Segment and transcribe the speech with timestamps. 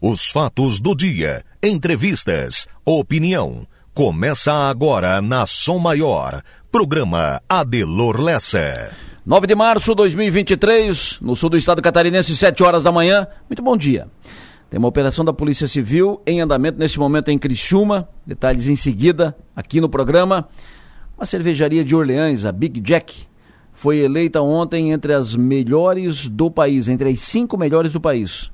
[0.00, 3.66] Os fatos do dia, entrevistas, opinião.
[3.92, 6.40] Começa agora na Som Maior.
[6.70, 8.94] Programa Adelor Lessa.
[9.26, 13.26] 9 de março de 2023, no sul do estado catarinense, 7 horas da manhã.
[13.50, 14.06] Muito bom dia.
[14.70, 18.08] Tem uma operação da Polícia Civil em andamento neste momento em Criciúma.
[18.24, 20.48] Detalhes em seguida aqui no programa.
[21.16, 23.26] Uma cervejaria de Orleans, a Big Jack,
[23.72, 28.48] foi eleita ontem entre as melhores do país, entre as cinco melhores do país.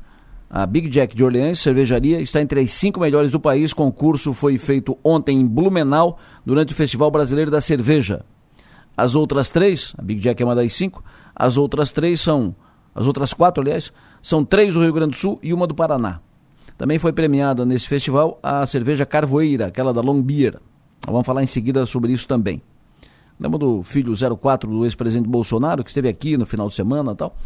[0.49, 3.73] A Big Jack de Orleans, cervejaria, está entre as cinco melhores do país.
[3.73, 8.25] Concurso foi feito ontem em Blumenau, durante o Festival Brasileiro da Cerveja.
[8.97, 11.03] As outras três, a Big Jack é uma das cinco,
[11.35, 12.55] as outras três são,
[12.95, 13.93] as outras quatro, aliás,
[14.23, 16.21] são três do Rio Grande do Sul e uma do Paraná.
[16.79, 20.61] Também foi premiada nesse festival a cerveja Carvoeira, aquela da Long Beer.
[21.07, 22.63] Vamos falar em seguida sobre isso também.
[23.39, 27.17] Lembra do filho 04 do ex-presidente Bolsonaro, que esteve aqui no final de semana e
[27.17, 27.37] tal?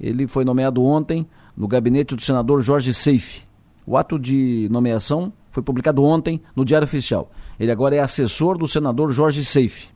[0.00, 1.26] Ele foi nomeado ontem
[1.58, 3.42] no gabinete do senador Jorge Seife.
[3.84, 7.32] O ato de nomeação foi publicado ontem no Diário Oficial.
[7.58, 9.88] Ele agora é assessor do senador Jorge Seife.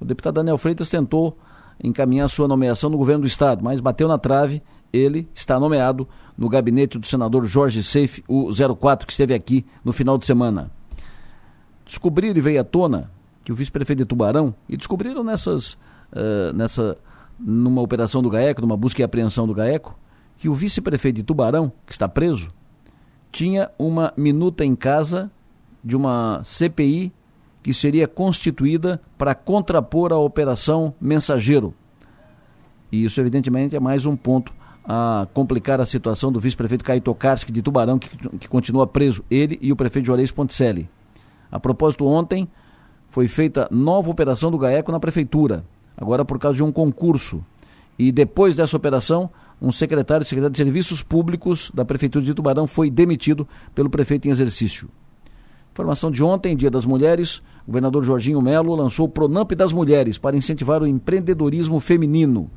[0.00, 1.36] O deputado Daniel Freitas tentou
[1.84, 4.62] encaminhar sua nomeação no governo do estado, mas bateu na trave.
[4.90, 9.92] Ele está nomeado no gabinete do senador Jorge Seife, o 04, que esteve aqui no
[9.92, 10.70] final de semana.
[11.84, 13.10] Descobriram e veio à tona
[13.44, 15.72] que o vice-prefeito de Tubarão, e descobriram nessas,
[16.12, 16.96] uh, nessa,
[17.38, 19.98] numa operação do GAECO, numa busca e apreensão do GAECO,
[20.42, 22.50] que o vice-prefeito de Tubarão, que está preso,
[23.30, 25.30] tinha uma minuta em casa
[25.84, 27.12] de uma CPI
[27.62, 31.72] que seria constituída para contrapor a operação Mensageiro.
[32.90, 34.52] E isso, evidentemente, é mais um ponto
[34.84, 39.56] a complicar a situação do vice-prefeito Caio Tokarski de Tubarão, que, que, continua preso, ele
[39.62, 40.90] e o prefeito Juarez Ponticelli.
[41.52, 42.48] A propósito, ontem
[43.10, 45.64] foi feita nova operação do GAECO na prefeitura,
[45.96, 47.44] agora por causa de um concurso.
[47.96, 49.30] E depois dessa operação,
[49.62, 54.26] um secretário de Secretaria de Serviços Públicos da Prefeitura de Tubarão foi demitido pelo prefeito
[54.26, 54.88] em exercício.
[55.70, 60.18] Informação de ontem, Dia das Mulheres, o governador Jorginho Melo lançou o Pronamp das Mulheres
[60.18, 62.50] para incentivar o empreendedorismo feminino.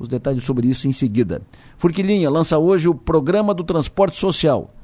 [0.00, 1.42] Os detalhes sobre isso em seguida.
[1.76, 4.74] Furquilinha lança hoje o Programa do Transporte Social.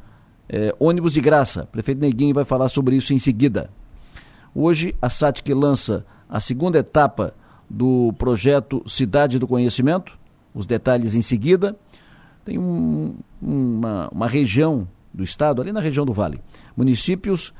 [0.48, 1.66] É, ônibus de graça.
[1.72, 3.68] Prefeito Neguinho vai falar sobre isso em seguida.
[4.54, 7.34] Hoje, a SATIC lança a segunda etapa
[7.68, 10.23] do projeto Cidade do Conhecimento
[10.54, 11.76] os detalhes em seguida.
[12.44, 16.40] Tem um, uma, uma região do estado, ali na região do Vale,
[16.76, 17.52] municípios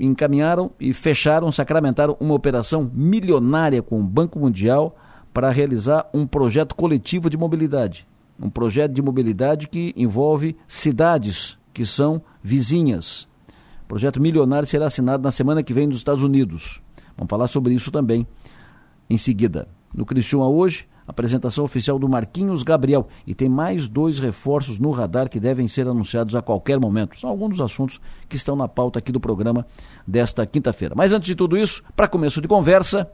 [0.00, 4.96] encaminharam e fecharam, sacramentaram uma operação milionária com o Banco Mundial
[5.32, 8.06] para realizar um projeto coletivo de mobilidade.
[8.40, 13.28] Um projeto de mobilidade que envolve cidades que são vizinhas.
[13.84, 16.80] O projeto milionário será assinado na semana que vem nos Estados Unidos.
[17.16, 18.26] Vamos falar sobre isso também
[19.08, 19.68] em seguida.
[19.94, 23.08] No Criciúma hoje, apresentação oficial do Marquinhos Gabriel.
[23.26, 27.18] E tem mais dois reforços no radar que devem ser anunciados a qualquer momento.
[27.18, 29.66] São alguns dos assuntos que estão na pauta aqui do programa
[30.06, 30.94] desta quinta-feira.
[30.96, 33.10] Mas antes de tudo isso, para começo de conversa,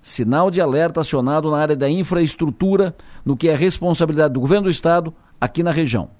[0.00, 4.70] sinal de alerta acionado na área da infraestrutura, no que é responsabilidade do governo do
[4.70, 6.10] estado aqui na região.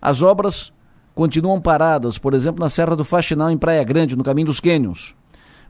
[0.00, 0.72] As obras
[1.14, 5.16] continuam paradas, por exemplo, na Serra do Faxinal, em Praia Grande, no caminho dos Cânions.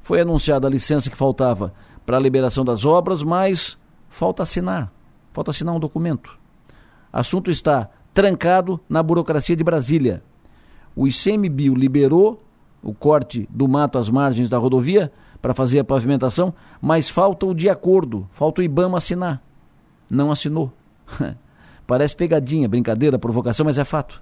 [0.02, 1.72] Foi anunciada a licença que faltava
[2.04, 3.78] para a liberação das obras, mas
[4.18, 4.92] falta assinar.
[5.32, 6.36] Falta assinar um documento.
[7.12, 10.24] Assunto está trancado na burocracia de Brasília.
[10.96, 12.42] O ICMBio liberou
[12.82, 16.52] o corte do mato às margens da rodovia para fazer a pavimentação,
[16.82, 19.40] mas falta o de acordo, falta o IBAMA assinar.
[20.10, 20.72] Não assinou.
[21.86, 24.20] Parece pegadinha, brincadeira, provocação, mas é fato.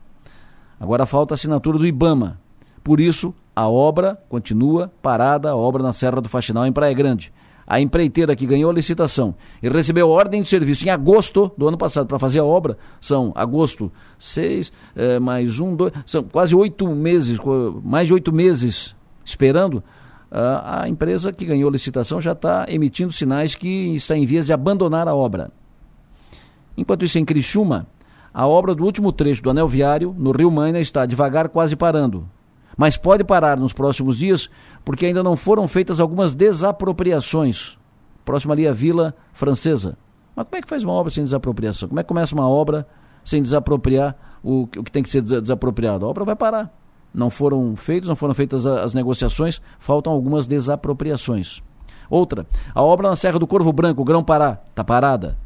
[0.78, 2.38] Agora falta a assinatura do IBAMA.
[2.84, 7.32] Por isso, a obra continua parada, a obra na Serra do Faxinal, em Praia Grande
[7.66, 11.76] a empreiteira que ganhou a licitação e recebeu ordem de serviço em agosto do ano
[11.76, 16.86] passado para fazer a obra, são agosto seis, é, mais um, dois, são quase oito
[16.88, 17.38] meses,
[17.82, 18.94] mais de oito meses
[19.24, 19.82] esperando.
[20.30, 24.46] A, a empresa que ganhou a licitação já está emitindo sinais que está em vias
[24.46, 25.50] de abandonar a obra.
[26.76, 27.86] Enquanto isso, em Criciúma,
[28.34, 32.28] a obra do último trecho do anel viário, no Rio Maina, está devagar, quase parando
[32.76, 34.50] mas pode parar nos próximos dias
[34.84, 37.78] porque ainda não foram feitas algumas desapropriações.
[38.24, 39.96] Próximo ali a Vila Francesa.
[40.34, 41.88] Mas como é que faz uma obra sem desapropriação?
[41.88, 42.86] Como é que começa uma obra
[43.24, 46.04] sem desapropriar o, o que tem que ser desapropriado?
[46.04, 46.70] A obra vai parar.
[47.14, 51.62] Não foram feitos, não foram feitas as negociações, faltam algumas desapropriações.
[52.10, 55.38] Outra, a obra na Serra do Corvo Branco, Grão Pará, está parada.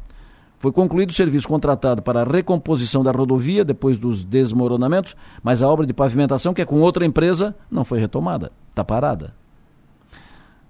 [0.61, 5.67] Foi concluído o serviço contratado para a recomposição da rodovia depois dos desmoronamentos, mas a
[5.67, 8.51] obra de pavimentação, que é com outra empresa, não foi retomada.
[8.69, 9.33] Está parada.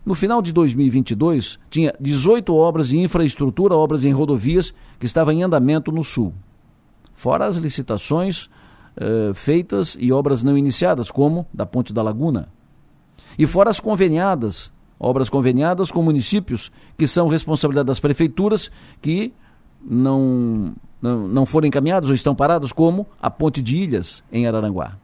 [0.05, 5.43] No final de 2022, tinha 18 obras de infraestrutura, obras em rodovias, que estavam em
[5.43, 6.33] andamento no Sul.
[7.13, 8.45] Fora as licitações
[8.95, 12.47] uh, feitas e obras não iniciadas, como da Ponte da Laguna.
[13.38, 18.71] E fora as conveniadas, obras conveniadas com municípios, que são responsabilidade das prefeituras,
[19.01, 19.33] que
[19.83, 24.98] não, não, não foram encaminhados ou estão parados, como a Ponte de Ilhas, em Araranguá.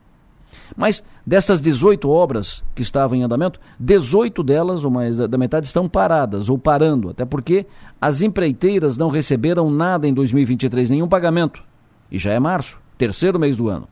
[0.75, 5.88] Mas dessas 18 obras que estavam em andamento, 18 delas, ou mais da, metade, estão
[5.88, 7.65] paradas ou parando, até porque
[8.01, 11.63] as empreiteiras não receberam nada em 2023, nenhum pagamento.
[12.12, 13.88] E já é março, terceiro mês do ano.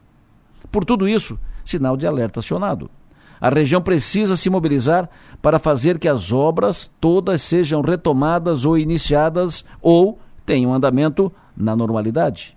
[0.71, 2.89] Por tudo isso, sinal de alerta acionado.
[3.39, 5.09] A região precisa se mobilizar
[5.41, 12.55] para fazer que as obras todas sejam retomadas ou iniciadas ou tenham andamento na normalidade.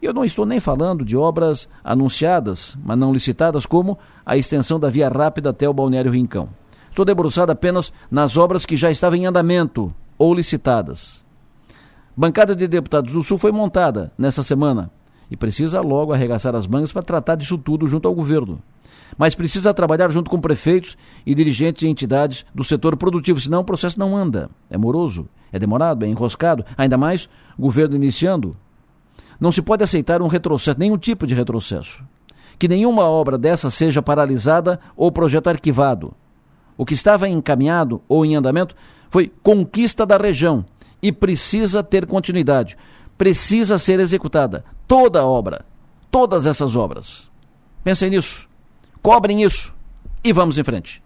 [0.00, 4.78] E eu não estou nem falando de obras anunciadas, mas não licitadas, como a extensão
[4.78, 6.48] da via rápida até o Balneário Rincão.
[6.90, 11.24] Estou debruçado apenas nas obras que já estavam em andamento ou licitadas.
[12.16, 14.90] Bancada de deputados do Sul foi montada nessa semana
[15.30, 18.62] e precisa logo arregaçar as mangas para tratar disso tudo junto ao governo.
[19.18, 20.96] Mas precisa trabalhar junto com prefeitos
[21.26, 24.50] e dirigentes e entidades do setor produtivo, senão o processo não anda.
[24.70, 28.56] É moroso, é demorado, é enroscado, ainda mais governo iniciando.
[29.38, 32.02] Não se pode aceitar um retrocesso, nenhum tipo de retrocesso.
[32.58, 36.12] Que nenhuma obra dessa seja paralisada ou projeto arquivado.
[36.76, 38.74] O que estava encaminhado ou em andamento
[39.08, 40.64] foi conquista da região
[41.00, 42.76] e precisa ter continuidade.
[43.16, 45.64] Precisa ser executada toda a obra,
[46.10, 47.30] todas essas obras.
[47.84, 48.48] Pensem nisso,
[49.00, 49.72] cobrem isso
[50.24, 51.03] e vamos em frente.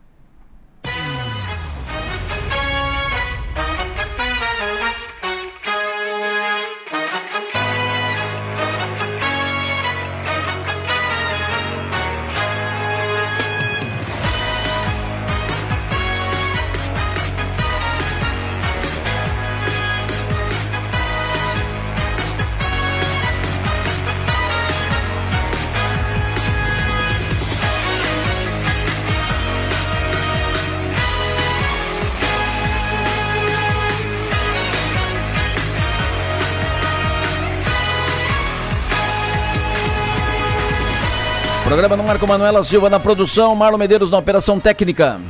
[41.79, 45.21] Programa no Marco Manuela Silva na produção, Marlon Medeiros na operação técnica.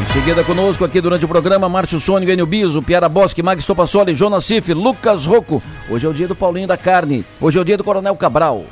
[0.00, 4.14] Em seguida conosco aqui durante o programa, Márcio Sônico, Enio Biso, Piara Bosque, Mag Topassoli,
[4.14, 5.62] Jonas Cif, Lucas Rocco.
[5.90, 7.26] Hoje é o dia do Paulinho da Carne.
[7.38, 8.64] Hoje é o dia do Coronel Cabral.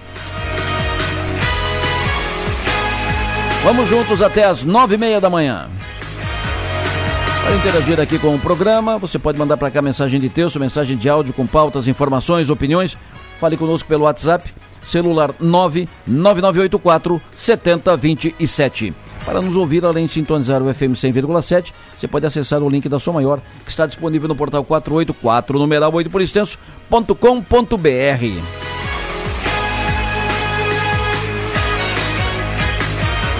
[3.62, 5.68] Vamos juntos até as nove e meia da manhã.
[7.42, 10.96] Para interagir aqui com o programa, você pode mandar para cá mensagem de texto, mensagem
[10.96, 12.96] de áudio com pautas, informações, opiniões.
[13.38, 14.50] Fale conosco pelo WhatsApp
[14.84, 18.94] celular 99984 7027.
[19.24, 23.00] Para nos ouvir, além de sintonizar o FM 100,7, você pode acessar o link da
[23.00, 27.14] Som Maior, que está disponível no portal 484, numeral 8 por extenso.com.br.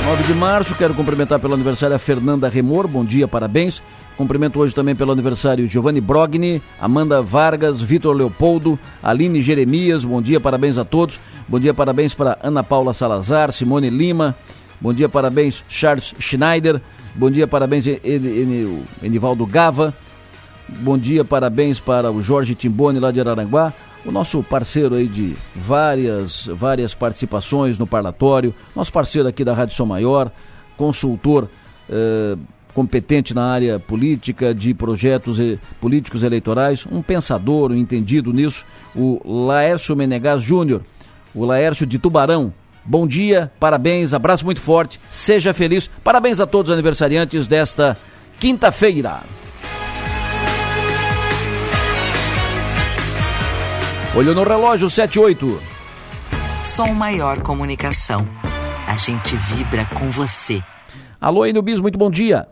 [0.05, 3.83] 9 de março, quero cumprimentar pelo aniversário a Fernanda Remor, bom dia, parabéns.
[4.17, 10.39] Cumprimento hoje também pelo aniversário Giovanni Brogni, Amanda Vargas, Vitor Leopoldo, Aline Jeremias, bom dia,
[10.39, 11.19] parabéns a todos.
[11.47, 14.35] Bom dia, parabéns para Ana Paula Salazar, Simone Lima.
[14.81, 16.81] Bom dia, parabéns Charles Schneider.
[17.15, 17.85] Bom dia, parabéns
[19.03, 19.93] Enivaldo Gava.
[20.67, 23.75] Bom dia, parabéns para o Jorge Timboni lá de Araranguá,
[24.07, 29.77] o nosso parceiro aí de várias, várias participações no parlatório, nosso parceiro aqui da Rádio
[29.77, 30.33] Som Maior,
[30.79, 31.51] consultor
[31.91, 32.39] eh,
[32.73, 35.39] competente na área política, de projetos
[35.79, 38.65] políticos eleitorais, um pensador, um entendido nisso,
[38.97, 40.81] o Laércio Menegas Júnior
[41.35, 42.53] o Laércio de Tubarão.
[42.85, 45.91] Bom dia, parabéns, abraço muito forte, seja feliz.
[46.03, 47.97] Parabéns a todos os aniversariantes desta
[48.39, 49.21] quinta-feira.
[54.17, 55.61] Olho no relógio, 78.
[56.63, 58.29] Som Maior Comunicação.
[58.87, 60.63] A gente vibra com você.
[61.21, 62.47] Alô, Inubis, muito bom dia.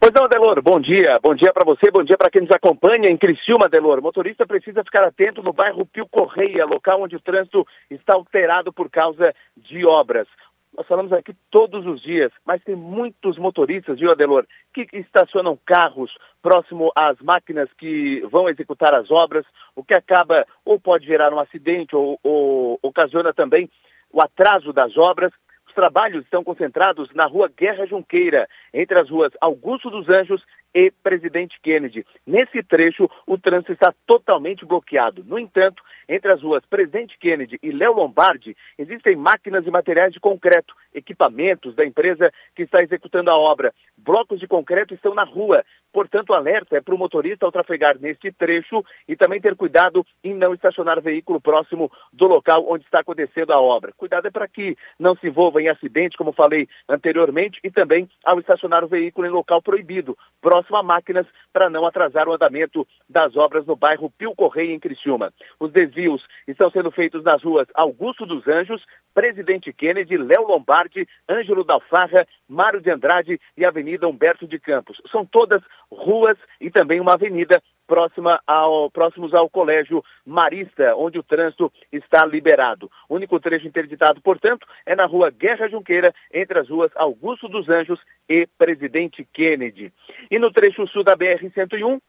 [0.00, 1.18] Pois não, Delor, bom dia.
[1.22, 4.00] Bom dia para você, bom dia para quem nos acompanha em Criciúma, Delor.
[4.00, 8.88] Motorista precisa ficar atento no bairro Pio Correia, local onde o trânsito está alterado por
[8.88, 10.26] causa de obras.
[10.74, 16.10] Nós falamos aqui todos os dias, mas tem muitos motoristas, viu, Adelor, que estacionam carros
[16.40, 19.44] próximo às máquinas que vão executar as obras,
[19.76, 23.68] o que acaba ou pode gerar um acidente ou, ou ocasiona também
[24.10, 25.30] o atraso das obras.
[25.70, 30.90] Os trabalhos estão concentrados na rua Guerra Junqueira, entre as ruas Augusto dos Anjos e
[30.90, 32.04] Presidente Kennedy.
[32.26, 35.22] Nesse trecho, o trânsito está totalmente bloqueado.
[35.24, 40.18] No entanto, entre as ruas Presidente Kennedy e Léo Lombardi, existem máquinas e materiais de
[40.18, 43.72] concreto, equipamentos da empresa que está executando a obra.
[43.96, 45.64] Blocos de concreto estão na rua.
[45.92, 50.04] Portanto, o alerta é para o motorista ao trafegar neste trecho e também ter cuidado
[50.22, 53.92] em não estacionar veículo próximo do local onde está acontecendo a obra.
[53.96, 58.38] Cuidado é para que não se envolva em acidente, como falei anteriormente, e também ao
[58.38, 63.36] estacionar o veículo em local proibido, próximo a máquinas, para não atrasar o andamento das
[63.36, 65.32] obras no bairro Pio Correia, em Criciúma.
[65.58, 71.64] Os desvios estão sendo feitos nas ruas Augusto dos Anjos, Presidente Kennedy, Léo Lombardi, Ângelo
[71.64, 75.00] Dalfarra, Mário de Andrade e Avenida Humberto de Campos.
[75.10, 81.24] São todas ruas e também uma avenida próxima ao, próximos ao Colégio Marista, onde o
[81.24, 82.88] trânsito está liberado.
[83.08, 87.68] O único trecho interditado, portanto, é na rua Guerra Junqueira, entre as ruas Augusto dos
[87.68, 89.92] Anjos e Presidente Kennedy.
[90.30, 92.00] E no trecho sul da BR-101,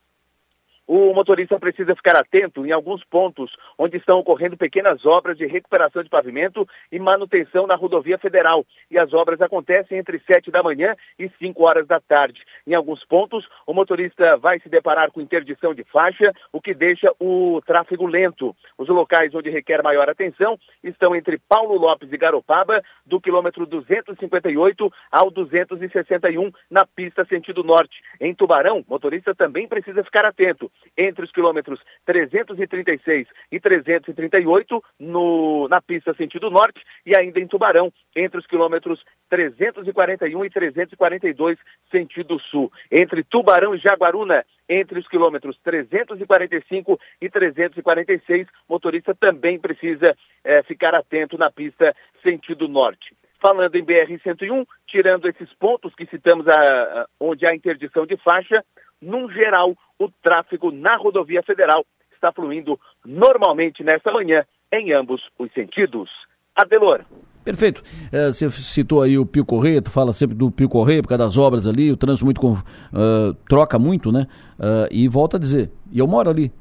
[0.93, 6.03] o motorista precisa ficar atento em alguns pontos onde estão ocorrendo pequenas obras de recuperação
[6.03, 8.65] de pavimento e manutenção na rodovia federal.
[8.89, 12.41] E as obras acontecem entre 7 da manhã e 5 horas da tarde.
[12.67, 17.09] Em alguns pontos, o motorista vai se deparar com interdição de faixa, o que deixa
[17.21, 18.53] o tráfego lento.
[18.77, 24.91] Os locais onde requer maior atenção estão entre Paulo Lopes e Garopaba, do quilômetro 258
[25.09, 28.01] ao 261, na pista sentido norte.
[28.19, 35.81] Em Tubarão, motorista também precisa ficar atento entre os quilômetros 336 e 338 no, na
[35.81, 41.57] pista sentido norte e ainda em Tubarão, entre os quilômetros 341 e 342
[41.89, 42.71] sentido sul.
[42.91, 50.95] Entre Tubarão e Jaguaruna, entre os quilômetros 345 e 346, motorista também precisa é, ficar
[50.95, 53.15] atento na pista sentido norte.
[53.39, 58.63] Falando em BR-101, tirando esses pontos que citamos a, a, onde há interdição de faixa,
[59.01, 65.51] num geral, o tráfego na rodovia federal está fluindo normalmente nesta manhã em ambos os
[65.53, 66.09] sentidos.
[66.55, 67.03] Adelor.
[67.43, 67.81] Perfeito.
[68.11, 71.25] É, você citou aí o Pio Correia, tu fala sempre do Pio Correia por causa
[71.25, 74.27] das obras ali, o trânsito muito uh, troca muito, né?
[74.59, 76.51] Uh, e volta a dizer, e eu moro ali,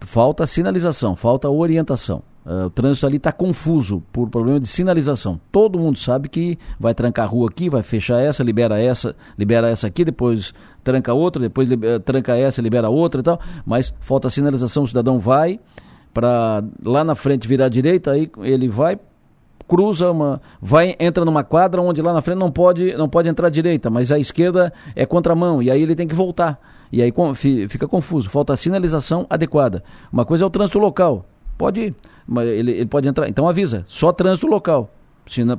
[0.00, 2.22] falta sinalização, falta orientação.
[2.44, 5.40] Uh, o trânsito ali está confuso por problema de sinalização.
[5.52, 9.68] Todo mundo sabe que vai trancar a rua aqui, vai fechar essa, libera essa, libera
[9.68, 13.40] essa aqui, depois tranca outra, depois libera, tranca essa, libera outra e tal.
[13.64, 15.60] Mas falta sinalização, o cidadão vai
[16.12, 18.98] para lá na frente virar à direita, aí ele vai
[19.68, 23.46] cruza uma, vai entra numa quadra onde lá na frente não pode não pode entrar
[23.46, 26.60] à direita, mas a esquerda é contramão e aí ele tem que voltar.
[26.92, 27.10] E aí
[27.70, 29.82] fica confuso, falta sinalização adequada.
[30.12, 31.24] Uma coisa é o trânsito local,
[31.56, 31.94] pode
[32.40, 33.28] ele, ele pode entrar.
[33.28, 34.90] Então avisa, só trânsito local.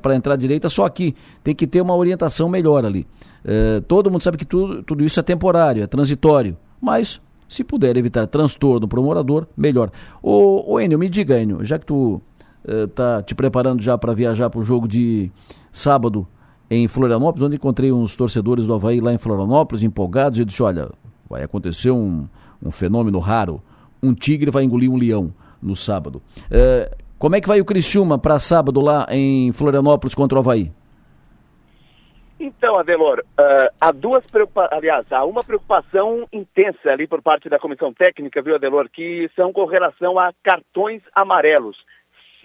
[0.02, 1.16] Para entrar à direita, só aqui.
[1.44, 3.08] Tem que ter uma orientação melhor ali.
[3.46, 6.58] É, todo mundo sabe que tudo, tudo isso é temporário, é transitório.
[6.82, 9.90] Mas, se puder evitar transtorno para o morador, melhor.
[10.22, 12.22] Ô, ô Enio, me diga, Enio, já que tu
[12.66, 15.32] é, te preparando já para viajar para o jogo de
[15.72, 16.28] sábado
[16.70, 20.90] em Florianópolis, onde encontrei uns torcedores do Havaí lá em Florianópolis, empolgados, e disse, olha,
[21.30, 22.28] vai acontecer um,
[22.62, 23.62] um fenômeno raro.
[24.02, 25.34] Um tigre vai engolir um leão
[25.64, 26.22] no sábado.
[26.52, 30.72] É, como é que vai o Criciúma para sábado lá em Florianópolis contra o Havaí?
[32.38, 37.58] Então, Adelor, uh, há duas preocupações, aliás, há uma preocupação intensa ali por parte da
[37.58, 41.78] comissão técnica, viu, Adelor, que são com relação a cartões amarelos.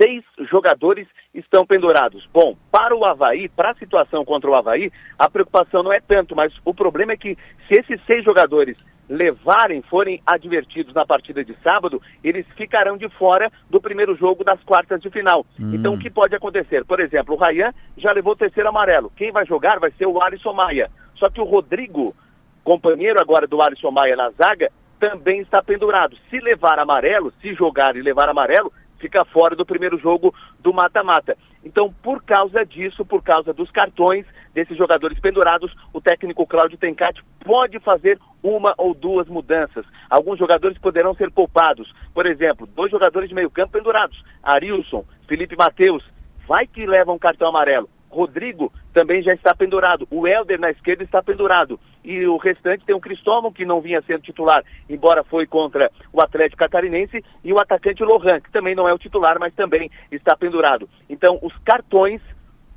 [0.01, 2.29] Seis jogadores estão pendurados.
[2.33, 6.37] Bom, para o Havaí, para a situação contra o Havaí, a preocupação não é tanto,
[6.37, 8.77] mas o problema é que se esses seis jogadores
[9.09, 14.63] levarem, forem advertidos na partida de sábado, eles ficarão de fora do primeiro jogo das
[14.65, 15.47] quartas de final.
[15.59, 15.73] Hum.
[15.75, 16.85] Então, o que pode acontecer?
[16.85, 19.11] Por exemplo, o Rayan já levou o terceiro amarelo.
[19.17, 20.91] Quem vai jogar vai ser o Alisson Maia.
[21.17, 22.15] Só que o Rodrigo,
[22.63, 26.17] companheiro agora do Alisson Maia na zaga, também está pendurado.
[26.29, 31.37] Se levar amarelo, se jogar e levar amarelo, fica fora do primeiro jogo do mata-mata.
[31.65, 34.27] Então, por causa disso, por causa dos cartões
[34.59, 39.87] desses jogadores pendurados, o técnico Cláudio Tencati pode fazer uma ou duas mudanças.
[40.11, 41.95] Alguns jogadores poderão ser poupados.
[42.13, 46.03] Por exemplo, dois jogadores de meio campo pendurados, Arilson, Felipe Mateus,
[46.49, 47.89] vai que levam cartão amarelo.
[48.11, 50.09] Rodrigo também já está pendurado.
[50.11, 51.79] O Helder na esquerda está pendurado.
[52.03, 56.21] E o restante tem o Cristóvão, que não vinha sendo titular, embora foi contra o
[56.21, 60.35] Atlético Catarinense, e o atacante Lohan, que também não é o titular, mas também está
[60.35, 60.89] pendurado.
[61.09, 62.21] Então, os cartões,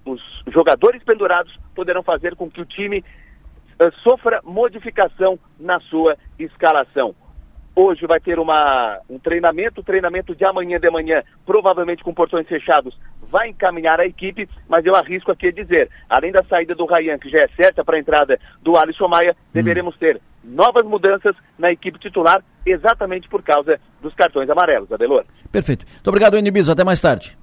[0.06, 7.16] os jogadores pendurados, poderão fazer com que o time uh, sofra modificação na sua escalação.
[7.74, 12.98] Hoje vai ter uma, um treinamento, treinamento de amanhã de manhã, provavelmente com portões fechados,
[13.32, 17.18] vai encaminhar a equipe, mas eu arrisco aqui a dizer, além da saída do Rayan,
[17.18, 19.50] que já é certa para a entrada do Alisson Maia, hum.
[19.54, 25.24] deveremos ter novas mudanças na equipe titular, exatamente por causa dos cartões amarelos, Adelor.
[25.50, 25.86] Perfeito.
[25.86, 26.70] Muito obrigado, Enibis.
[26.70, 27.41] Até mais tarde.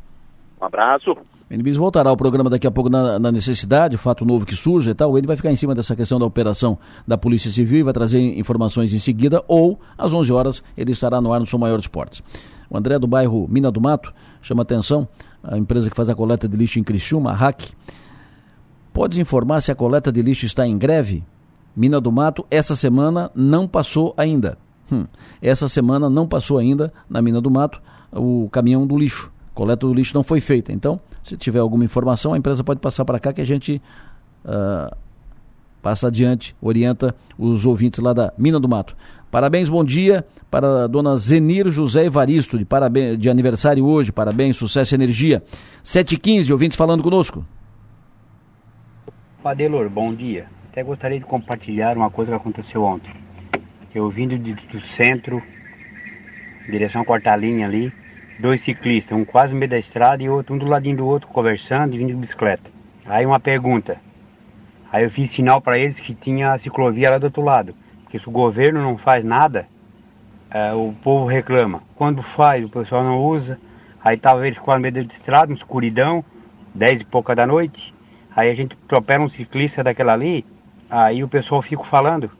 [0.60, 1.12] Um abraço.
[1.12, 4.90] O Enibis voltará ao programa daqui a pouco na, na, necessidade, fato novo que surge
[4.90, 5.16] e tal.
[5.16, 8.18] Ele vai ficar em cima dessa questão da operação da Polícia Civil e vai trazer
[8.38, 12.22] informações em seguida, ou às 11 horas ele estará no ar no São Maior Esportes.
[12.68, 14.12] O André do bairro Mina do Mato
[14.42, 15.08] chama atenção,
[15.42, 17.70] a empresa que faz a coleta de lixo em Criciúma, a RAC.
[18.92, 21.24] Pode informar se a coleta de lixo está em greve?
[21.74, 24.58] Mina do Mato, essa semana não passou ainda.
[24.90, 25.06] Hum,
[25.40, 27.80] essa semana não passou ainda na Mina do Mato
[28.12, 29.30] o caminhão do lixo.
[29.58, 30.72] Coleta do lixo não foi feita.
[30.72, 33.82] Então, se tiver alguma informação, a empresa pode passar para cá que a gente
[34.44, 34.96] uh,
[35.82, 38.96] passa adiante, orienta os ouvintes lá da Mina do Mato.
[39.32, 44.12] Parabéns, bom dia para a dona Zenir José Evaristo, de, parabéns, de aniversário hoje.
[44.12, 45.42] Parabéns, sucesso e energia.
[45.84, 47.44] 7h15, ouvintes falando conosco.
[49.42, 50.46] Padelor, bom dia.
[50.70, 53.12] Até gostaria de compartilhar uma coisa que aconteceu ontem.
[53.92, 55.42] Eu vindo de, do centro,
[56.70, 57.92] direção quarta linha ali,
[58.38, 61.28] dois ciclistas, um quase no meio da estrada e outro um do ladinho do outro
[61.28, 62.70] conversando e vindo de bicicleta.
[63.06, 63.98] Aí uma pergunta.
[64.92, 67.74] Aí eu fiz sinal para eles que tinha a ciclovia lá do outro lado.
[68.02, 69.66] Porque se o governo não faz nada,
[70.50, 71.82] é, o povo reclama.
[71.94, 73.58] Quando faz, o pessoal não usa.
[74.02, 76.24] Aí talvez ficou no meio da estrada, uma escuridão,
[76.74, 77.94] dez e pouca da noite.
[78.34, 80.46] Aí a gente atropela um ciclista daquela ali,
[80.88, 82.30] aí o pessoal fica falando.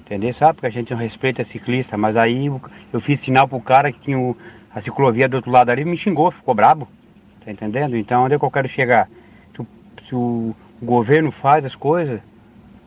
[0.00, 0.32] Entendeu?
[0.32, 0.54] Sabe?
[0.54, 1.96] Porque a gente não respeita ciclista.
[1.96, 2.46] Mas aí
[2.92, 4.36] eu fiz sinal pro cara que tinha o,
[4.76, 6.86] a ciclovia do outro lado ali me xingou, ficou brabo.
[7.42, 7.96] Tá entendendo?
[7.96, 9.08] Então onde é que eu quero chegar?
[10.06, 12.20] Se, o, governo faz as coisas,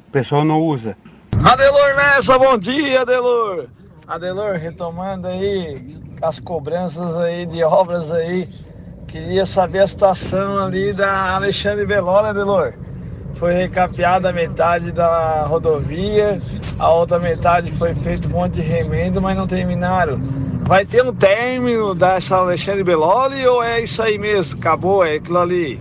[0.07, 0.95] o pessoal não usa.
[1.43, 3.65] Adelor nessa, bom dia, Adelor.
[4.07, 8.47] Adelor, retomando aí as cobranças aí de obras aí,
[9.07, 12.73] queria saber a situação ali da Alexandre Beló, né, Adelor?
[13.33, 16.39] Foi recapeada a metade da rodovia,
[16.77, 20.21] a outra metade foi feito um monte de remendo, mas não terminaram.
[20.69, 24.59] Vai ter um término dessa Alexandre Beloli ou é isso aí mesmo?
[24.59, 25.79] Acabou, é aquilo ali?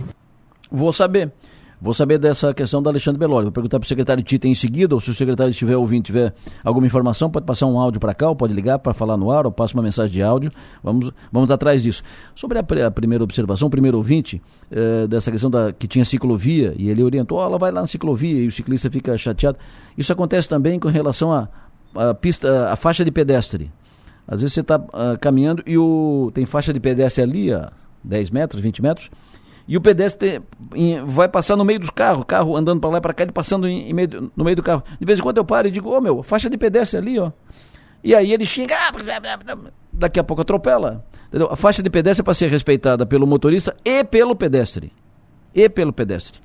[0.71, 1.31] Vou saber.
[1.79, 3.43] Vou saber dessa questão da Alexandre Beloli.
[3.43, 6.33] Vou perguntar para o secretário Tita em seguida, ou se o secretário estiver ouvindo, tiver
[6.63, 9.45] alguma informação, pode passar um áudio para cá, ou pode ligar para falar no ar,
[9.45, 10.49] ou passa uma mensagem de áudio.
[10.83, 12.01] Vamos, vamos atrás disso.
[12.33, 14.41] Sobre a, a primeira observação, o primeiro ouvinte,
[14.71, 17.87] eh, dessa questão da que tinha ciclovia, e ele orientou, oh, ela vai lá na
[17.87, 19.59] ciclovia, e o ciclista fica chateado.
[19.95, 21.47] Isso acontece também com relação à
[21.95, 23.71] a, a, pista, a faixa de pedestre.
[24.29, 27.71] Às vezes você está uh, ah, caminhando e o, tem faixa de pedestre ali, a
[28.03, 29.09] 10 metros, 20 metros,
[29.67, 30.39] e o pedestre
[30.75, 33.31] em, vai passar no meio dos carros, carro andando para lá e para cá, ele
[33.31, 34.83] passando em, em meio, no meio do carro.
[34.99, 37.17] De vez em quando eu paro e digo, ô oh, meu, faixa de pedestre ali,
[37.17, 37.31] ó.
[38.03, 38.91] E aí ele xinga, ah,
[39.91, 41.03] daqui a pouco atropela.
[41.27, 41.47] Entendeu?
[41.51, 44.93] A faixa de pedestre é para ser respeitada pelo motorista e pelo pedestre.
[45.55, 46.39] E pelo pedestre.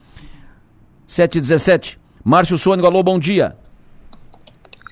[1.07, 2.01] 717.
[2.25, 3.57] Márcio Sônico, alô, bom dia.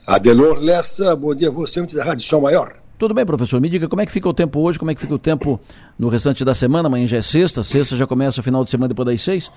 [0.07, 2.82] Adelor Lessa, bom dia a você, antes da Rádio Sol Maior.
[3.03, 3.61] Tudo bem, professor.
[3.61, 5.61] Me diga como é que fica o tempo hoje, como é que fica o tempo
[5.99, 6.87] no restante da semana.
[6.87, 9.51] Amanhã já é sexta, sexta já começa o final de semana depois das seis.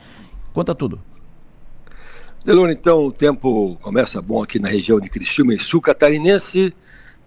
[0.52, 1.00] Conta tudo.
[2.44, 6.74] Delor, então, o tempo começa bom aqui na região de Criciúma e sul catarinense.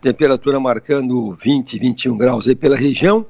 [0.00, 3.24] Temperatura marcando 20, 21 graus aí pela região.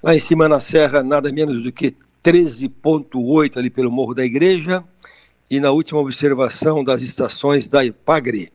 [0.00, 4.84] Lá em cima na serra, nada menos do que 13,8 ali pelo Morro da Igreja.
[5.50, 8.52] E na última observação das estações da Ipagre,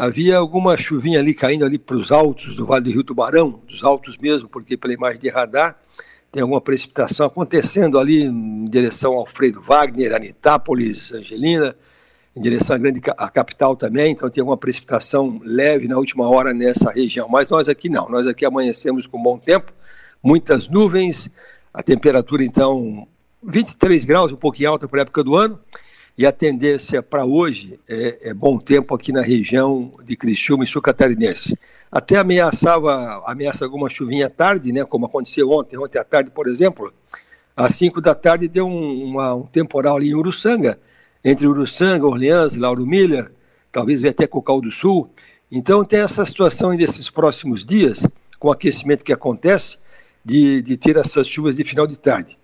[0.00, 3.84] havia alguma chuvinha ali caindo ali para os altos do Vale do Rio Tubarão, dos
[3.84, 5.78] altos mesmo, porque pela imagem de radar
[6.32, 11.76] tem alguma precipitação acontecendo ali em direção ao Alfredo Wagner, Anitápolis, Angelina,
[12.34, 16.90] em direção à grande capital também, então tem alguma precipitação leve na última hora nessa
[16.90, 17.28] região.
[17.28, 19.70] Mas nós aqui não, nós aqui amanhecemos com bom tempo,
[20.22, 21.28] muitas nuvens,
[21.74, 23.06] a temperatura então
[23.42, 25.60] 23 graus, um pouquinho alta para a época do ano,
[26.20, 30.66] e a tendência para hoje é, é, bom tempo aqui na região de Criciúma e
[30.66, 31.58] sul catarinense.
[31.90, 36.46] Até ameaçava, ameaça alguma chuvinha à tarde, né, como aconteceu ontem, ontem à tarde, por
[36.46, 36.92] exemplo,
[37.56, 40.78] às 5 da tarde deu um, uma, um temporal ali em Uruçanga,
[41.24, 43.32] entre Uruçanga, Orleans, Lauro Miller,
[43.72, 45.08] talvez venha até Cocal do Sul.
[45.50, 48.06] Então tem essa situação nesses próximos dias,
[48.38, 49.78] com o aquecimento que acontece,
[50.22, 52.38] de, de ter essas chuvas de final de tarde.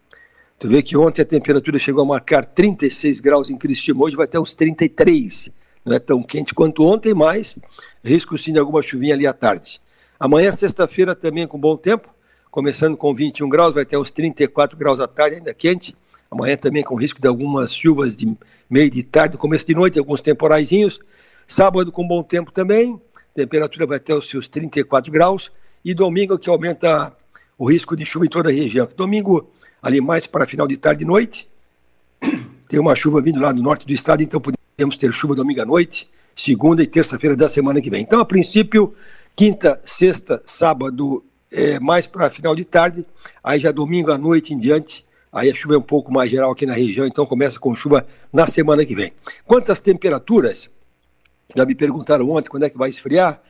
[0.58, 4.24] Tu vê que ontem a temperatura chegou a marcar 36 graus em Criciúma, hoje vai
[4.24, 5.50] até uns 33.
[5.84, 7.58] Não é tão quente quanto ontem, mas
[8.02, 9.80] risco sim de alguma chuvinha ali à tarde.
[10.18, 12.08] Amanhã, sexta-feira, também com bom tempo,
[12.50, 15.94] começando com 21 graus, vai até uns 34 graus à tarde, ainda quente.
[16.30, 18.34] Amanhã também com risco de algumas chuvas de
[18.68, 20.98] meio de tarde, começo de noite, alguns temporaizinhos.
[21.46, 22.98] Sábado com bom tempo também,
[23.34, 25.52] temperatura vai até os seus 34 graus,
[25.84, 27.14] e domingo que aumenta
[27.58, 28.88] o risco de chuva em toda a região.
[28.96, 29.50] Domingo,
[29.82, 31.48] ali mais para final de tarde e noite,
[32.68, 35.64] tem uma chuva vindo lá do norte do estado, então podemos ter chuva domingo à
[35.64, 38.02] noite, segunda e terça-feira da semana que vem.
[38.02, 38.94] Então, a princípio,
[39.34, 43.06] quinta, sexta, sábado, é, mais para final de tarde,
[43.42, 46.52] aí já domingo à noite em diante, aí a chuva é um pouco mais geral
[46.52, 49.12] aqui na região, então começa com chuva na semana que vem.
[49.44, 50.68] Quantas temperaturas?
[51.56, 53.40] Já me perguntaram ontem quando é que vai esfriar,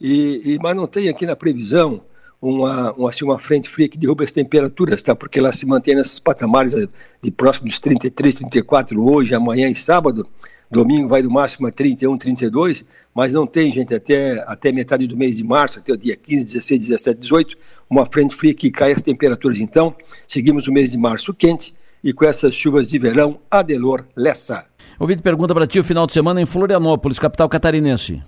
[0.00, 2.02] e, e mas não tem aqui na previsão
[2.48, 5.14] uma, uma, assim, uma frente fria que derruba as temperaturas, tá?
[5.14, 6.74] porque ela se mantém nesses patamares
[7.22, 10.26] de próximo dos 33, 34 hoje, amanhã e sábado.
[10.70, 15.16] Domingo vai do máximo a 31, 32, mas não tem, gente, até, até metade do
[15.16, 17.56] mês de março, até o dia 15, 16, 17, 18,
[17.88, 19.60] uma frente fria que cai as temperaturas.
[19.60, 19.94] Então,
[20.26, 24.66] seguimos o mês de março quente e com essas chuvas de verão, Adelor Lessa.
[24.98, 28.22] Ouvido pergunta para ti o final de semana em Florianópolis, capital catarinense.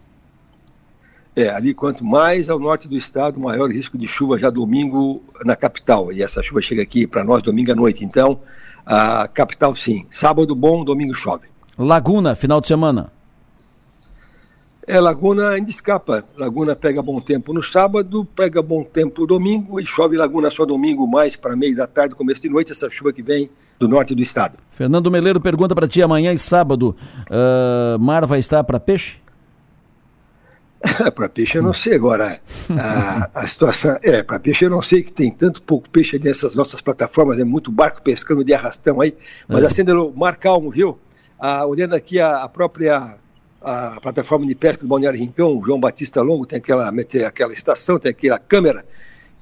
[1.39, 5.55] É, ali quanto mais ao norte do estado, maior risco de chuva já domingo na
[5.55, 6.13] capital.
[6.13, 8.05] E essa chuva chega aqui para nós domingo à noite.
[8.05, 8.41] Então,
[8.85, 10.05] a capital sim.
[10.11, 11.47] Sábado bom, domingo chove.
[11.79, 13.13] Laguna, final de semana.
[14.85, 16.25] É, Laguna ainda escapa.
[16.37, 21.07] Laguna pega bom tempo no sábado, pega bom tempo domingo e chove Laguna só domingo,
[21.07, 23.49] mais para meio da tarde, começo de noite, essa chuva que vem
[23.79, 24.59] do norte do estado.
[24.73, 26.97] Fernando Meleiro pergunta para ti amanhã e sábado,
[27.31, 29.19] uh, mar vai estar para peixe?
[31.15, 32.41] Para peixe eu não sei agora.
[32.71, 33.99] A, a situação.
[34.03, 37.45] É, para peixe eu não sei que tem tanto pouco peixe nessas nossas plataformas, é
[37.45, 39.15] muito barco pescando de arrastão aí.
[39.49, 39.67] Mas é.
[39.67, 40.99] acendendo mar calmo, viu?
[41.39, 43.17] Ah, olhando aqui a, a, própria
[43.61, 46.93] a plataforma de pesca do Balneário Rincão, João Batista Longo, tem aquela,
[47.27, 48.85] aquela estação, tem aquela câmera.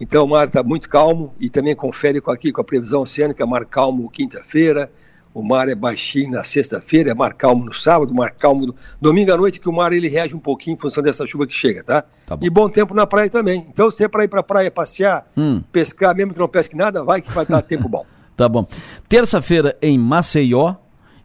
[0.00, 3.46] Então o mar está muito calmo e também confere com aqui com a previsão oceânica,
[3.46, 4.90] mar calmo quinta-feira,
[5.36, 9.30] o mar é baixinho na sexta-feira, é mar calmo no sábado, mar calmo no domingo
[9.30, 11.84] à noite, que o mar ele reage um pouquinho em função dessa chuva que chega,
[11.84, 12.04] tá?
[12.26, 12.46] tá bom.
[12.46, 13.66] E bom tempo na praia também.
[13.70, 15.62] Então, se é para ir para praia passear, hum.
[15.70, 18.06] pescar, mesmo que não pesque nada, vai que vai dar tempo bom.
[18.34, 18.66] Tá bom.
[19.10, 20.76] Terça-feira em Maceió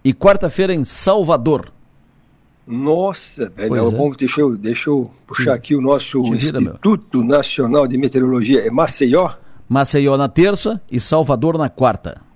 [0.04, 1.72] e quarta-feira em Salvador.
[2.68, 3.92] Nossa, velho, é.
[3.92, 7.28] vamos, deixa, eu, deixa eu puxar aqui o nosso vira, Instituto meu.
[7.28, 8.68] Nacional de Meteorologia.
[8.68, 9.30] É Maceió?
[9.70, 12.30] Maceió na terça e Salvador na quarta.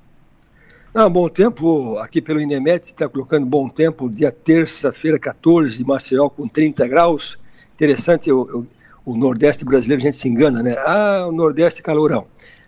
[0.97, 6.29] Ah, bom tempo, aqui pelo Inemet está colocando bom tempo, dia terça-feira, 14 de Maceió,
[6.29, 7.37] com 30 graus.
[7.73, 8.65] Interessante, o,
[9.05, 10.77] o, o, Nordeste brasileiro a gente se engana, né?
[10.77, 12.27] Ah, o Nordeste calorão.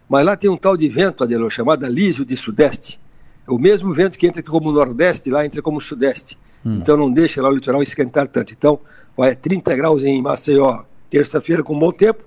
[0.10, 3.00] Mas lá tem um tal de vento, Adelô, chamado Alísio de Sudeste.
[3.48, 6.38] É o mesmo vento que entra como Nordeste, lá entra como Sudeste.
[6.66, 6.80] Hum.
[6.82, 8.52] Então não deixa lá o litoral esquentar tanto.
[8.52, 8.78] Então,
[9.16, 12.26] vai 30 graus em Maceió, terça-feira, com bom tempo.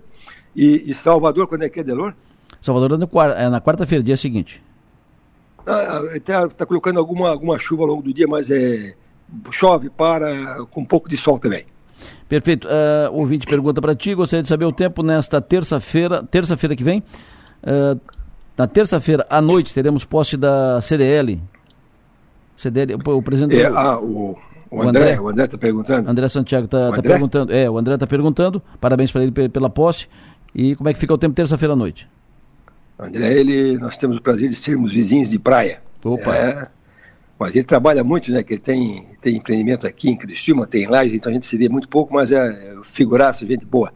[0.56, 2.14] E, e, Salvador, quando é que é, Delor?
[2.58, 2.98] Salvador
[3.36, 4.62] é na quarta-feira, dia seguinte.
[6.14, 8.94] Está tá colocando alguma, alguma chuva ao longo do dia, mas é,
[9.50, 11.64] chove, para, com um pouco de sol também.
[12.28, 12.66] Perfeito.
[12.66, 16.84] Uh, o ouvinte pergunta para ti, gostaria de saber o tempo nesta terça-feira, terça-feira que
[16.84, 17.02] vem.
[17.62, 18.00] Uh,
[18.56, 21.42] na terça-feira à noite teremos posse da CDL.
[22.56, 23.60] CDL, o presidente.
[23.60, 24.36] É, ah, o,
[24.70, 26.08] o André, o André está perguntando.
[26.08, 27.52] André Santiago está tá perguntando.
[27.52, 28.62] É, o André está perguntando.
[28.80, 30.08] Parabéns para ele pela posse.
[30.54, 32.08] E como é que fica o tempo terça-feira à noite?
[33.00, 35.82] André, ele, nós temos o prazer de sermos vizinhos de praia.
[36.04, 36.36] Opa.
[36.36, 36.68] É,
[37.38, 38.42] mas ele trabalha muito, né?
[38.42, 41.68] Que ele tem, tem empreendimento aqui em Criciúma, tem laje, então a gente se vê
[41.68, 43.90] muito pouco, mas é, é figuraça, gente boa.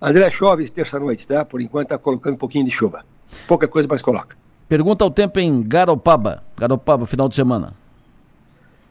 [0.00, 1.44] André chove terça-noite, tá?
[1.44, 3.04] Por enquanto está colocando um pouquinho de chuva.
[3.48, 4.36] Pouca coisa, mas coloca.
[4.68, 6.44] Pergunta ao tempo em Garopaba.
[6.58, 7.72] Garopaba, final de semana.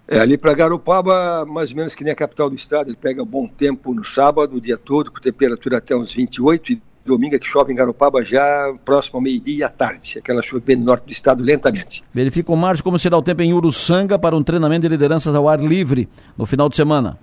[0.08, 3.24] É, ali para Garopaba, mais ou menos que nem a capital do estado, ele pega
[3.24, 7.40] bom tempo no sábado, o dia todo, com temperatura até uns 28 e domingo é
[7.40, 10.18] que chove em Garopaba já próximo ao meio-dia à tarde.
[10.18, 12.04] Aquela chuva bem no norte do estado lentamente.
[12.14, 15.48] Verifica o Márcio como será o tempo em Uruçanga para um treinamento de lideranças ao
[15.48, 17.18] ar livre no final de semana.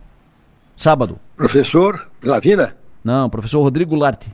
[0.76, 1.18] Sábado.
[1.36, 2.76] Professor Lavina?
[3.04, 4.30] Não, professor Rodrigo Larte.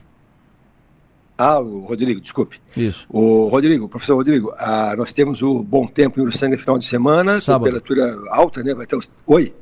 [1.37, 2.59] Ah, o Rodrigo, desculpe.
[2.75, 3.05] Isso.
[3.09, 7.39] O Rodrigo, professor Rodrigo, ah, nós temos o bom tempo em Uruçanga final de semana,
[7.39, 7.65] sábado.
[7.65, 8.73] temperatura alta, né?
[8.73, 9.09] Vai ter os...
[9.25, 9.53] Oi?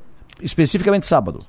[0.42, 1.46] Especificamente sábado.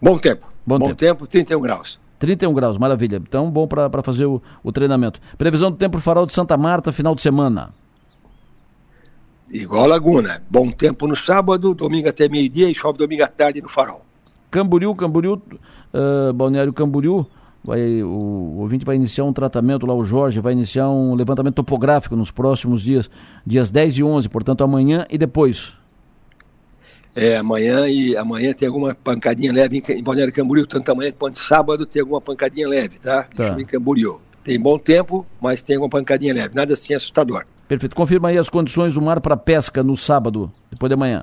[0.00, 0.50] Bom tempo.
[0.66, 0.96] Bom, bom tempo.
[0.98, 1.99] tempo, 31 graus.
[2.20, 3.16] 31 graus, maravilha.
[3.16, 5.18] Então, bom para fazer o, o, treinamento.
[5.38, 7.70] Previsão do tempo para farol de Santa Marta, final de semana.
[9.50, 10.42] Igual Laguna.
[10.48, 14.02] Bom tempo no sábado, domingo até meio-dia e chove domingo à tarde no farol.
[14.50, 17.26] Camboriú, Camboriú, uh, Balneário Camboriú,
[17.64, 21.54] vai, o, o ouvinte vai iniciar um tratamento lá, o Jorge vai iniciar um levantamento
[21.54, 23.08] topográfico nos próximos dias,
[23.46, 25.79] dias 10 e 11, portanto amanhã e depois.
[27.14, 31.38] É, amanhã e amanhã tem alguma pancadinha leve em, em Balneário Camboriú, tanto amanhã quanto
[31.38, 33.26] sábado tem alguma pancadinha leve, tá?
[33.34, 33.60] tá.
[33.60, 34.20] Em Camboriú.
[34.44, 37.44] Tem bom tempo, mas tem alguma pancadinha leve, nada assim assustador.
[37.68, 37.94] Perfeito.
[37.94, 41.22] Confirma aí as condições do mar para pesca no sábado, depois de amanhã.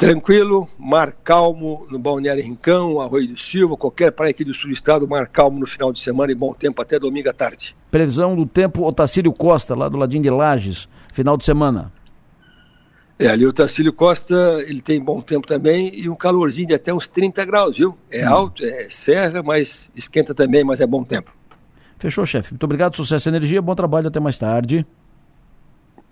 [0.00, 4.72] Tranquilo, mar calmo no Balneário Rincão, Arroio do Silva, qualquer praia aqui do sul do
[4.72, 7.76] estado, mar calmo no final de semana e bom tempo até domingo à tarde.
[7.90, 11.92] Previsão do tempo Otacílio Costa, lá do ladinho de Lages, final de semana.
[13.20, 16.90] É, ali o Tacílio Costa, ele tem bom tempo também e um calorzinho de até
[16.92, 17.94] uns 30 graus, viu?
[18.10, 18.32] É hum.
[18.32, 21.30] alto, é serra, mas esquenta também, mas é bom tempo.
[21.98, 22.52] Fechou, chefe.
[22.52, 24.86] Muito obrigado, sucesso e energia, bom trabalho, até mais tarde.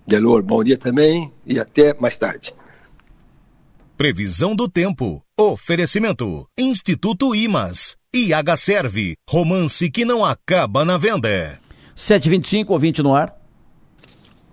[0.07, 2.55] Delor, bom dia também e até mais tarde.
[3.97, 5.23] Previsão do tempo.
[5.35, 6.47] Oferecimento.
[6.59, 7.97] Instituto Imas.
[8.14, 9.14] IH Serve.
[9.27, 11.59] Romance que não acaba na venda.
[11.97, 13.38] 725, ouvinte no ar.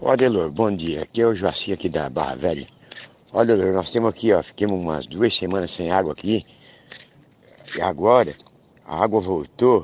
[0.06, 1.02] Ó, Adelor, bom dia.
[1.02, 2.68] Aqui é o Joaci aqui da Barra Velha.
[3.34, 6.46] Olha, Adelor, nós temos aqui, ó, ficamos umas duas semanas sem água aqui.
[7.76, 8.32] E agora
[8.86, 9.84] a água voltou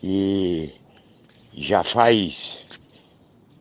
[0.00, 0.72] e
[1.52, 2.58] já faz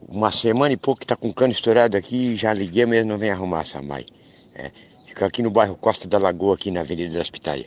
[0.07, 3.31] uma semana e pouco que tá com cano estourado aqui já liguei, mas não vem
[3.31, 4.05] arrumar essa mai.
[4.53, 4.69] É.
[5.07, 7.65] Fica aqui no bairro Costa da Lagoa, aqui na Avenida da Hospitaria.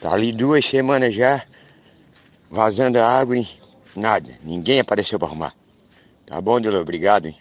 [0.00, 1.44] Tá ali duas semanas já,
[2.50, 3.46] vazando a água e
[3.94, 4.30] nada.
[4.42, 5.65] Ninguém apareceu para arrumar.
[6.26, 6.82] Tá bom, Adelor?
[6.82, 7.36] Obrigado, hein?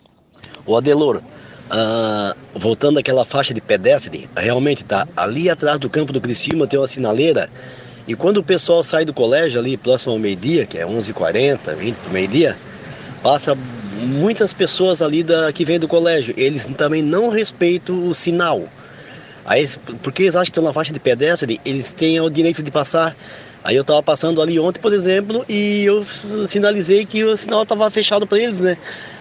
[0.65, 1.21] Ô Adelor,
[1.69, 6.79] ah, voltando àquela faixa de pedestre, realmente tá ali atrás do campo do Criciúma tem
[6.79, 7.49] uma sinaleira
[8.07, 11.95] e quando o pessoal sai do colégio ali próximo ao meio-dia, que é 11h40, 20
[11.95, 12.57] para meio-dia,
[13.23, 16.33] passa muitas pessoas ali da, que vêm do colégio.
[16.37, 18.63] Eles também não respeitam o sinal.
[19.43, 19.67] Aí,
[20.03, 23.15] porque eles acham que estão na faixa de pedestre, eles têm o direito de passar.
[23.65, 26.03] Aí eu estava passando ali ontem, por exemplo, e eu
[26.47, 28.77] sinalizei que o sinal estava fechado para eles, né?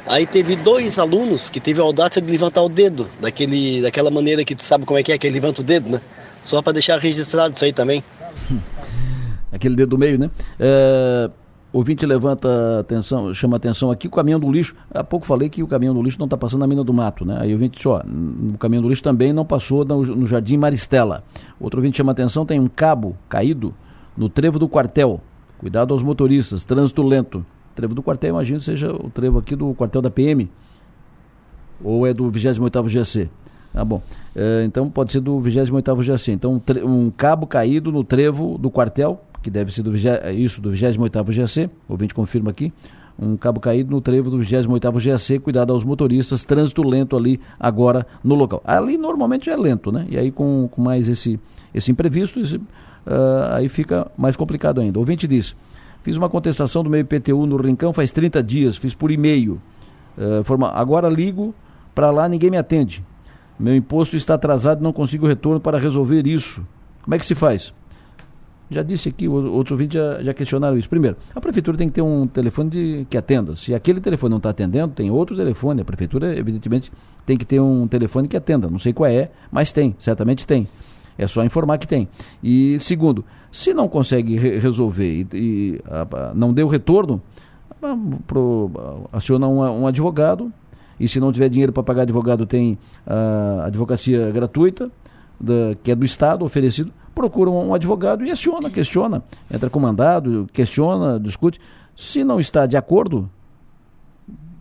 [0.07, 4.45] Aí teve dois alunos que teve a audácia de levantar o dedo, daquele, daquela maneira
[4.45, 5.99] que tu sabe como é que é, que ele levanta o dedo, né?
[6.43, 8.05] Só para deixar registrado isso aí também.
[9.51, 10.31] Aquele dedo do meio, né?
[10.61, 11.31] É
[11.73, 14.77] ouvinte levanta atenção, chama atenção aqui, o caminhão do lixo.
[14.93, 17.25] Há pouco falei que o caminhão do lixo não está passando na mina do mato,
[17.25, 17.39] né?
[17.41, 20.59] Aí o ouvinte disse, ó, o caminhão do lixo também não passou no, no Jardim
[20.59, 21.25] Maristela.
[21.59, 23.75] Outro ouvinte chama atenção, tem um cabo caído
[24.17, 25.21] no trevo do quartel.
[25.59, 27.45] Cuidado aos motoristas, trânsito lento.
[27.75, 30.51] Trevo do quartel, imagino seja o trevo aqui do quartel da PM.
[31.83, 33.29] Ou é do 28º GC.
[33.75, 34.01] Ah, bom.
[34.37, 36.33] É, então pode ser do 28º GC.
[36.33, 39.95] Então um, cabo caído no trevo do quartel que deve ser do,
[40.35, 42.73] isso, do 28º GAC, o ouvinte confirma aqui,
[43.17, 48.07] um cabo caído no trevo do 28º GAC, cuidado aos motoristas, trânsito lento ali agora
[48.25, 48.63] no local.
[48.65, 50.07] Ali normalmente é lento, né?
[50.09, 51.39] E aí com, com mais esse,
[51.75, 52.59] esse imprevisto, esse,
[53.07, 54.99] uh, aí fica mais complicado ainda.
[54.99, 55.55] O ouvinte diz,
[56.03, 59.61] fiz uma contestação do meu IPTU no Rincão faz 30 dias, fiz por e-mail,
[60.19, 61.55] uh, forma, agora ligo
[61.95, 63.05] para lá, ninguém me atende.
[63.59, 66.67] Meu imposto está atrasado, não consigo retorno para resolver isso.
[67.03, 67.73] Como é que se faz?
[68.71, 70.89] Já disse aqui, outros vídeos já, já, questionaram isso.
[70.89, 73.55] Primeiro, a prefeitura tem que ter um telefone de, que atenda.
[73.55, 75.83] Se aquele telefone não está atendendo, tem outro telefone.
[75.83, 76.91] A prefeitura, evidentemente,
[77.27, 78.69] tem que ter um telefone que atenda.
[78.69, 80.67] Não sei qual é, mas tem, certamente tem.
[81.17, 82.09] É só informar que tem.
[82.43, 87.23] E segundo, se não consegue re resolver e, e a, a, não deu retorno,
[87.83, 87.97] a,
[88.27, 88.71] pro,
[89.13, 90.53] aciona um, um, advogado.
[90.99, 94.91] E se não tiver dinheiro para pagar advogado, tem a advocacia gratuita,
[95.41, 99.23] da, que é do Estado oferecido procura um advogado e aciona, questiona,
[99.53, 101.61] entra com mandado, questiona, discute.
[101.97, 103.31] Se não está de acordo,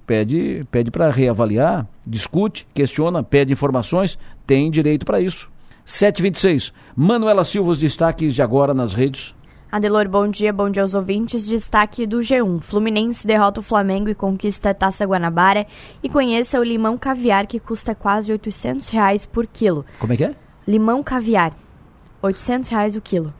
[0.06, 5.52] pede, pede para reavaliar, discute, questiona, pede informações, tem direito para isso.
[5.86, 6.74] 726.
[6.96, 9.36] Manuela Silva, os destaques de agora nas redes.
[9.72, 11.48] Adelor, bom dia, bom dia aos ouvintes.
[11.48, 12.62] Destaque do G1.
[12.62, 15.65] Fluminense derrota o Flamengo e conquista a Taça Guanabara.
[16.04, 19.84] E conheça o limão caviar que custa quase 800 reais por quilo.
[19.98, 20.36] Como é que é?
[20.67, 21.54] Limão caviar.
[22.23, 23.33] 800 reais o quilo.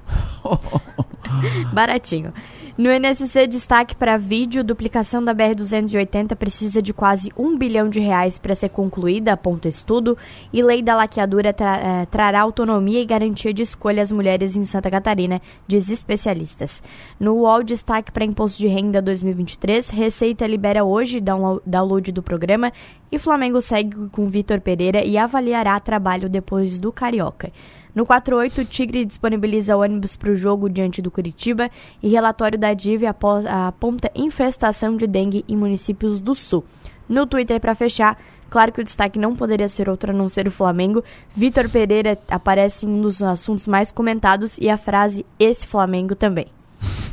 [1.74, 2.34] Baratinho.
[2.76, 8.40] No NSC, destaque para vídeo, duplicação da BR-280 precisa de quase um bilhão de reais
[8.40, 10.18] para ser concluída, aponta estudo,
[10.52, 14.66] e lei da laqueadura tra eh, trará autonomia e garantia de escolha às mulheres em
[14.66, 16.82] Santa Catarina, diz especialistas.
[17.20, 22.74] No UOL, destaque para imposto de renda 2023, Receita libera hoje download do programa
[23.12, 27.52] e Flamengo segue com Vitor Pereira e avaliará trabalho depois do Carioca.
[27.96, 31.70] No 48, o Tigre disponibiliza ônibus para o jogo diante do Curitiba
[32.02, 36.64] e relatório da DIV aponta infestação de dengue em municípios do Sul.
[37.08, 38.18] No Twitter, para fechar,
[38.50, 41.04] claro que o destaque não poderia ser outro a não ser o Flamengo.
[41.36, 46.48] Vitor Pereira aparece em um dos assuntos mais comentados e a frase esse Flamengo também.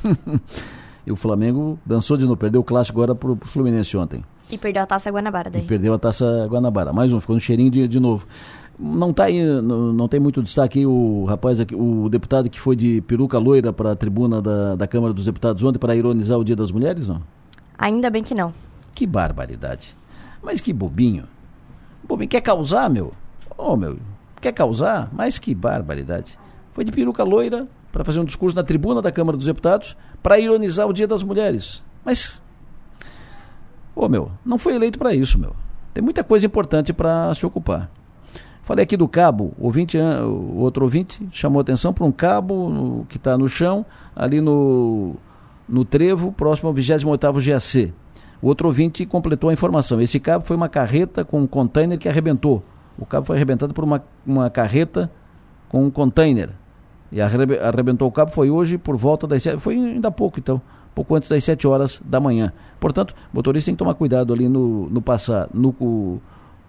[1.07, 4.25] e o Flamengo dançou de novo, perdeu o clássico agora para o Fluminense ontem.
[4.51, 5.63] E perdeu a taça Guanabara daí.
[5.63, 6.93] E perdeu a taça Guanabara.
[6.93, 8.27] Mais um, ficou no cheirinho de, de novo.
[8.83, 12.59] Não tá aí, não, não, tem muito destaque aí o rapaz aqui, o deputado que
[12.59, 16.39] foi de peruca loira para a tribuna da, da Câmara dos Deputados ontem para ironizar
[16.39, 17.21] o Dia das Mulheres, não?
[17.77, 18.55] Ainda bem que não.
[18.95, 19.95] Que barbaridade.
[20.43, 21.25] Mas que bobinho.
[22.03, 23.13] Bobinho, quer causar, meu?
[23.59, 23.99] Ô, oh, meu,
[24.41, 25.11] Quer causar?
[25.13, 26.39] Mas que barbaridade.
[26.73, 30.39] Foi de peruca loira para fazer um discurso na tribuna da Câmara dos Deputados para
[30.39, 31.83] ironizar o Dia das Mulheres.
[32.05, 32.41] Mas,
[33.95, 35.55] ô meu, não foi eleito para isso, meu.
[35.93, 37.91] Tem muita coisa importante para se ocupar.
[38.71, 43.37] Falei aqui do cabo, o o outro ouvinte chamou atenção para um cabo que está
[43.37, 45.17] no chão, ali no,
[45.69, 47.93] no trevo, próximo ao 28º GAC.
[48.41, 50.01] O outro ouvinte completou a informação.
[50.01, 52.63] Esse cabo foi uma carreta com um container que arrebentou.
[52.97, 55.11] O cabo foi arrebentado por uma, uma carreta
[55.69, 56.51] com um container.
[57.11, 60.63] E arrebentou o cabo foi hoje por volta das sete, foi ainda há pouco então,
[60.95, 62.53] pouco antes das 7 horas da manhã.
[62.79, 66.21] Portanto, motorista tem que tomar cuidado ali no, no passar, no,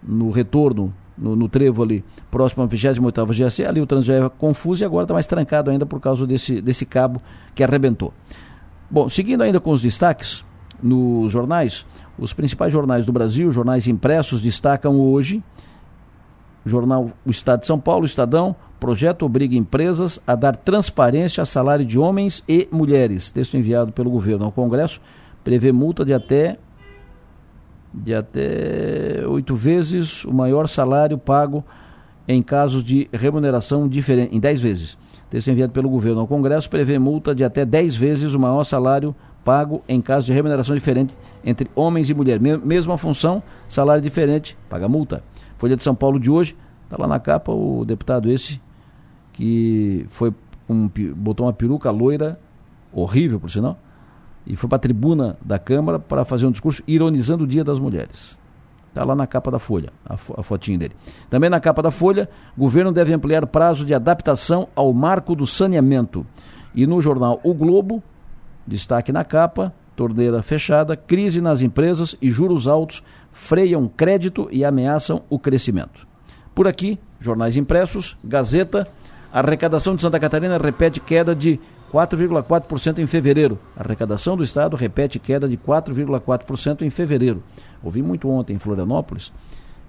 [0.01, 4.29] no retorno, no, no trevo ali, próximo ao 28º GAC, ali o trânsito já é
[4.29, 7.21] confuso e agora está mais trancado ainda por causa desse, desse cabo
[7.53, 8.11] que arrebentou.
[8.89, 10.43] Bom, seguindo ainda com os destaques
[10.81, 11.85] nos jornais,
[12.17, 15.43] os principais jornais do Brasil, jornais impressos, destacam hoje,
[16.65, 21.85] jornal O Estado de São Paulo, Estadão, Projeto obriga empresas a dar transparência a salário
[21.85, 23.29] de homens e mulheres.
[23.29, 24.99] Texto enviado pelo governo ao Congresso
[25.43, 26.57] prevê multa de até
[27.93, 31.63] de até oito vezes o maior salário pago
[32.27, 34.97] em casos de remuneração diferente, em dez vezes.
[35.29, 39.15] Texto enviado pelo governo ao Congresso prevê multa de até dez vezes o maior salário
[39.43, 42.41] pago em casos de remuneração diferente entre homens e mulheres.
[42.63, 45.23] Mesma função, salário diferente, paga multa.
[45.57, 48.61] Folha de São Paulo de hoje, está lá na capa o deputado esse
[49.33, 50.33] que foi
[50.69, 52.39] um, botou uma peruca loira,
[52.91, 53.77] horrível por sinal,
[54.45, 57.79] e foi para a tribuna da Câmara para fazer um discurso ironizando o Dia das
[57.79, 58.37] Mulheres.
[58.89, 60.93] Está lá na capa da Folha, a, a fotinho dele.
[61.29, 66.25] Também na capa da Folha, governo deve ampliar prazo de adaptação ao marco do saneamento.
[66.75, 68.03] E no jornal O Globo,
[68.67, 73.01] destaque na capa, torneira fechada, crise nas empresas e juros altos
[73.31, 76.05] freiam crédito e ameaçam o crescimento.
[76.53, 78.85] Por aqui, jornais impressos, Gazeta,
[79.31, 81.59] arrecadação de Santa Catarina repete queda de
[81.91, 83.59] 4,4% em fevereiro.
[83.75, 87.43] A arrecadação do Estado repete queda de 4,4% em fevereiro.
[87.83, 89.31] Ouvi muito ontem em Florianópolis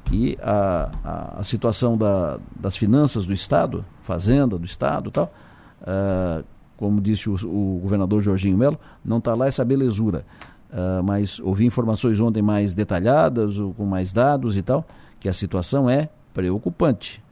[0.04, 5.32] que a, a, a situação da, das finanças do Estado, fazenda do Estado e tal,
[5.82, 6.44] uh,
[6.76, 10.24] como disse o, o, governador Jorginho Melo, não está lá essa belezura.
[10.72, 14.84] Uh, mas ouvi informações ontem mais detalhadas, com mais dados e tal,
[15.20, 17.22] que a situação é preocupante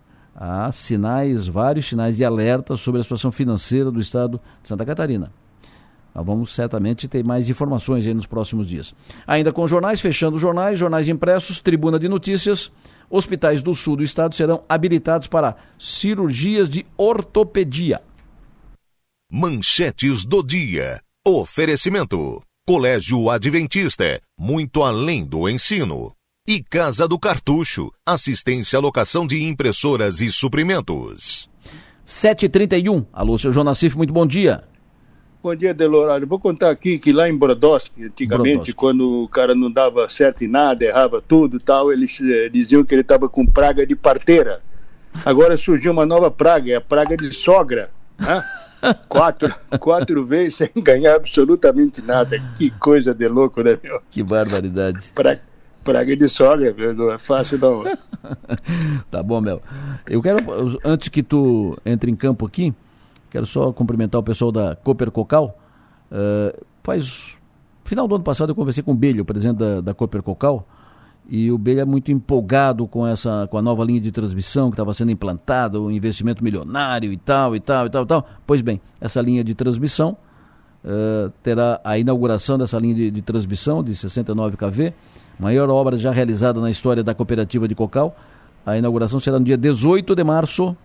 [0.41, 5.31] há sinais, vários sinais de alerta sobre a situação financeira do estado de Santa Catarina.
[6.15, 8.95] Nós vamos certamente ter mais informações aí nos próximos dias.
[9.27, 12.73] Ainda com jornais, fechando jornais, jornais impressos, tribuna de notícias,
[13.09, 18.01] hospitais do sul do estado serão habilitados para cirurgias de ortopedia.
[19.31, 21.01] Manchetes do dia.
[21.25, 22.43] Oferecimento.
[22.67, 26.13] Colégio Adventista, muito além do ensino
[26.51, 31.49] e Casa do Cartucho, assistência à locação de impressoras e suprimentos.
[32.05, 33.07] 7h31.
[33.13, 34.65] Alô, seu João Nassif, muito bom dia.
[35.41, 36.27] Bom dia, Delorado.
[36.27, 38.73] Vou contar aqui que lá em Brodowski, antigamente, Brodowski.
[38.73, 42.83] quando o cara não dava certo em nada, errava tudo e tal, eles eh, diziam
[42.83, 44.61] que ele estava com praga de parteira.
[45.25, 47.93] Agora surgiu uma nova praga, é a praga de sogra.
[48.19, 48.45] Né?
[49.09, 52.43] quatro, quatro vezes sem ganhar absolutamente nada.
[52.59, 54.03] Que coisa de louco, né, meu?
[54.11, 55.13] Que barbaridade.
[55.15, 55.39] Pra,
[55.85, 57.83] praga de sogra, não é fácil não.
[59.11, 59.63] tá bom, Mel.
[60.07, 60.39] Eu quero,
[60.85, 62.75] antes que tu entre em campo aqui,
[63.31, 65.59] quero só cumprimentar o pessoal da Cooper Cocal.
[66.11, 67.37] Uh, faz,
[67.85, 70.67] final do ano passado eu conversei com o Belho, presidente da, da Cooper Cocal,
[71.29, 74.75] e o Belho é muito empolgado com essa com a nova linha de transmissão que
[74.75, 78.29] estava sendo implantada, o investimento milionário e tal, e tal, e tal, e tal.
[78.47, 80.17] Pois bem, essa linha de transmissão
[80.85, 84.93] uh, terá a inauguração dessa linha de, de transmissão de 69 kV
[85.41, 88.15] maior obra já realizada na história da cooperativa de Cocal.
[88.65, 90.77] A inauguração será no dia 18 de março,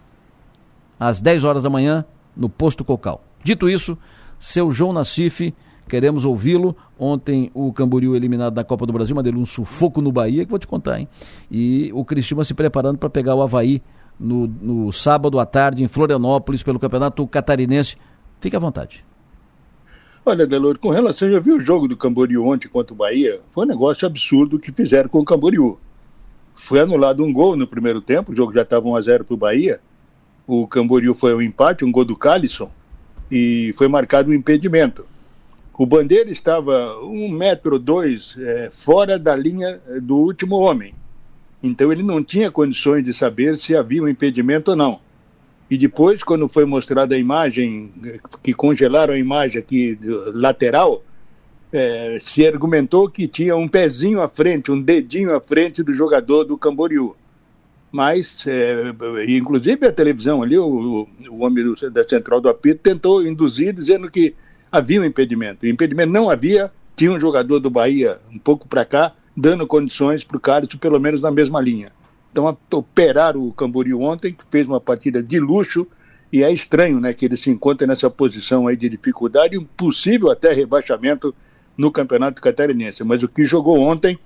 [0.99, 3.21] às 10 horas da manhã, no posto Cocal.
[3.43, 3.97] Dito isso,
[4.39, 5.53] seu João Nassif,
[5.87, 6.75] queremos ouvi-lo.
[6.97, 10.49] Ontem o Camboriú eliminado da Copa do Brasil, mas dele um sufoco no Bahia, que
[10.49, 11.07] vou te contar, hein?
[11.51, 13.81] E o Cristina se preparando para pegar o Havaí
[14.17, 17.97] no, no sábado à tarde em Florianópolis pelo Campeonato Catarinense.
[18.39, 19.03] Fique à vontade.
[20.27, 23.63] Olha, Delor, com relação, eu vi o jogo do Camboriú ontem contra o Bahia, foi
[23.63, 25.77] um negócio absurdo que fizeram com o Camboriú.
[26.55, 29.79] Foi anulado um gol no primeiro tempo, o jogo já estava 1x0 para o Bahia.
[30.47, 32.71] O Camboriú foi um empate, um gol do Calisson,
[33.29, 35.05] e foi marcado um impedimento.
[35.77, 40.95] O Bandeira estava um metro dois é, fora da linha é, do último homem.
[41.61, 44.99] Então ele não tinha condições de saber se havia um impedimento ou não.
[45.69, 47.91] E depois, quando foi mostrada a imagem,
[48.43, 49.97] que congelaram a imagem aqui
[50.33, 51.03] lateral,
[51.73, 56.43] é, se argumentou que tinha um pezinho à frente, um dedinho à frente do jogador
[56.43, 57.15] do Camboriú.
[57.91, 58.93] mas, é,
[59.27, 64.09] inclusive a televisão ali, o, o homem do, da central do apito tentou induzir, dizendo
[64.09, 64.35] que
[64.71, 65.65] havia um impedimento.
[65.65, 70.23] O impedimento não havia, tinha um jogador do Bahia um pouco para cá, dando condições
[70.23, 71.91] para o Cássio, pelo menos na mesma linha.
[72.35, 75.87] Então, operaram o Camboriú ontem, que fez uma partida de luxo,
[76.33, 80.29] e é estranho né, que ele se encontre nessa posição aí de dificuldade, um possível
[80.29, 81.33] até rebaixamento
[81.77, 83.05] no Campeonato Catarinense.
[83.05, 84.19] Mas o que jogou ontem,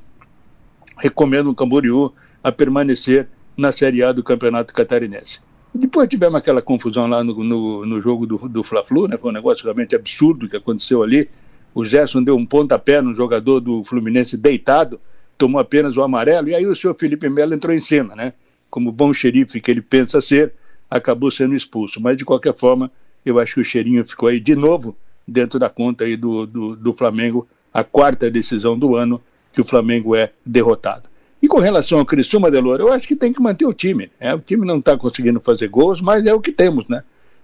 [0.97, 2.12] recomendo o Camboriú
[2.43, 5.39] a permanecer na Série A do Campeonato Catarinense.
[5.72, 9.18] Depois tivemos aquela confusão lá no, no, no jogo do, do Fla-Flu, né?
[9.18, 11.30] Foi um negócio realmente absurdo que aconteceu ali.
[11.76, 14.99] O Gerson deu um pontapé no jogador do Fluminense deitado,
[15.40, 18.34] tomou apenas o amarelo, e aí o senhor Felipe Melo entrou em cena, né?
[18.70, 20.54] Como bom xerife que ele pensa ser,
[20.92, 22.00] acabou sendo expulso.
[22.02, 22.92] Mas de qualquer forma,
[23.26, 26.76] eu acho que o cheirinho ficou aí de novo dentro da conta aí do, do,
[26.76, 29.22] do Flamengo, a quarta decisão do ano
[29.54, 31.08] que o Flamengo é derrotado.
[31.42, 34.12] E com relação ao Criciúma, Delor, eu acho que tem que manter o time.
[34.20, 37.02] É, o time não está conseguindo fazer gols, mas é o que temos, né?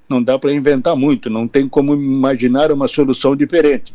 [0.09, 3.93] Não dá para inventar muito, não tem como imaginar uma solução diferente.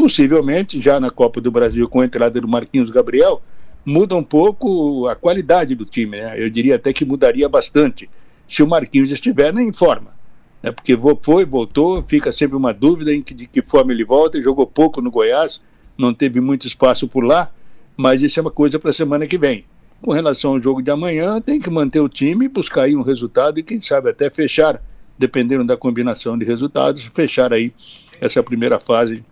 [0.00, 3.42] Possivelmente, já na Copa do Brasil, com a entrada do Marquinhos Gabriel,
[3.84, 6.42] muda um pouco a qualidade do time, né?
[6.42, 8.08] Eu diria até que mudaria bastante
[8.48, 10.12] se o Marquinhos estiver em forma.
[10.62, 10.72] Né?
[10.72, 14.66] Porque foi, voltou, fica sempre uma dúvida em que, de que forma ele volta, jogou
[14.66, 15.60] pouco no Goiás,
[15.98, 17.50] não teve muito espaço por lá
[18.00, 19.66] mas isso é uma coisa para a semana que vem.
[20.00, 23.60] Com relação ao jogo de amanhã, tem que manter o time, buscar aí um resultado
[23.60, 24.82] e quem sabe até fechar,
[25.18, 27.74] dependendo da combinação de resultados, fechar aí
[28.18, 29.22] essa primeira fase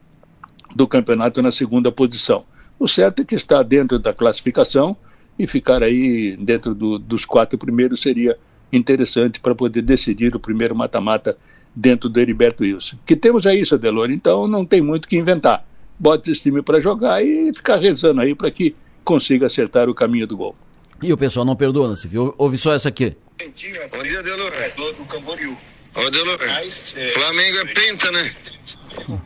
[0.74, 2.44] do campeonato na segunda posição.
[2.78, 4.96] O certo é que está dentro da classificação
[5.38, 8.36] e ficar aí dentro do, dos quatro primeiros seria
[8.72, 11.36] interessante para poder decidir o primeiro mata-mata
[11.74, 12.96] dentro do Heriberto Wilson.
[13.06, 15.64] Que temos é isso, Adelor, então não tem muito o que inventar
[15.98, 20.26] bota esse time para jogar e ficar rezando aí para que consiga acertar o caminho
[20.26, 20.56] do gol.
[21.02, 23.16] E o pessoal não perdoa, se ouve só essa aqui.
[23.38, 24.52] Bom dia, Delor.
[24.76, 25.56] Do Camboriú.
[25.94, 28.32] Ô, Delor, Flamengo é penta, né?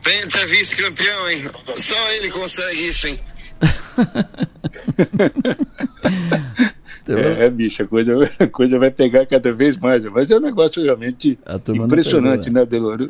[0.03, 1.43] Penta é vice-campeão, hein?
[1.75, 3.19] Só ele consegue isso, hein?
[7.05, 10.05] É, é, bicho, a coisa, a coisa vai pegar cada vez mais.
[10.05, 13.09] Mas é um negócio realmente impressionante, né, Delor?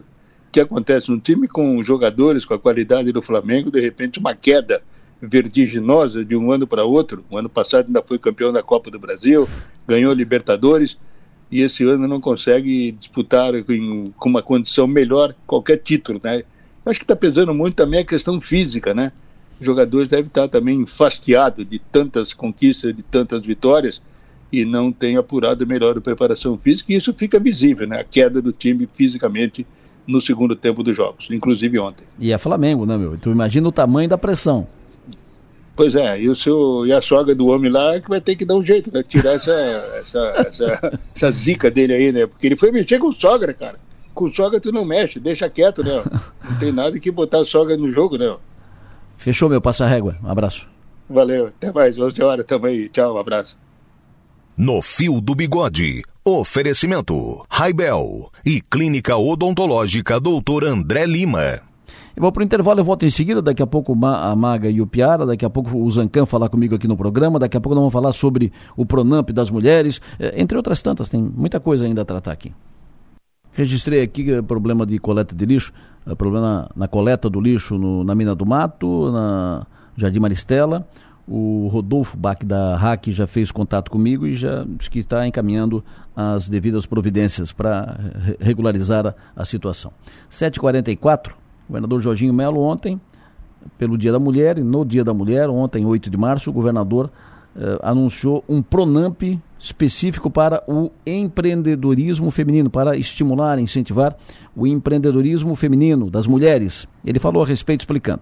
[0.53, 4.84] que acontece no time com jogadores com a qualidade do Flamengo, de repente uma queda
[5.20, 7.26] vertiginosa de um ano para outro.
[7.32, 9.49] O ano passado ainda foi campeão da Copa do Brasil,
[9.88, 10.95] ganhou Libertadores
[11.49, 16.43] e esse ano não consegue disputar com uma condição melhor qualquer título, né?
[16.86, 19.11] Acho que está pesando muito também a questão física, né?
[19.59, 24.01] Os jogadores devem estar também enfastiados de tantas conquistas, de tantas vitórias
[24.51, 28.01] e não têm apurado melhor a preparação física e isso fica visível, né?
[28.01, 29.65] A queda do time fisicamente
[30.05, 32.05] no segundo tempo dos jogos, inclusive ontem.
[32.19, 33.17] E é Flamengo, né, meu?
[33.17, 34.67] Tu imagina o tamanho da pressão.
[35.75, 38.45] Pois é, e, o seu, e a sogra do homem lá que vai ter que
[38.45, 39.01] dar um jeito, né?
[39.01, 42.27] Tirar essa, essa, essa, essa zica dele aí, né?
[42.27, 43.79] Porque ele foi mexer com sogra, cara.
[44.14, 46.03] Com sogra tu não mexe, deixa quieto, né?
[46.43, 48.36] Não tem nada que botar a sogra no jogo, né?
[49.18, 50.16] Fechou, meu, passa régua.
[50.24, 50.68] Um abraço.
[51.09, 52.89] Valeu, até mais, 11 horas, tamo aí.
[52.89, 53.57] Tchau, um abraço.
[54.55, 56.03] No Fio do Bigode.
[56.24, 60.66] Oferecimento: Raibel e Clínica Odontológica Dr.
[60.66, 61.61] André Lima.
[62.16, 63.41] Eu vou para o intervalo, eu volto em seguida.
[63.41, 66.76] Daqui a pouco a Maga e o Piara, daqui a pouco o Zancan falar comigo
[66.76, 67.39] aqui no programa.
[67.39, 71.09] Daqui a pouco nós vamos falar sobre o Pronamp das mulheres, eh, entre outras tantas.
[71.09, 72.53] Tem muita coisa ainda a tratar aqui.
[73.53, 75.71] Registrei aqui eh, problema de coleta de lixo,
[76.07, 80.87] eh, problema na coleta do lixo no, na Mina do Mato, na Jardim Maristela.
[81.27, 85.83] O Rodolfo Bach da RAC já fez contato comigo e já disse que está encaminhando
[86.15, 87.97] as devidas providências para
[88.39, 89.93] regularizar a, a situação.
[90.29, 91.33] 7h44, o
[91.69, 92.99] governador Jorginho Melo ontem,
[93.77, 97.09] pelo Dia da Mulher, e no Dia da Mulher, ontem, 8 de março, o governador
[97.55, 99.21] eh, anunciou um Pronamp
[99.59, 104.15] específico para o empreendedorismo feminino, para estimular, incentivar
[104.55, 106.87] o empreendedorismo feminino das mulheres.
[107.05, 108.21] Ele falou a respeito explicando.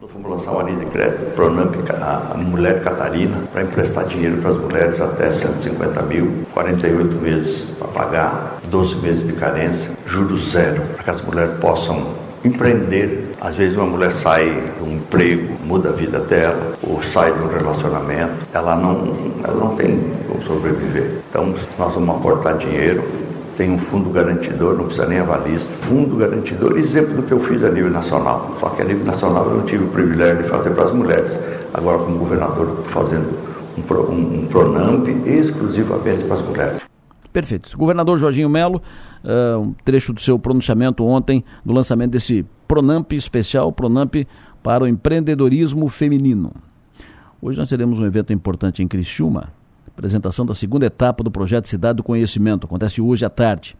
[0.00, 4.58] Nós lançar uma linha de crédito Pronamp, a Mulher Catarina, para emprestar dinheiro para as
[4.58, 11.04] mulheres até 150 mil, 48 meses para pagar, 12 meses de carência, juros zero, para
[11.04, 12.14] que as mulheres possam
[12.44, 13.32] empreender.
[13.40, 17.40] Às vezes uma mulher sai de um emprego, muda a vida dela, ou sai de
[17.40, 19.14] um relacionamento, ela não,
[19.44, 21.18] ela não tem como sobreviver.
[21.30, 23.02] Então nós vamos aportar dinheiro
[23.60, 25.68] tem um fundo garantidor, não precisa nem avalista.
[25.82, 28.56] Fundo garantidor, exemplo do que eu fiz a nível nacional.
[28.58, 31.38] Só que a nível nacional eu não tive o privilégio de fazer para as mulheres.
[31.74, 33.28] Agora, como governador, fazendo
[33.76, 36.79] um, um, um Pronamp exclusivamente para as mulheres.
[37.32, 37.76] Perfeito.
[37.76, 38.82] Governador Jorginho Melo,
[39.24, 44.14] uh, um trecho do seu pronunciamento ontem no lançamento desse Pronamp especial, Pronamp
[44.62, 46.52] para o empreendedorismo feminino.
[47.40, 49.52] Hoje nós teremos um evento importante em Criciúma,
[49.86, 52.66] apresentação da segunda etapa do projeto Cidade do Conhecimento.
[52.66, 53.76] Acontece hoje à tarde,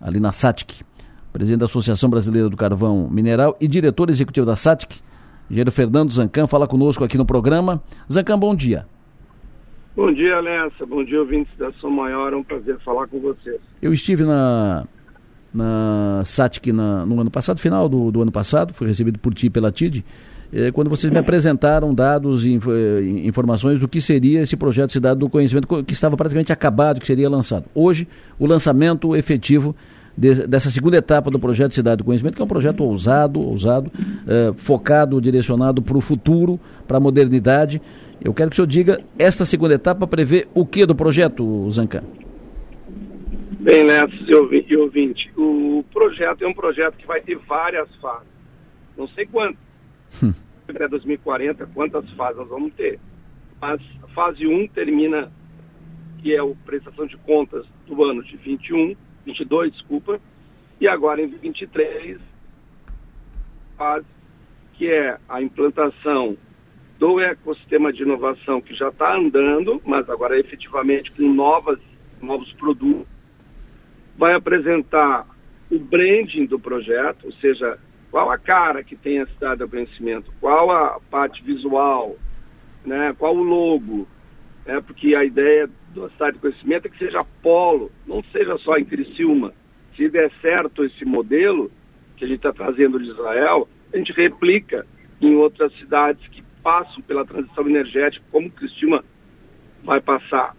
[0.00, 0.82] ali na SATIC.
[1.32, 5.00] Presidente da Associação Brasileira do Carvão Mineral e diretor executivo da SATIC,
[5.48, 7.82] engenheiro Fernando Zancan, fala conosco aqui no programa.
[8.10, 8.86] Zancan, bom dia.
[9.96, 10.86] Bom dia, Alessa.
[10.86, 12.32] Bom dia, ouvintes da Som Maior.
[12.32, 13.60] É um prazer falar com vocês.
[13.82, 14.86] Eu estive na,
[15.52, 19.50] na SATIC na, no ano passado, final do, do ano passado, fui recebido por ti
[19.50, 20.04] pela TID,
[20.52, 25.18] eh, quando vocês me apresentaram dados e eh, informações do que seria esse projeto Cidade
[25.18, 27.64] do Conhecimento, que estava praticamente acabado, que seria lançado.
[27.74, 28.06] Hoje,
[28.38, 29.74] o lançamento efetivo
[30.16, 33.90] de, dessa segunda etapa do projeto Cidade do Conhecimento, que é um projeto ousado, ousado,
[34.26, 37.80] eh, focado, direcionado para o futuro, para a modernidade.
[38.22, 42.02] Eu quero que o senhor diga, esta segunda etapa prevê o que do projeto, Zancan?
[43.60, 48.28] Bem, Nessos e ouvinte, o projeto é um projeto que vai ter várias fases.
[48.96, 49.58] Não sei quantas.
[50.22, 50.34] Hum.
[50.68, 52.98] Até 2040, quantas fases nós vamos ter.
[53.60, 55.30] Mas a fase 1 termina,
[56.18, 58.94] que é a prestação de contas do ano de 21,
[59.24, 60.20] 22, desculpa,
[60.80, 62.18] e agora em 23,
[63.76, 64.06] fase
[64.74, 66.36] que é a implantação
[67.00, 71.78] do ecossistema de inovação que já está andando, mas agora efetivamente com novas,
[72.20, 73.06] novos produtos
[74.18, 75.26] vai apresentar
[75.70, 77.78] o branding do projeto, ou seja,
[78.10, 82.16] qual a cara que tem a cidade do conhecimento, qual a parte visual,
[82.84, 84.06] né, qual o logo,
[84.66, 88.76] né, porque a ideia da cidade do conhecimento é que seja polo, não seja só
[88.76, 89.54] em Criciúma.
[89.96, 91.70] Se der certo esse modelo
[92.18, 94.84] que a gente está trazendo de Israel, a gente replica
[95.18, 99.04] em outras cidades que passam pela transição energética, como Criciúma
[99.82, 100.56] vai passar.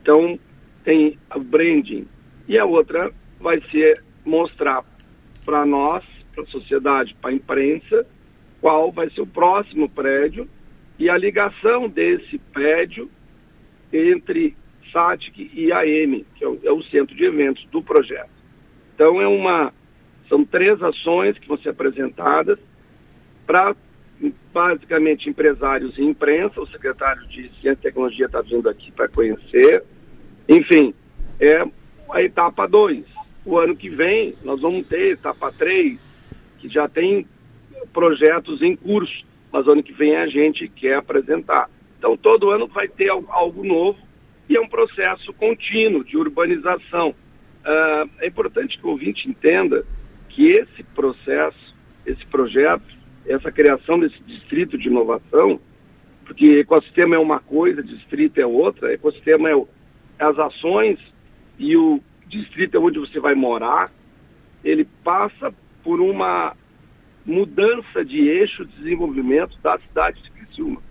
[0.00, 0.38] Então,
[0.84, 2.06] tem o branding,
[2.48, 4.84] e a outra vai ser mostrar
[5.44, 6.04] para nós,
[6.34, 8.06] para a sociedade, para a imprensa,
[8.60, 10.48] qual vai ser o próximo prédio
[10.98, 13.10] e a ligação desse prédio
[13.92, 14.56] entre
[14.92, 18.30] SATIC e AM, que é o, é o centro de eventos do projeto.
[18.94, 19.72] Então é uma
[20.28, 22.58] são três ações que vão ser apresentadas
[23.46, 23.76] para
[24.52, 26.60] basicamente empresários e imprensa.
[26.60, 29.84] O secretário de Ciência e Tecnologia está vindo aqui para conhecer.
[30.48, 30.94] Enfim,
[31.40, 31.64] é
[32.10, 33.04] a etapa 2.
[33.44, 35.98] O ano que vem nós vamos ter etapa 3,
[36.58, 37.26] que já tem
[37.92, 41.70] projetos em curso, mas ano que vem a gente quer apresentar.
[41.98, 43.98] Então todo ano vai ter algo novo
[44.48, 47.10] e é um processo contínuo de urbanização.
[47.10, 49.84] Uh, é importante que o ouvinte entenda
[50.28, 52.95] que esse processo, esse projeto,
[53.28, 55.60] essa criação desse distrito de inovação,
[56.24, 59.68] porque ecossistema é uma coisa, distrito é outra, ecossistema é, o,
[60.18, 60.98] é as ações
[61.58, 63.90] e o distrito é onde você vai morar,
[64.64, 66.54] ele passa por uma
[67.24, 70.82] mudança de eixo de desenvolvimento da cidade de Criciúma.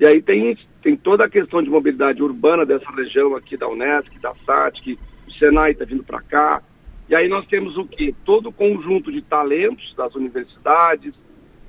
[0.00, 4.18] E aí tem, tem toda a questão de mobilidade urbana dessa região aqui da Unesc,
[4.20, 4.98] da SATIC,
[5.28, 6.62] o Senai está vindo para cá.
[7.08, 8.14] E aí nós temos o quê?
[8.24, 11.14] Todo o conjunto de talentos das universidades,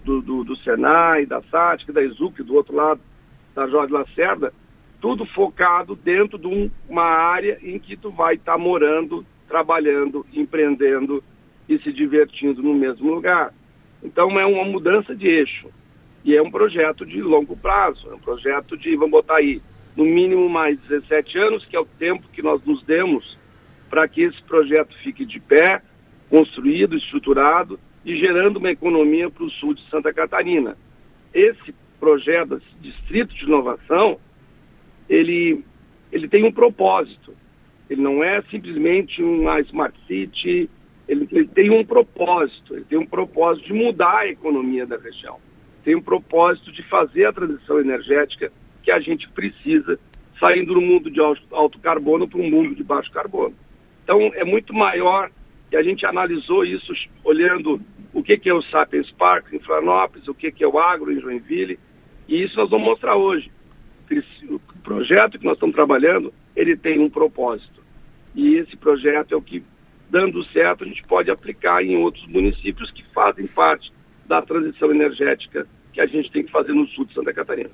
[0.03, 3.01] do, do, do Senai, da SATIC, da ESUC, do outro lado,
[3.55, 4.53] da Jorge Lacerda,
[5.01, 10.25] tudo focado dentro de um, uma área em que tu vai estar tá morando, trabalhando,
[10.33, 11.23] empreendendo
[11.67, 13.53] e se divertindo no mesmo lugar.
[14.03, 15.69] Então é uma mudança de eixo
[16.23, 19.61] e é um projeto de longo prazo, é um projeto de, vamos botar aí,
[19.95, 23.37] no mínimo mais 17 anos, que é o tempo que nós nos demos
[23.89, 25.81] para que esse projeto fique de pé,
[26.29, 30.77] construído, estruturado e gerando uma economia para o sul de Santa Catarina.
[31.33, 34.19] Esse projeto, esse distrito de inovação,
[35.09, 35.63] ele,
[36.11, 37.33] ele tem um propósito.
[37.89, 40.69] Ele não é simplesmente uma smart city,
[41.07, 42.75] ele, ele tem um propósito.
[42.75, 45.37] Ele tem um propósito de mudar a economia da região.
[45.83, 48.51] Tem um propósito de fazer a transição energética
[48.81, 49.99] que a gente precisa,
[50.39, 53.55] saindo do mundo de alto carbono para um mundo de baixo carbono.
[54.03, 55.31] Então, é muito maior
[55.71, 56.93] e a gente analisou isso
[57.23, 57.81] olhando
[58.13, 61.11] o que, que é o Sapiens Park em Florianópolis, o que, que é o agro
[61.11, 61.79] em Joinville,
[62.27, 63.51] e isso nós vamos mostrar hoje.
[64.49, 67.81] O projeto que nós estamos trabalhando, ele tem um propósito.
[68.35, 69.63] E esse projeto é o que,
[70.09, 73.91] dando certo, a gente pode aplicar em outros municípios que fazem parte
[74.27, 77.69] da transição energética que a gente tem que fazer no sul de Santa Catarina.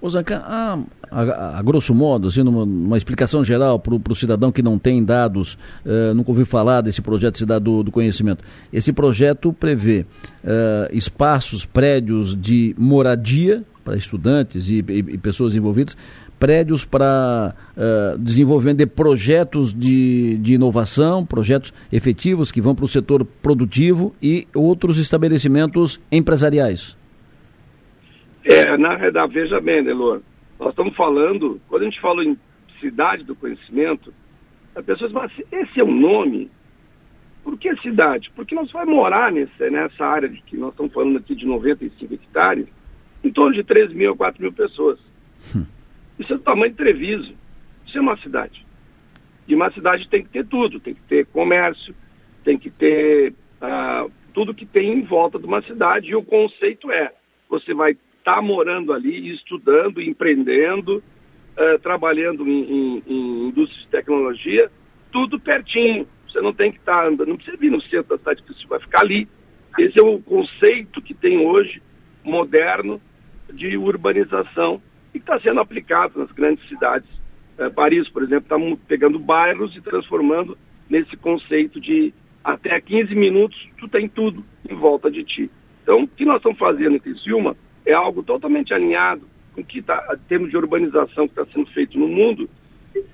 [0.00, 0.78] Osaka, a,
[1.10, 5.02] a, a, grosso modo, assim, numa, numa explicação geral para o cidadão que não tem
[5.04, 5.54] dados,
[5.86, 8.44] uh, nunca ouviu falar desse projeto Cidade do, do Conhecimento.
[8.72, 10.04] Esse projeto prevê
[10.42, 15.96] uh, espaços, prédios de moradia para estudantes e, e, e, pessoas envolvidas,
[16.40, 22.88] prédios para uh, desenvolvimento de projetos de, de inovação, projetos efetivos que vão para o
[22.88, 26.96] setor produtivo e outros estabelecimentos empresariais.
[28.44, 30.20] É, na verdade, veja bem, Delor,
[30.58, 32.36] Nós estamos falando, quando a gente fala em
[32.80, 34.12] cidade do conhecimento,
[34.74, 36.50] as pessoas falam assim, esse é o um nome?
[37.44, 38.30] Por que cidade?
[38.34, 42.14] Porque nós vamos morar nessa, nessa área de que nós estamos falando aqui de 95
[42.14, 42.66] hectares,
[43.22, 44.98] em torno de 3 mil a 4 mil pessoas.
[45.54, 45.64] Hum.
[46.18, 47.34] Isso é do tamanho de Treviso.
[47.86, 48.64] Isso é uma cidade.
[49.46, 51.94] E uma cidade tem que ter tudo, tem que ter comércio,
[52.44, 56.08] tem que ter uh, tudo que tem em volta de uma cidade.
[56.08, 57.12] E o conceito é,
[57.48, 61.02] você vai estar tá morando ali, estudando, empreendendo,
[61.58, 64.70] uh, trabalhando em, em, em indústria de tecnologia,
[65.10, 66.06] tudo pertinho.
[66.28, 68.66] Você não tem que estar tá andando, não precisa vir no centro da cidade, você
[68.66, 69.28] vai ficar ali.
[69.78, 71.82] Esse é o conceito que tem hoje,
[72.24, 73.00] moderno,
[73.52, 74.80] de urbanização
[75.12, 77.08] e que está sendo aplicado nas grandes cidades.
[77.58, 80.56] É, Paris, por exemplo, está pegando bairros e transformando
[80.88, 85.50] nesse conceito de até 15 minutos tu tem tudo em volta de ti.
[85.82, 89.78] Então, o que nós estamos fazendo em Criciúma é algo totalmente alinhado com o que
[89.78, 92.48] está, em termos de urbanização que está sendo feito no mundo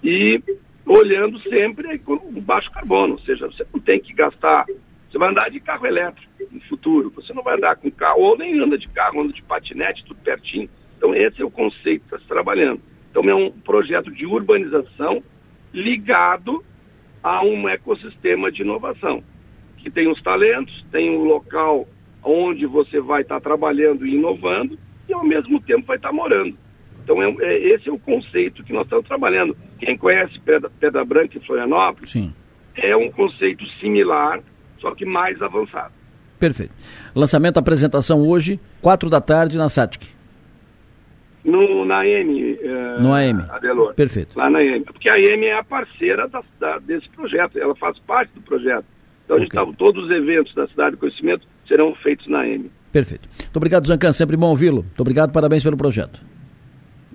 [0.02, 0.40] e
[0.86, 4.64] olhando sempre com baixo carbono, ou seja, você não tem que gastar,
[5.10, 8.38] você vai andar de carro elétrico no futuro, você não vai andar com carro, ou
[8.38, 10.68] nem anda de carro, anda de patinete, tudo pertinho.
[10.96, 12.80] Então esse é o conceito que está se trabalhando.
[13.10, 15.22] Então é um projeto de urbanização
[15.72, 16.64] ligado
[17.22, 19.22] a um ecossistema de inovação,
[19.78, 21.86] que tem os talentos, tem um local
[22.28, 26.14] onde você vai estar tá trabalhando e inovando e ao mesmo tempo vai estar tá
[26.14, 26.54] morando.
[27.02, 29.56] Então, é, é, esse é o conceito que nós estamos trabalhando.
[29.78, 32.34] Quem conhece Pedra, Pedra Branca e Florianópolis, Sim.
[32.76, 34.40] é um conceito similar,
[34.78, 35.92] só que mais avançado.
[36.38, 36.72] Perfeito.
[37.14, 40.06] Lançamento, apresentação hoje, quatro da tarde, na SATIC.
[41.42, 42.52] No, na AM.
[42.52, 43.46] Uh, no AM.
[43.48, 43.94] Adelor.
[43.94, 44.38] Perfeito.
[44.38, 44.84] Lá na AM.
[44.84, 48.84] Porque a AM é a parceira da, da, desse projeto, ela faz parte do projeto.
[49.24, 52.70] Então, a gente tá, todos os eventos da Cidade do Conhecimento serão feitos na AM.
[52.90, 53.28] Perfeito.
[53.38, 54.12] Muito obrigado, Zancan.
[54.12, 54.82] Sempre bom ouvi-lo.
[54.82, 56.20] Muito obrigado, parabéns pelo projeto.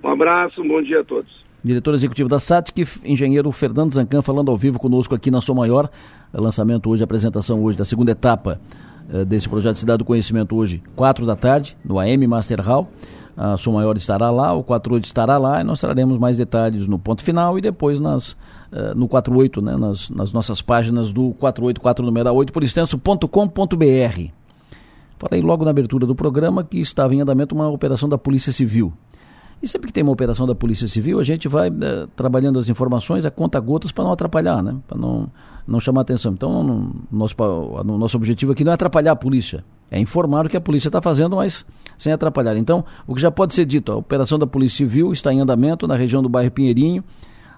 [0.02, 1.44] Um abraço, um bom dia a todos.
[1.64, 5.90] Diretor executivo da SATIC, engenheiro Fernando Zancan, falando ao vivo conosco aqui na Som Maior.
[6.32, 8.60] Lançamento hoje, apresentação hoje da segunda etapa
[9.08, 12.90] uh, desse projeto Cidade do Conhecimento hoje, quatro da tarde, no AM Master Hall.
[13.34, 16.98] A Som Maior estará lá, o 48 estará lá e nós traremos mais detalhes no
[16.98, 18.32] ponto final e depois nas,
[18.70, 24.43] uh, no 48, né, nas, nas nossas páginas do 484 número 8 por extenso.com.br.
[25.28, 28.92] Falei logo na abertura do programa que estava em andamento uma operação da Polícia Civil
[29.64, 32.68] e sempre que tem uma operação da Polícia Civil, a gente vai é, trabalhando as
[32.68, 34.76] informações a conta gotas para não atrapalhar, né?
[34.86, 35.30] Para não,
[35.66, 36.34] não chamar atenção.
[36.34, 37.34] Então, no, nosso,
[37.82, 40.88] no nosso objetivo aqui não é atrapalhar a polícia, é informar o que a polícia
[40.88, 41.64] está fazendo, mas
[41.96, 42.58] sem atrapalhar.
[42.58, 45.88] Então, o que já pode ser dito, a operação da Polícia Civil está em andamento
[45.88, 47.02] na região do bairro Pinheirinho,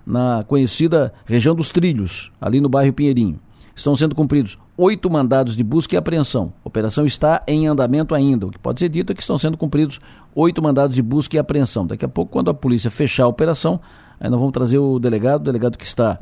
[0.06, 3.40] na conhecida região dos Trilhos, ali no bairro Pinheirinho.
[3.76, 6.50] Estão sendo cumpridos oito mandados de busca e apreensão.
[6.64, 8.46] A operação está em andamento ainda.
[8.46, 10.00] O que pode ser dito é que estão sendo cumpridos
[10.34, 11.86] oito mandados de busca e apreensão.
[11.86, 13.78] Daqui a pouco, quando a polícia fechar a operação,
[14.18, 16.18] aí nós vamos trazer o delegado, o delegado que está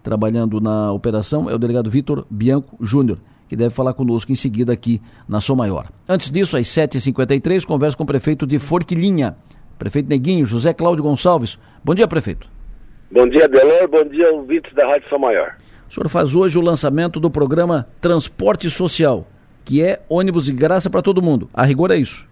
[0.00, 4.72] trabalhando na operação é o delegado Vitor Bianco Júnior, que deve falar conosco em seguida
[4.72, 5.88] aqui na Som Maior.
[6.08, 9.36] Antes disso, às 7h53, converso com o prefeito de Forquilinha,
[9.76, 11.58] prefeito Neguinho, José Cláudio Gonçalves.
[11.82, 12.48] Bom dia, prefeito.
[13.10, 13.88] Bom dia, Delor.
[13.88, 15.56] Bom dia, ouvintes da Rádio Som Maior.
[15.92, 19.26] O senhor faz hoje o lançamento do programa Transporte Social,
[19.62, 21.50] que é ônibus de graça para todo mundo.
[21.52, 22.26] A rigor é isso.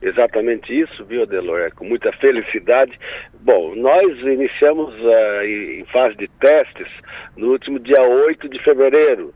[0.00, 1.60] Exatamente isso, viu, Adelor?
[1.60, 2.98] É com muita felicidade.
[3.42, 6.88] Bom, nós iniciamos uh, em fase de testes
[7.36, 9.34] no último dia 8 de fevereiro.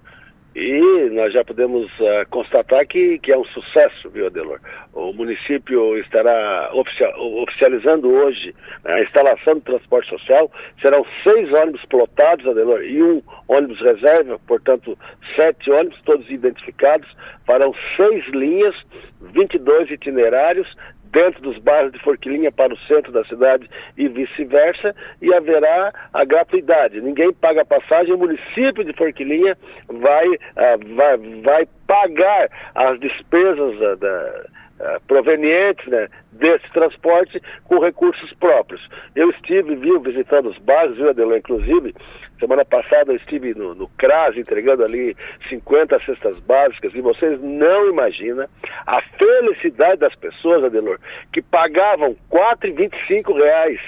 [0.59, 4.59] E nós já podemos uh, constatar que, que é um sucesso, viu, Adelor?
[4.95, 10.51] O município estará oficial, oficializando hoje né, a instalação do transporte social.
[10.81, 14.97] Serão seis ônibus plotados, Adelor, e um ônibus reserva, portanto,
[15.37, 17.07] sete ônibus, todos identificados.
[17.47, 18.75] Farão seis linhas,
[19.21, 20.75] 22 itinerários,
[21.13, 26.25] dentro dos bairros de Forquilinha para o centro da cidade e vice-versa, e haverá a
[26.25, 27.01] gratuidade.
[27.01, 29.57] Ninguém paga passagem, o município de Forquilinha
[29.89, 34.56] vai, uh, vai, vai pagar as despesas da, da uh,
[35.07, 38.87] provenientes né, desse transporte com recursos próprios.
[39.15, 41.95] Eu estive, viu, visitando os bairros, viu, Adelô, inclusive,
[42.39, 45.17] semana passada eu estive no, no CRAS entregando ali
[45.49, 48.47] 50 cestas básicas e vocês não imaginam
[48.87, 50.99] a felicidade das pessoas, Adelor,
[51.33, 53.81] que pagavam 4,25 reais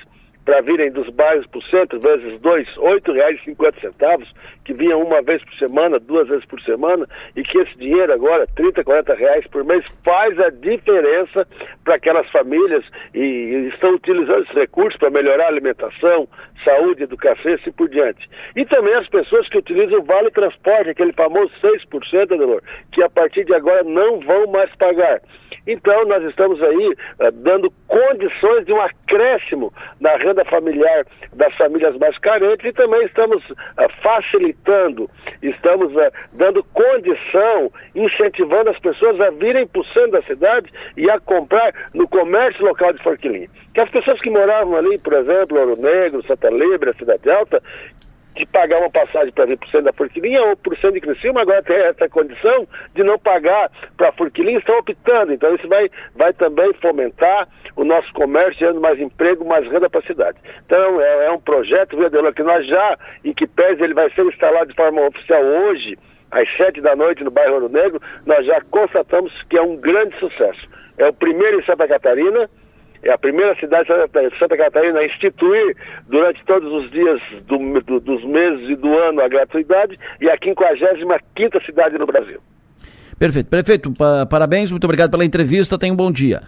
[0.48, 4.26] para virem dos bairros para o centro, vezes dois, R$ 8,50,
[4.64, 8.46] que vinham uma vez por semana, duas vezes por semana, e que esse dinheiro agora,
[8.56, 11.46] 30, 40 reais por mês, faz a diferença
[11.84, 12.82] para aquelas famílias
[13.12, 16.26] e, e, estão utilizando esses recursos para melhorar a alimentação,
[16.64, 18.26] saúde, educação e assim por diante.
[18.56, 23.10] E também as pessoas que utilizam o Vale Transporte, aquele famoso 6%, Adelor, que a
[23.10, 25.20] partir de agora não vão mais pagar.
[25.66, 31.96] Então, nós estamos aí uh, dando condições de um acréscimo na renda familiar das famílias
[31.98, 33.56] mais carentes e também estamos uh,
[34.02, 35.10] facilitando,
[35.42, 41.10] estamos uh, dando condição, incentivando as pessoas a virem para o centro da cidade e
[41.10, 43.48] a comprar no comércio local de Forquilinha.
[43.74, 47.62] Que as pessoas que moravam ali, por exemplo, Ouro Negro, Santa Libre, Cidade Alta,
[48.38, 50.92] de pagar uma passagem para vir para o centro da Forquilinha ou para o centro
[50.92, 55.32] de Criciúma, agora tem essa condição de não pagar para a Forquilinha, estão optando.
[55.32, 60.00] Então isso vai, vai também fomentar o nosso comércio, gerando mais emprego, mais renda para
[60.00, 60.38] a cidade.
[60.64, 64.10] Então é, é um projeto, viu, Adelor, que nós já, em que pese ele vai
[64.10, 65.98] ser instalado de forma oficial hoje,
[66.30, 70.16] às sete da noite no bairro Ouro Negro, nós já constatamos que é um grande
[70.18, 70.68] sucesso.
[70.98, 72.48] É o primeiro em Santa Catarina,
[73.02, 75.76] é a primeira cidade de Santa Catarina a instituir
[76.08, 80.36] durante todos os dias do, do, dos meses e do ano a gratuidade e a
[80.42, 82.40] 55 cidade no Brasil.
[83.18, 83.48] Perfeito.
[83.48, 83.92] Prefeito,
[84.28, 86.42] parabéns, muito obrigado pela entrevista, tenha um bom dia.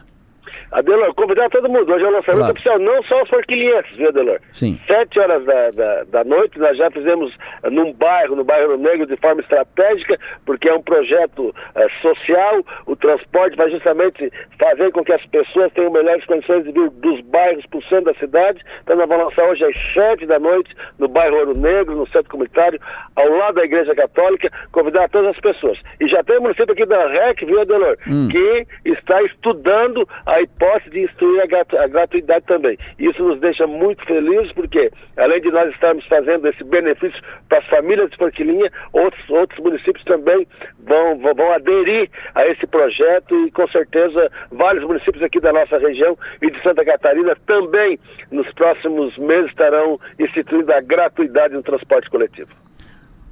[0.72, 1.92] Adelor, convidar todo mundo.
[1.92, 2.52] Hoje é o lançamento claro.
[2.52, 4.38] oficial, não só os forquilhenses, viu, Adelor?
[4.52, 4.78] Sim.
[4.86, 7.34] Sete horas da, da, da, noite, nós já fizemos
[7.70, 12.64] num bairro, no bairro Negro, de forma estratégica, porque é um projeto uh, social.
[12.86, 17.20] O transporte vai justamente fazer com que as pessoas tenham melhores condições de vir dos
[17.22, 18.60] bairros para o centro da cidade.
[18.82, 22.30] Então, nós vamos lançar hoje às sete da noite, no bairro Ouro Negro, no centro
[22.30, 22.80] comunitário,
[23.16, 25.78] ao lado da Igreja Católica, convidar todas as pessoas.
[26.00, 28.28] E já tem um município aqui da REC, viu, Adelor, hum.
[28.28, 32.78] que está estudando a hipótese de instruir a, a gratuidade também.
[32.98, 37.66] Isso nos deixa muito felizes porque, além de nós estarmos fazendo esse benefício para as
[37.66, 40.46] famílias de Forquilinha, outros, outros municípios também
[40.78, 45.78] vão, vão, vão aderir a esse projeto e, com certeza, vários municípios aqui da nossa
[45.78, 47.98] região e de Santa Catarina também,
[48.30, 52.50] nos próximos meses, estarão instituindo a gratuidade no transporte coletivo.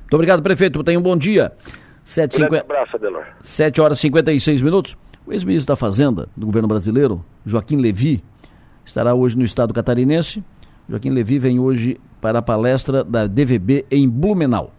[0.03, 0.83] Muito obrigado, prefeito.
[0.83, 1.53] Tenha um bom dia.
[2.03, 3.27] 7, um abraço, Adelor.
[3.43, 4.97] 7 horas e 56 minutos.
[5.29, 8.25] O ex-ministro da Fazenda do governo brasileiro, Joaquim Levi,
[8.83, 10.43] estará hoje no estado catarinense.
[10.89, 14.73] Joaquim Levi vem hoje para a palestra da DVB em Blumenau.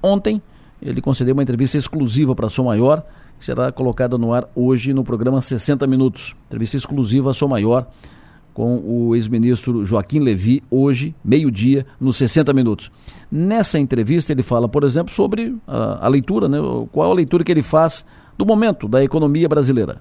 [0.00, 0.40] Ontem,
[0.80, 3.02] ele concedeu uma entrevista exclusiva para a Som Maior,
[3.40, 6.36] que será colocada no ar hoje no programa 60 Minutos.
[6.46, 7.88] Entrevista exclusiva a Som Maior
[8.54, 12.88] com o ex-ministro Joaquim Levi, hoje, meio-dia, nos 60 Minutos.
[13.28, 16.58] Nessa entrevista, ele fala, por exemplo, sobre a, a leitura, né?
[16.92, 18.04] qual a leitura que ele faz
[18.38, 20.00] do momento da economia brasileira?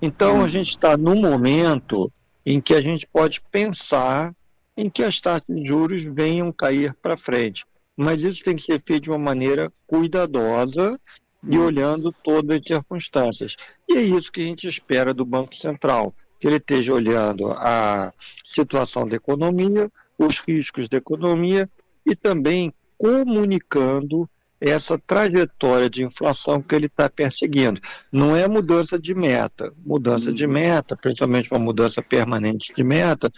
[0.00, 2.10] Então, a gente está num momento
[2.44, 4.34] em que a gente pode pensar
[4.74, 7.66] em que as taxas de juros venham cair para frente.
[7.94, 10.98] Mas isso tem que ser feito de uma maneira cuidadosa
[11.46, 13.56] e olhando todas as circunstâncias.
[13.86, 18.12] E é isso que a gente espera do Banco Central, que ele esteja olhando a
[18.44, 21.68] situação da economia, os riscos da economia
[22.06, 24.28] e também comunicando
[24.62, 27.80] essa trajetória de inflação que ele está perseguindo.
[28.12, 29.72] Não é mudança de meta.
[29.84, 30.52] Mudança de uhum.
[30.52, 33.30] meta, principalmente uma mudança permanente de meta,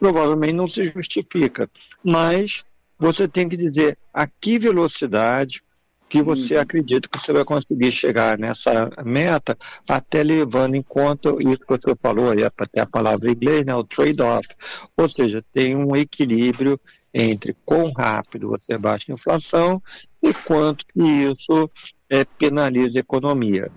[0.00, 1.70] provavelmente não se justifica.
[2.02, 2.64] Mas
[2.98, 5.62] você tem que dizer a que velocidade
[6.08, 6.62] que você uhum.
[6.62, 9.56] acredita que você vai conseguir chegar nessa meta,
[9.86, 13.74] até levando em conta isso que você falou, aí até a palavra em inglês, né,
[13.74, 14.48] o trade-off.
[14.96, 16.80] Ou seja, tem um equilíbrio
[17.18, 19.82] entre quão rápido você baixa a inflação
[20.22, 21.68] e quanto que isso
[22.08, 23.70] é, penaliza a economia.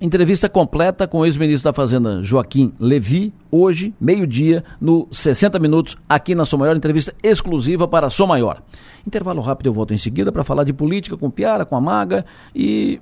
[0.00, 6.36] Entrevista completa com o ex-ministro da Fazenda Joaquim Levi, hoje, meio-dia, no 60 Minutos, aqui
[6.36, 8.62] na Som Maior, entrevista exclusiva para Som Maior.
[9.06, 12.24] Intervalo rápido, eu volto em seguida para falar de política com Piara, com a Maga
[12.54, 13.00] e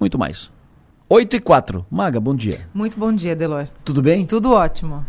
[0.00, 0.50] muito mais.
[1.10, 1.86] 8 e 4.
[1.90, 2.66] Maga, bom dia.
[2.72, 3.68] Muito bom dia, Delor.
[3.84, 4.26] Tudo bem?
[4.26, 5.04] Tudo ótimo.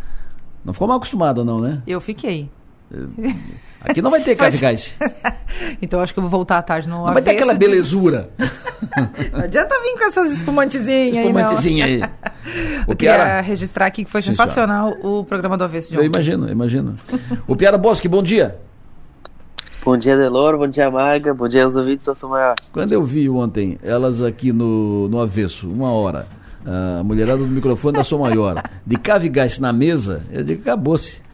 [0.63, 1.81] Não ficou mal acostumada, não, né?
[1.87, 2.49] Eu fiquei.
[3.81, 4.93] Aqui não vai ter Cavigás.
[5.81, 7.59] então acho que eu vou voltar à tarde no Não vai ter aquela de...
[7.59, 8.29] belezura.
[9.31, 12.01] não adianta vir com essas espumantezinhas aí, Espumantezinha aí.
[12.87, 13.41] O eu queria era...
[13.41, 15.07] registrar aqui que foi Sim, sensacional senhora.
[15.07, 16.05] o programa do Avesso de ontem.
[16.05, 16.95] Eu imagino, imagino.
[17.47, 18.57] o Piara Bosque, bom dia.
[19.83, 22.55] Bom dia, Deloro, bom dia, Maga, bom dia aos ouvintes da Sua Maior.
[22.71, 26.27] Quando eu vi ontem elas aqui no, no Avesso, uma hora,
[26.65, 31.28] a mulherada do microfone da Sua Maior, de Cavigás na mesa, eu digo, acabou-se.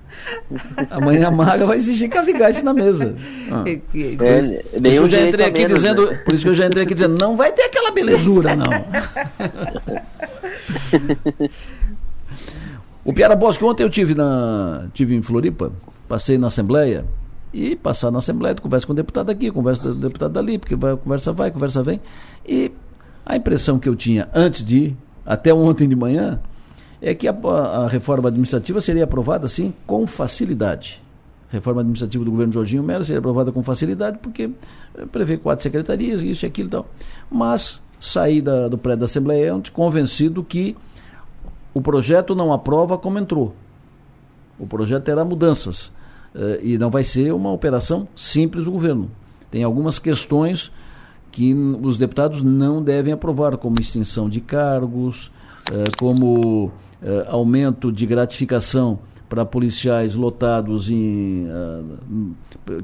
[0.89, 3.15] Amanhã a Maga vai exigir Cavigás na mesa.
[3.51, 3.63] Ah.
[3.67, 6.17] É, por, isso eu já entrei aqui menos, dizendo, né?
[6.23, 8.65] por isso que eu já entrei aqui dizendo, não vai ter aquela belezura, não.
[13.03, 15.71] o Piara Bosque, ontem eu tive na tive em Floripa,
[16.07, 17.05] passei na Assembleia
[17.53, 20.75] e passar na Assembleia, conversa com o deputado aqui, conversa com o deputado dali, porque
[20.75, 22.01] vai, conversa vai, conversa vem.
[22.45, 22.71] E
[23.25, 26.39] a impressão que eu tinha antes de ir, até ontem de manhã,
[27.05, 30.99] é que a, a reforma administrativa seria aprovada, sim, com facilidade.
[31.49, 34.49] Reforma administrativa do governo Jorginho Melo seria aprovada com facilidade, porque
[34.97, 36.89] eh, prevê quatro secretarias, isso e aquilo e tal.
[37.31, 40.75] Mas saí da, do prédio da Assembleia convencido que
[41.75, 43.55] o projeto não aprova como entrou.
[44.57, 45.93] O projeto terá mudanças.
[46.33, 49.11] Uh, e não vai ser uma operação simples do governo.
[49.51, 50.71] Tem algumas questões
[51.31, 55.27] que os deputados não devem aprovar, como extinção de cargos,
[55.69, 56.71] uh, como
[57.05, 58.99] uh, aumento de gratificação
[59.29, 61.47] para policiais lotados em,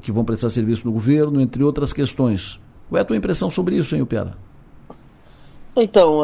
[0.02, 2.60] que vão prestar serviço no governo, entre outras questões.
[2.90, 4.34] Qual é a tua impressão sobre isso, hein, Upera?
[5.76, 6.22] Então,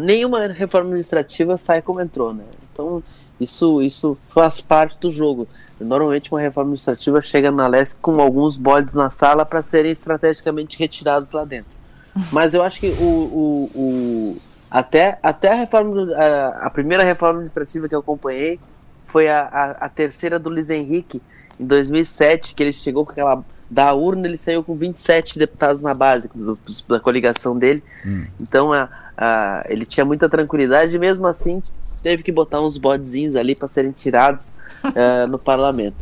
[0.00, 2.44] nenhuma reforma administrativa sai como entrou, né?
[2.72, 3.02] Então,
[3.40, 5.48] isso, isso faz parte do jogo.
[5.80, 10.78] Normalmente, uma reforma administrativa chega na LESC com alguns bodes na sala para serem estrategicamente
[10.78, 11.72] retirados lá dentro.
[12.30, 14.36] Mas eu acho que o, o, o
[14.74, 18.58] até, até a reforma, a, a, primeira reforma administrativa que eu acompanhei
[19.06, 21.22] foi a, a, a terceira do Luiz Henrique,
[21.60, 25.94] em 2007, que ele chegou com aquela da urna ele saiu com 27 deputados na
[25.94, 26.58] base do,
[26.88, 27.84] da coligação dele.
[28.04, 28.26] Hum.
[28.40, 31.62] Então a, a, ele tinha muita tranquilidade e mesmo assim
[32.02, 34.52] teve que botar uns bodezinhos ali para serem tirados
[34.82, 35.96] uh, no parlamento.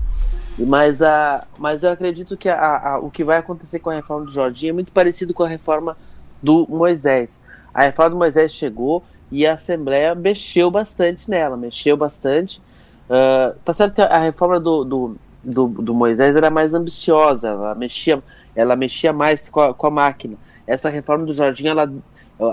[0.58, 4.24] Mas, a, mas eu acredito que a, a, o que vai acontecer com a reforma
[4.24, 5.94] do Jorginho é muito parecido com a reforma
[6.42, 7.40] do Moisés.
[7.74, 12.60] A reforma do Moisés chegou e a Assembleia mexeu bastante nela, mexeu bastante.
[13.08, 17.74] Uh, tá certo que a reforma do, do do, do Moisés era mais ambiciosa, ela
[17.74, 18.22] mexia,
[18.54, 20.36] ela mexia mais com a, com a máquina.
[20.66, 21.92] Essa reforma do Jorginho, ela,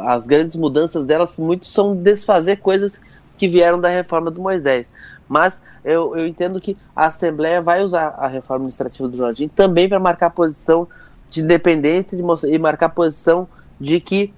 [0.07, 3.01] as grandes mudanças delas muito são desfazer coisas
[3.37, 4.89] que vieram da reforma do Moisés.
[5.27, 9.87] Mas eu, eu entendo que a Assembleia vai usar a reforma administrativa do Jorginho também
[9.87, 10.87] para marcar posição
[11.29, 13.47] de independência de, e marcar posição
[13.79, 14.33] de que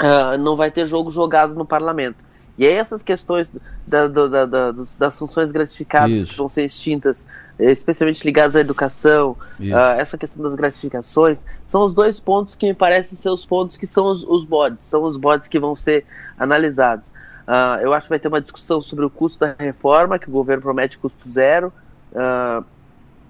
[0.00, 2.24] uh, não vai ter jogo jogado no parlamento.
[2.58, 3.50] E aí essas questões
[3.86, 6.32] da, da, da, das funções gratificadas Isso.
[6.32, 7.24] que vão ser extintas,
[7.58, 12.74] especialmente ligadas à educação, uh, essa questão das gratificações, são os dois pontos que me
[12.74, 16.04] parecem ser os pontos que são os, os bodes, são os bodes que vão ser
[16.38, 17.08] analisados.
[17.48, 20.32] Uh, eu acho que vai ter uma discussão sobre o custo da reforma, que o
[20.32, 21.72] governo promete custo zero.
[22.12, 22.64] Uh,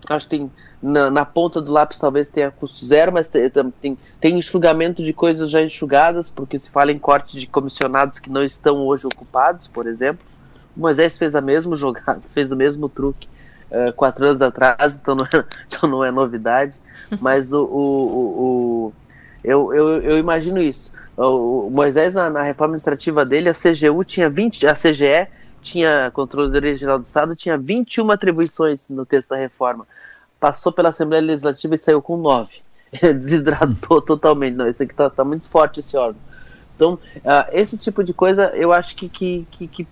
[0.09, 0.51] acho que tem
[0.83, 3.51] na, na, ponta do lápis talvez tenha custo zero, mas tem,
[3.81, 8.31] tem, tem, enxugamento de coisas já enxugadas, porque se fala em corte de comissionados que
[8.31, 10.24] não estão hoje ocupados, por exemplo.
[10.76, 13.28] O Moisés fez a mesma jogada, fez o mesmo truque
[13.70, 16.81] uh, quatro anos atrás, então não é, então não é novidade.
[17.20, 18.93] Mas o, o, o, o
[19.45, 20.93] eu, eu, eu, imagino isso.
[21.16, 25.28] O, Moisés, na, na, reforma administrativa dele, a CGU tinha 20, a CGE
[25.61, 29.87] tinha, Controladoria Geral do Estado, tinha 21 atribuições no texto da reforma
[30.41, 32.62] passou pela Assembleia Legislativa e saiu com nove.
[33.01, 34.55] Desidratou totalmente.
[34.55, 36.20] Não, esse aqui tá, tá muito forte esse órgão.
[36.74, 39.86] Então, uh, esse tipo de coisa eu acho que, que, que, que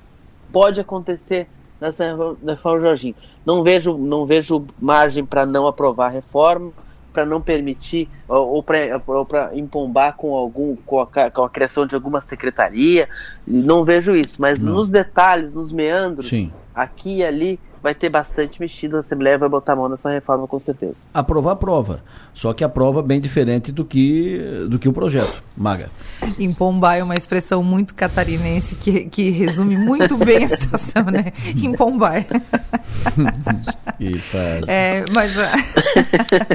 [0.50, 1.46] pode acontecer
[1.78, 3.14] nessa reforma Jorginho.
[3.44, 6.72] Não vejo, não vejo margem para não aprovar a reforma,
[7.12, 11.94] para não permitir ou, ou para empombar com algum com a, com a, criação de
[11.94, 13.08] alguma secretaria.
[13.46, 14.74] Não vejo isso, mas não.
[14.74, 16.52] nos detalhes, nos meandros, Sim.
[16.74, 20.46] aqui e ali, vai ter bastante mexido, a Assembleia vai botar a mão nessa reforma
[20.46, 21.02] com certeza.
[21.12, 22.02] Aprovar prova,
[22.34, 25.42] só que a prova bem diferente do que, do que o projeto.
[25.56, 25.90] Maga.
[26.38, 31.32] Empombar é uma expressão muito catarinense que, que resume muito bem a situação, né?
[31.56, 32.26] Empombar.
[33.98, 34.64] e faz.
[34.68, 35.34] É, mas...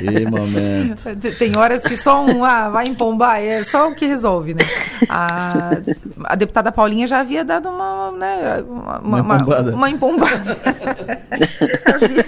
[0.01, 1.03] e momento.
[1.38, 4.63] Tem horas que só um, ah, vai empombar, é só o que resolve, né?
[5.09, 5.71] A,
[6.26, 9.76] a deputada Paulinha já havia dado uma, né, uma, uma, uma empombada.
[9.76, 10.57] Uma empombada.
[11.86, 12.26] havia...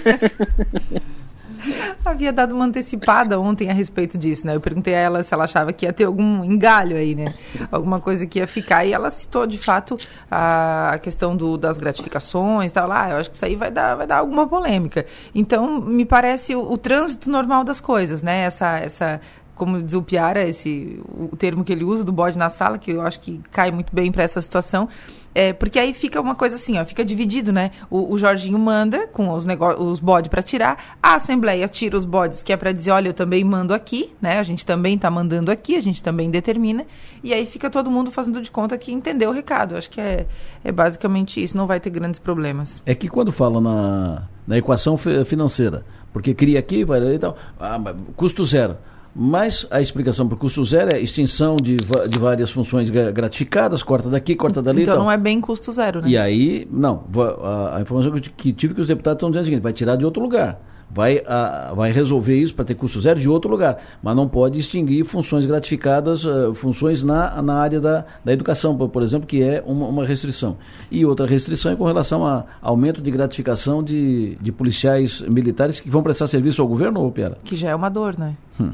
[2.04, 4.54] havia dado uma antecipada ontem a respeito disso, né?
[4.54, 7.32] Eu perguntei a ela se ela achava que ia ter algum engalho aí, né?
[7.70, 8.84] Alguma coisa que ia ficar.
[8.84, 9.98] E ela citou, de fato,
[10.30, 12.90] a, questão do, das gratificações e tal.
[12.90, 15.06] Ah, eu acho que isso aí vai dar, vai dar alguma polêmica.
[15.34, 18.40] Então, me parece o, o trânsito normal das coisas, né?
[18.40, 19.20] Essa, essa
[19.54, 22.92] como diz o Piara, esse, o termo que ele usa do bode na sala, que
[22.92, 24.88] eu acho que cai muito bem para essa situação,
[25.36, 27.70] é, porque aí fica uma coisa assim, ó, fica dividido, né?
[27.90, 29.44] O, o Jorginho manda com os,
[29.78, 33.12] os bodes para tirar, a Assembleia tira os bodes, que é para dizer, olha, eu
[33.12, 34.38] também mando aqui, né?
[34.38, 36.86] A gente também está mandando aqui, a gente também determina,
[37.22, 39.74] e aí fica todo mundo fazendo de conta que entendeu o recado.
[39.74, 40.26] Eu acho que é,
[40.64, 42.82] é basicamente isso, não vai ter grandes problemas.
[42.86, 45.84] É que quando fala na, na equação financeira,
[46.14, 47.78] porque cria aqui, vai ali e tal, ah,
[48.16, 48.78] custo zero.
[49.18, 54.10] Mas a explicação para o custo zero é extinção de, de várias funções gratificadas, corta
[54.10, 54.82] daqui, corta dali.
[54.82, 56.08] Então não é bem custo zero, né?
[56.10, 57.04] E aí, não,
[57.42, 59.96] a, a informação que tive que os deputados estão dizendo é o seguinte, vai tirar
[59.96, 60.60] de outro lugar.
[60.88, 64.58] Vai, a, vai resolver isso para ter custo zero de outro lugar, mas não pode
[64.58, 69.42] extinguir funções gratificadas, uh, funções na, na área da, da educação, por, por exemplo, que
[69.42, 70.58] é uma, uma restrição.
[70.90, 75.90] E outra restrição é com relação a aumento de gratificação de, de policiais militares que
[75.90, 77.38] vão prestar serviço ao governo, ou Piara?
[77.42, 78.36] Que já é uma dor, né?
[78.60, 78.72] Hum.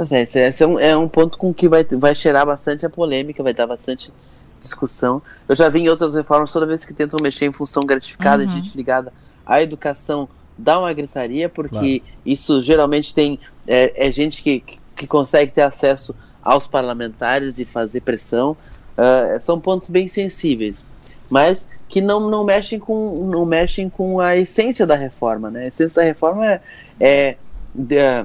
[0.00, 2.88] Pois é, esse, é, um, é um ponto com que vai, vai cheirar bastante a
[2.88, 4.10] polêmica, vai dar bastante
[4.58, 5.20] discussão.
[5.46, 8.48] Eu já vi em outras reformas, toda vez que tentam mexer em função gratificada, Uhum.
[8.48, 9.12] gente ligada
[9.44, 10.26] à educação,
[10.56, 12.02] dá uma gritaria, porque Claro.
[12.24, 13.38] isso geralmente tem
[13.68, 14.64] é, é gente que,
[14.96, 18.56] que consegue ter acesso aos parlamentares e fazer pressão.
[18.96, 20.82] Ah, são pontos bem sensíveis,
[21.28, 25.64] mas que não, não mexem com não mexem com a essência da reforma, né?
[25.64, 26.60] A essência da reforma é,
[26.98, 27.36] é
[27.74, 28.24] de-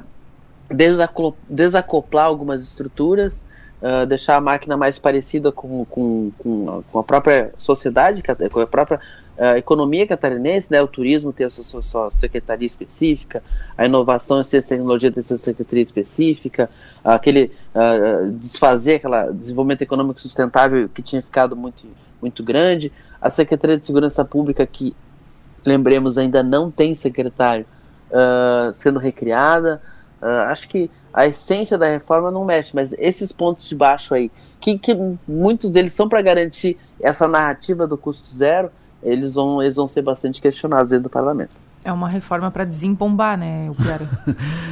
[1.49, 3.45] desacoplar algumas estruturas,
[3.81, 8.59] ah, deixar a máquina mais parecida com, com, com, a, com a própria sociedade, com
[8.59, 8.99] a própria
[9.37, 10.81] ah, economia catarinense, né?
[10.81, 13.43] O turismo tem a sua, sua- secretaria específica,
[13.77, 16.69] a inovação e ciência e tecnologia tem a sua secretaria específica,
[17.03, 21.85] aquele ah, desfazer aquele desenvolvimento econômico sustentável que tinha ficado muito,
[22.21, 22.91] muito grande,
[23.21, 24.95] a Secretaria de Segurança Pública que
[25.65, 27.65] lembremos ainda não tem secretário
[28.73, 29.81] sendo recriada.
[30.21, 34.31] Ah, acho que a essência da reforma não mexe, mas esses pontos de baixo aí,
[34.59, 34.97] que, que
[35.27, 38.69] muitos deles são para garantir essa narrativa do custo zero,
[39.03, 41.51] eles vão, eles vão ser bastante questionados dentro do parlamento.
[41.83, 44.07] É uma reforma para desempombar, né, o Piara?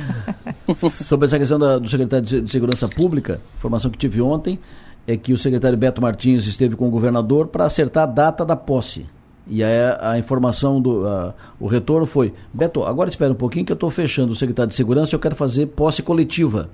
[0.91, 4.60] Sobre essa questão da- do secretário de, de Segurança Pública, informação que tive ontem
[5.06, 8.56] é que o secretário Beto Martins esteve com o governador para acertar a data da
[8.56, 9.06] posse.
[9.48, 13.72] E aí a, informação do a- o retorno foi: Beto, agora espera um pouquinho que
[13.72, 16.70] eu estou fechando o secretário de Segurança e eu quero fazer posse coletiva.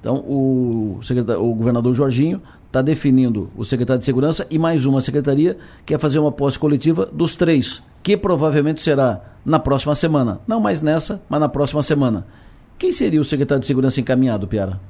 [0.00, 5.00] Então o, secretário, o governador Jorginho está definindo o secretário de Segurança e mais uma
[5.00, 5.54] secretaria
[5.86, 10.40] que quer fazer uma posse coletiva dos três, que provavelmente será na próxima semana.
[10.46, 12.26] Não mais nessa, mas na próxima semana.
[12.78, 14.80] Quem seria o secretário de Segurança encaminhado, Piara?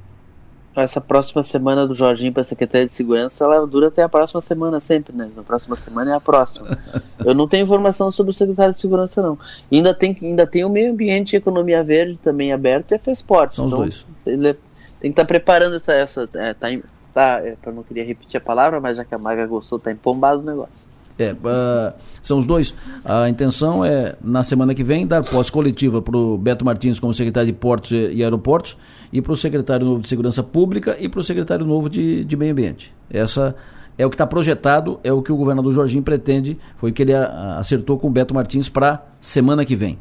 [0.75, 4.41] Essa próxima semana do Jorginho para a Secretaria de Segurança, ela dura até a próxima
[4.41, 5.31] semana sempre, né?
[5.37, 6.79] Na próxima semana é a próxima.
[7.25, 9.39] Eu não tenho informação sobre o secretário de Segurança, não.
[9.71, 12.99] E ainda tem, ainda tem o meio ambiente e economia verde também aberto e a
[12.99, 13.55] FESPORT.
[13.55, 14.07] São os Então, dois.
[14.25, 14.55] Ele
[14.99, 15.93] tem que estar preparando essa.
[15.93, 16.69] essa é, tá,
[17.13, 19.93] tá, é, eu não queria repetir a palavra, mas já que a Maga gostou, tá
[19.93, 20.92] empombado o negócio.
[21.19, 22.75] É, ah, são os dois.
[23.05, 27.13] A intenção é, na semana que vem, dar posse coletiva para o Beto Martins como
[27.13, 28.77] secretário de Portos e, Aeroportos
[29.13, 32.37] e para o secretário novo de Segurança Pública e para o secretário novo de, de
[32.37, 32.95] Meio Ambiente.
[33.11, 33.55] Essa
[33.99, 37.03] é o que está projetado, é o que o governador Jorginho pretende, foi o que
[37.03, 39.99] ele acertou com o Beto Martins para semana que vem.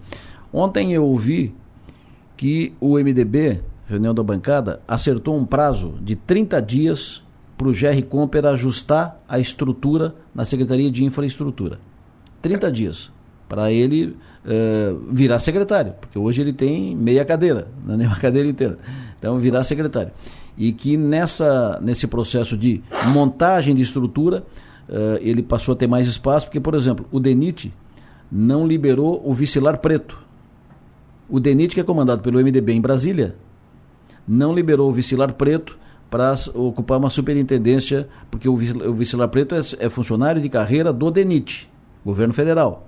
[0.53, 1.53] Ontem eu ouvi
[2.38, 7.22] que o MDB, reunião da bancada, acertou um prazo de 30 dias
[7.62, 11.80] para o GR Comper ajustar a estrutura na Secretaria de Infraestrutura.
[12.41, 13.12] 30 dias
[13.47, 18.16] para ele eh, virar secretário, porque hoje ele tem meia cadeira, não é nem uma
[18.16, 18.80] cadeira inteira.
[19.20, 20.12] Então, virar secretário.
[20.57, 22.82] E que nessa, nesse processo de
[23.14, 24.43] montagem de estrutura,
[24.89, 27.72] eh, ele passou a ter mais espaço, porque, por exemplo, o DENIT
[28.32, 30.18] não liberou o Vicilar Preto.
[31.30, 33.36] O DENIT, que é comandado pelo MDB em Brasília,
[34.28, 35.78] não liberou o Vicilar Preto
[36.12, 41.09] para ocupar uma superintendência, porque o, o Vicilar Preto é, é funcionário de carreira do
[41.09, 41.70] DENIT,
[42.05, 42.86] governo federal,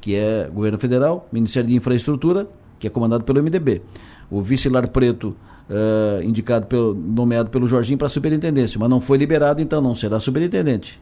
[0.00, 2.48] que é governo federal, Ministério de Infraestrutura,
[2.78, 3.82] que é comandado pelo MDB.
[4.30, 5.36] O Vicilar Preto,
[5.68, 10.18] eh, indicado pelo, nomeado pelo Jorginho para superintendência, mas não foi liberado, então não será
[10.18, 10.98] superintendente.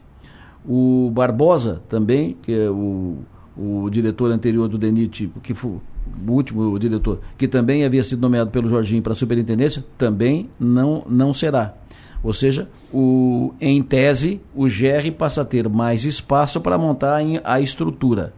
[0.68, 3.18] O Barbosa também, que é o,
[3.56, 5.78] o diretor anterior do DENIT, que foi
[6.26, 11.32] o último diretor, que também havia sido nomeado pelo Jorginho para superintendência, também não, não
[11.32, 11.74] será.
[12.22, 17.60] Ou seja, o, em tese, o GR passa a ter mais espaço para montar a
[17.60, 18.32] estrutura.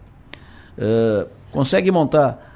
[0.76, 2.46] Eh, consegue montar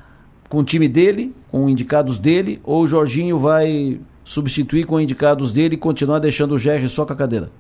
[0.49, 5.75] com o time dele, com indicados dele, ou o Jorginho vai substituir com indicados dele
[5.75, 7.51] e continuar deixando o GR só com a cadeira?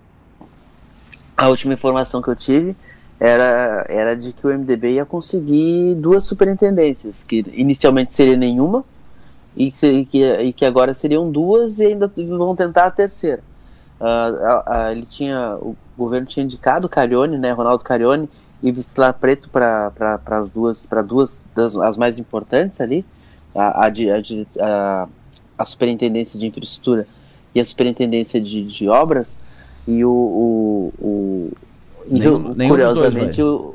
[1.36, 2.76] A última informação que eu tive
[3.20, 8.82] era, era de que o MDB ia conseguir duas superintendências, que inicialmente seria nenhuma,
[9.54, 9.86] e que,
[10.40, 13.42] e que, agora seriam duas e ainda vão tentar a terceira.
[14.00, 18.26] Ah, ele tinha, o governo tinha indicado Carione, né, Ronaldo Carione,
[18.62, 19.92] e Vicilar Preto para
[20.26, 23.04] as duas, para duas das as mais importantes ali,
[23.54, 25.08] a, a,
[25.58, 27.06] a, superintendência de infraestrutura
[27.54, 29.36] e a superintendência de, de obras,
[29.86, 31.52] e o, o, o
[32.06, 33.50] Nenhum- nenhum dois curiosamente vai.
[33.50, 33.74] o,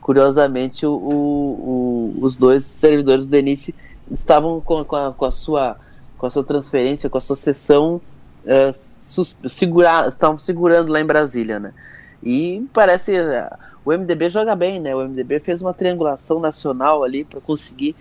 [0.00, 3.74] curiosamente o, o- os dois servidores do DENIT
[4.10, 5.76] estavam com, a- com, a, com a sua
[6.16, 8.00] com a sua transferência, com a sua sessão
[8.44, 11.72] eh, sus- segurar, estavam segurando lá em Brasília, né?
[12.20, 13.48] E parece eh,
[13.84, 14.92] o MDB joga bem, né?
[14.96, 17.94] O MDB fez uma triangulação nacional ali para conseguir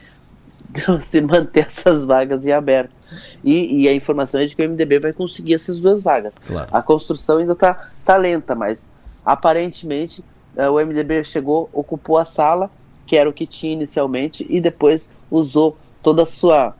[1.02, 2.96] se manter essas vagas em aberto.
[3.44, 6.36] E, e a informação é de que o MDB vai conseguir essas duas vagas.
[6.40, 6.70] Claro.
[6.72, 8.90] A construção ainda está tá lenta, mas
[9.28, 10.24] aparentemente
[10.56, 12.72] eh, o MDB chegou, ocupou a sala,
[13.06, 16.74] que era o que tinha inicialmente, e depois usou toda a sua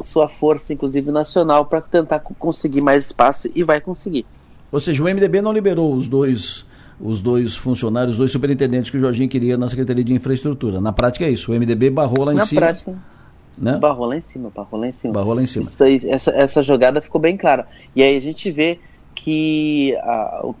[0.00, 4.26] sua força, inclusive nacional, para tentar conseguir mais espaço e vai conseguir.
[4.72, 6.66] Ou seja, o MDB não liberou os dois
[7.00, 10.80] os dois funcionários, os dois superintendentes que o Jorginho queria na Secretaria de Infraestrutura.
[10.80, 12.60] Na prática é isso, o MDB barrou lá em na cima.
[12.60, 12.98] Prática,
[13.56, 13.76] né?
[13.76, 15.12] Barrou lá em cima, barrou lá em cima.
[15.12, 15.64] Barrou lá em cima.
[15.80, 17.66] Aí, essa, essa jogada ficou bem clara.
[17.94, 18.80] E aí a gente vê
[19.14, 20.54] que a, o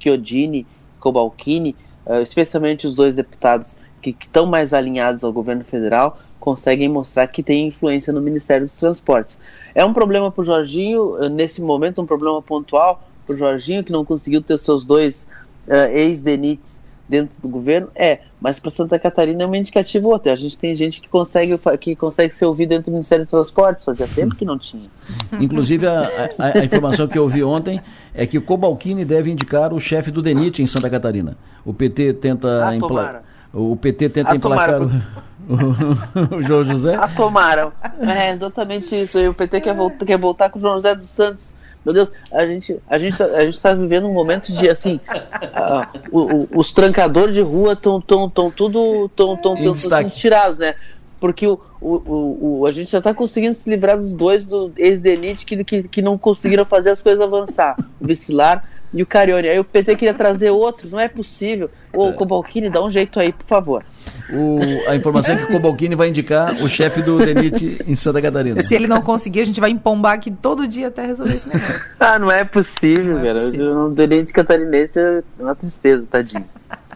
[0.00, 0.66] Chiodini,
[0.98, 1.74] Cobalcini,
[2.06, 7.42] uh, especialmente os dois deputados que estão mais alinhados ao governo federal, conseguem mostrar que
[7.42, 9.38] tem influência no Ministério dos Transportes.
[9.74, 13.92] É um problema para o Jorginho, nesse momento, um problema pontual para o Jorginho, que
[13.92, 15.28] não conseguiu ter seus dois
[15.66, 17.88] uh, ex-DENITs dentro do governo?
[17.94, 20.32] É, mas para Santa Catarina é uma indicativa outra.
[20.32, 23.84] A gente tem gente que consegue, que consegue ser ouvido dentro do Ministério dos Transportes,
[23.84, 24.88] fazia tempo que não tinha.
[25.40, 26.00] Inclusive, a,
[26.38, 27.80] a, a informação que eu ouvi ontem
[28.14, 31.36] é que o Cobalcini deve indicar o chefe do DENIT em Santa Catarina.
[31.64, 33.22] O PT tenta ah.
[33.52, 34.86] O PT tenta emplacar o,
[35.48, 36.94] o, o, João José.
[36.94, 37.72] Ah, tomaram.
[38.00, 39.18] É exatamente isso.
[39.18, 41.52] E o PT quer voltar, quer voltar com o João José dos Santos.
[41.84, 45.00] Meu Deus, a gente a gente tá, a gente está vivendo um momento de assim,
[45.06, 50.10] uh, o, o, os trancadores de rua estão tão, tão tudo tão tão, tão, tão
[50.10, 50.74] tirados, né?
[51.20, 55.44] Porque o, o, o, a gente já está conseguindo se livrar dos dois do ex-Denite
[55.44, 57.76] que, que, que não conseguiram fazer as coisas avançar.
[58.00, 59.48] O Vicilar e o Carione.
[59.48, 61.70] Aí o PT queria trazer outro, não é possível.
[61.92, 63.84] Ô, Cobalcini, dá um jeito aí, por favor.
[64.30, 64.58] O,
[64.88, 68.62] a informação é que o Cobalcini vai indicar o chefe do DENIT em Santa Catarina.
[68.62, 71.80] Se ele não conseguir, a gente vai empombar aqui todo dia até resolver esse negócio.
[72.00, 73.40] ah, não é possível, não é cara.
[73.46, 73.86] Possível.
[73.86, 76.44] O DENIT catarinense é uma tristeza, tadinho.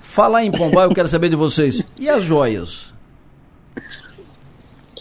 [0.01, 1.83] Falar em pombar, eu quero saber de vocês.
[1.99, 2.93] E as joias?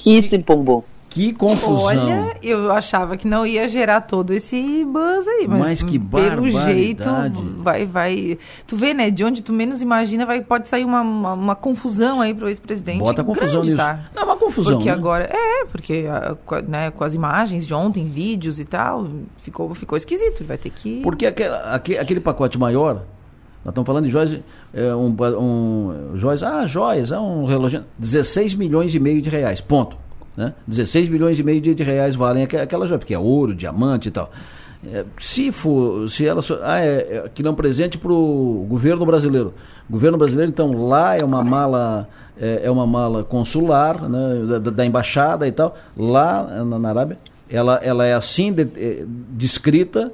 [0.05, 0.85] Isso empombou?
[1.11, 1.83] Que confusão.
[1.83, 6.49] Olha, eu achava que não ia gerar todo esse buzz aí, mas, mas que pelo
[6.49, 7.03] jeito
[7.57, 11.33] vai vai, tu vê, né, de onde tu menos imagina, vai pode sair uma, uma,
[11.33, 12.99] uma confusão aí pro ex-presidente.
[12.99, 13.83] Bota confusão grande, nisso.
[13.83, 14.05] Tá?
[14.15, 14.95] Não, uma confusão, Porque né?
[14.95, 16.05] agora é, porque
[16.65, 19.05] né, com as imagens de ontem, vídeos e tal,
[19.35, 23.03] ficou ficou esquisito, vai ter que Porque aquele, aquele pacote maior
[23.65, 24.39] nós estamos falando de joias,
[24.73, 29.61] é, um, um, joias, ah, joias, é um relógio, 16 milhões e meio de reais,
[29.61, 30.00] ponto.
[30.35, 30.53] Né?
[30.67, 34.31] 16 milhões e meio de, reais valem aquela joia, porque é ouro, diamante e tal.
[34.85, 36.41] É, se for, se ela.
[36.63, 39.53] Ah, é, é que não presente para o governo brasileiro.
[39.89, 42.09] Governo brasileiro, então, lá é uma mala.
[42.39, 45.77] É, é uma mala consular, né, da, da, embaixada e tal.
[45.95, 50.11] Lá na, na Arábia, ela, ela é assim de, é, descrita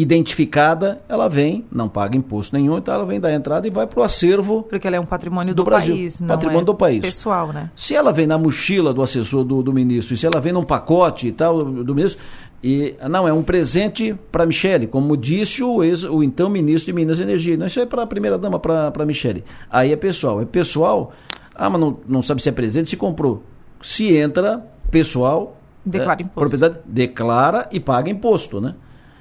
[0.00, 4.00] identificada, ela vem, não paga imposto nenhum, então ela vem da entrada e vai para
[4.00, 4.62] o acervo.
[4.62, 7.00] Porque ela é um patrimônio do, do Brasil, país, patrimônio é do país.
[7.00, 7.70] Pessoal, né?
[7.76, 10.62] Se ela vem na mochila do assessor do, do ministro, e se ela vem num
[10.62, 12.20] pacote e tal do, do ministro,
[12.62, 16.92] e não é um presente para Michele, como disse o, ex, o então ministro de
[16.92, 17.56] Minas e Energia.
[17.56, 19.44] Não, isso é para a primeira dama, para Michele.
[19.70, 21.12] Aí é pessoal, é pessoal.
[21.54, 23.42] Ah, mas não, não sabe se é presente, se comprou.
[23.82, 26.38] Se entra pessoal, declara é, imposto.
[26.38, 28.74] propriedade declara e paga imposto, né?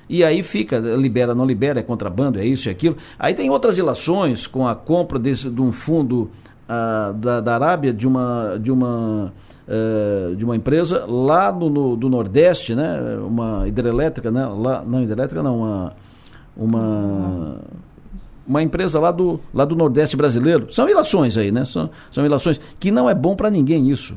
[0.10, 2.97] E aí fica, libera, não libera, é contrabando, é isso e aquilo.
[3.20, 6.32] Aí tem outras ilações com a compra desse, de um fundo
[6.68, 9.32] uh, da, da Arábia, de uma, de uma,
[9.68, 13.20] uh, de uma empresa lá no, no, do Nordeste, né?
[13.24, 14.47] Uma hidrelétrica, né?
[14.47, 15.93] Lá, não, hidrelétrica não, uma.
[16.57, 17.57] uma
[18.47, 20.74] uma empresa lá do, lá do Nordeste brasileiro.
[20.74, 21.64] São ilações aí, né?
[21.64, 24.16] São, são ilações que não é bom para ninguém isso.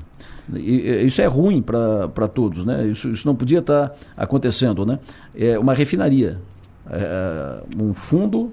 [1.06, 2.86] Isso é ruim para todos, né?
[2.86, 4.98] Isso, isso não podia estar tá acontecendo, né?
[5.34, 6.40] É uma refinaria,
[6.90, 8.52] é, um fundo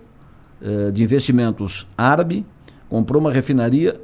[0.62, 2.46] é, de investimentos árabe
[2.90, 4.00] comprou uma refinaria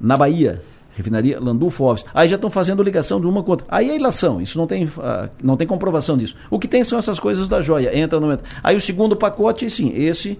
[0.00, 0.62] na Bahia,
[0.94, 2.04] refinaria Landulfo Alves.
[2.14, 3.66] Aí já estão fazendo ligação de uma com outra.
[3.68, 6.36] Aí é ilação, isso não tem, uh, não tem comprovação disso.
[6.50, 9.92] O que tem são essas coisas da joia, entra no Aí o segundo pacote, sim,
[9.94, 10.38] esse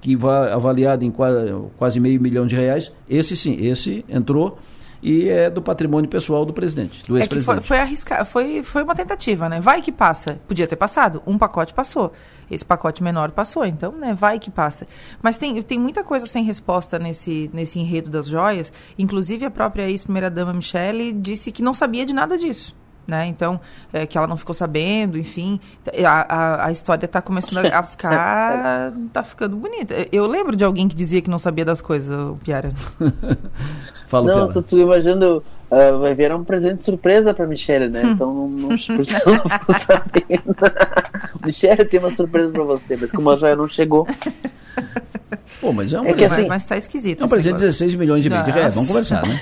[0.00, 4.58] que vai avaliado em quase, quase meio milhão de reais, esse sim, esse entrou
[5.02, 7.58] e é do patrimônio pessoal do presidente, do ex-presidente.
[7.58, 9.60] É foi, foi arriscar, foi, foi uma tentativa, né?
[9.60, 10.40] Vai que passa.
[10.46, 11.22] Podia ter passado.
[11.26, 12.12] Um pacote passou.
[12.50, 14.14] Esse pacote menor passou, então, né?
[14.14, 14.86] Vai que passa.
[15.22, 18.72] Mas tem, tem muita coisa sem resposta nesse, nesse enredo das joias.
[18.98, 22.74] Inclusive, a própria ex-primeira-dama Michele disse que não sabia de nada disso.
[23.06, 23.26] Né?
[23.26, 23.60] Então,
[23.92, 25.60] é, que ela não ficou sabendo, enfim.
[26.06, 28.92] A, a, a história está começando a ficar.
[29.12, 29.94] tá ficando bonita.
[30.10, 32.72] Eu lembro de alguém que dizia que não sabia das coisas, o Piara.
[34.08, 35.44] Fala, não, tô, tô imaginando.
[35.70, 38.02] Uh, vai virar um presente surpresa pra Michelle, né?
[38.04, 40.54] Então, não, não, por isso eu não ficou sabendo.
[41.44, 44.06] Michelle tem uma surpresa pra você, mas como a joia não chegou.
[45.60, 47.22] Pô, mas é um é que, assim, mas tá esquisito.
[47.22, 48.74] É um presente de 16 milhões e meio de reais.
[48.74, 49.34] Vamos conversar, né?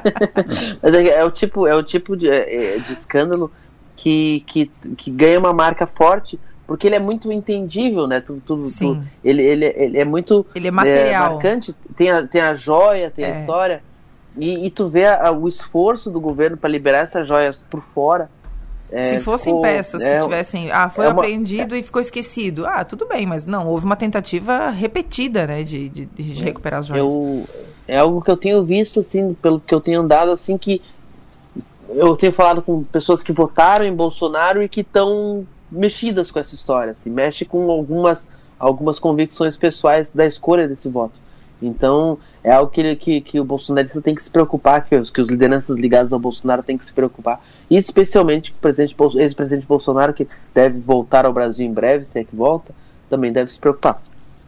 [0.82, 3.50] mas é, é, o tipo, é o tipo de, é, de escândalo
[3.94, 8.20] que, que, que ganha uma marca forte porque ele é muito entendível, né?
[8.20, 11.06] Tu, tu, tu, ele, ele, ele é muito ele é material.
[11.06, 11.74] É, marcante.
[11.94, 13.32] Tem a, tem a joia, tem é.
[13.32, 13.82] a história.
[14.36, 18.28] E, e tu vê a, o esforço do governo para liberar essas joias por fora.
[18.90, 22.00] É, Se fossem ficou, peças que é, tivessem, ah, foi é uma, apreendido e ficou
[22.00, 22.66] esquecido.
[22.66, 26.86] Ah, tudo bem, mas não, houve uma tentativa repetida, né, de, de, de recuperar as
[26.86, 27.12] joias.
[27.12, 27.44] Eu,
[27.88, 30.80] é algo que eu tenho visto, assim, pelo que eu tenho andado, assim, que
[31.90, 36.54] eu tenho falado com pessoas que votaram em Bolsonaro e que estão mexidas com essa
[36.54, 41.14] história, assim, mexe com algumas, algumas convicções pessoais da escolha desse voto.
[41.60, 45.20] Então, é algo que, que, que o bolsonarista tem que se preocupar, que os, que
[45.20, 47.40] os lideranças ligadas ao Bolsonaro têm que se preocupar.
[47.68, 52.36] E especialmente o ex-presidente Bolsonaro, que deve voltar ao Brasil em breve, se é que
[52.36, 52.72] volta,
[53.10, 54.00] também deve se preocupar.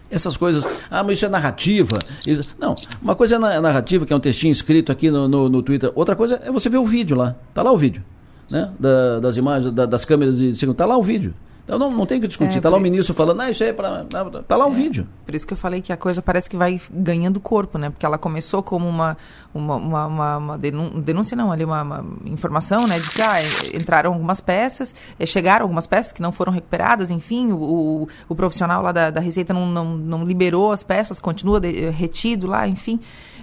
[0.08, 1.98] Essas coisas, ah, mas isso é narrativa.
[2.24, 5.48] Isso, não, uma coisa é a narrativa, que é um textinho escrito aqui no, no,
[5.48, 5.90] no, Twitter.
[5.92, 7.34] Outra coisa é você ver o vídeo lá.
[7.52, 8.04] Tá lá o vídeo.
[8.48, 8.70] Né?
[8.78, 10.76] Da, das imagens, da, das câmeras de segundo.
[10.76, 11.34] Tá lá o vídeo.
[11.68, 12.56] Então não, não tem o que discutir.
[12.56, 14.06] É, tá lá o ministro falando, ah, isso aí é para.
[14.48, 15.06] Tá lá o é, vídeo.
[15.26, 17.90] Por isso que eu falei que a coisa parece que vai ganhando corpo, né?
[17.90, 19.18] Porque ela começou como uma,
[19.52, 22.98] uma, uma, uma, uma denúncia, não, ali uma, uma, informação, né?
[22.98, 23.36] De que ah,
[23.74, 28.34] entraram algumas peças, eh, chegaram algumas peças que não foram recuperadas, enfim, o, o, o
[28.34, 32.46] profissional lá da, da Receita não, não, não liberou as peças, continua de, eh, retido
[32.46, 32.98] lá, enfim.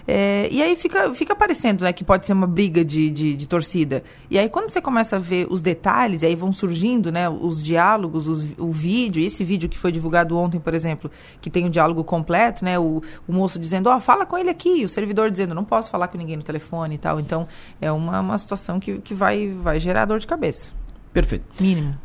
[0.07, 3.47] É, e aí fica, fica parecendo né, que pode ser uma briga de, de, de,
[3.47, 4.03] torcida.
[4.29, 8.14] E aí quando você começa a ver os detalhes, aí vão surgindo né, os diálogos,
[8.17, 11.11] os, o vídeo, esse vídeo que foi divulgado ontem, por exemplo,
[11.41, 14.37] que tem o um diálogo completo, né, o, o moço dizendo, ó, oh, fala com
[14.37, 17.19] ele aqui, o servidor dizendo, não posso falar com ninguém no telefone e tal.
[17.19, 17.47] Então
[17.81, 20.67] é uma, uma situação que, que vai, vai gerar dor de cabeça.
[21.13, 21.45] Perfeito.
[21.61, 21.95] Mínimo.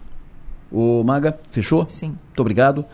[0.70, 1.89] O Maga, fechou?
[1.89, 2.16] Sim.
[2.27, 2.85] Muito obrigado.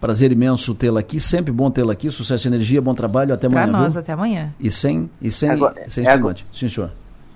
[0.00, 2.10] Prazer imenso tê-la aqui, sempre bom tê-la aqui.
[2.10, 3.68] Sucesso e energia, bom trabalho, até amanhã.
[3.68, 4.00] Para nós, viu?
[4.00, 4.52] até amanhã.
[4.58, 6.46] E sem, e sem, agora, sem é espumante.
[6.52, 6.90] Sim, senhor.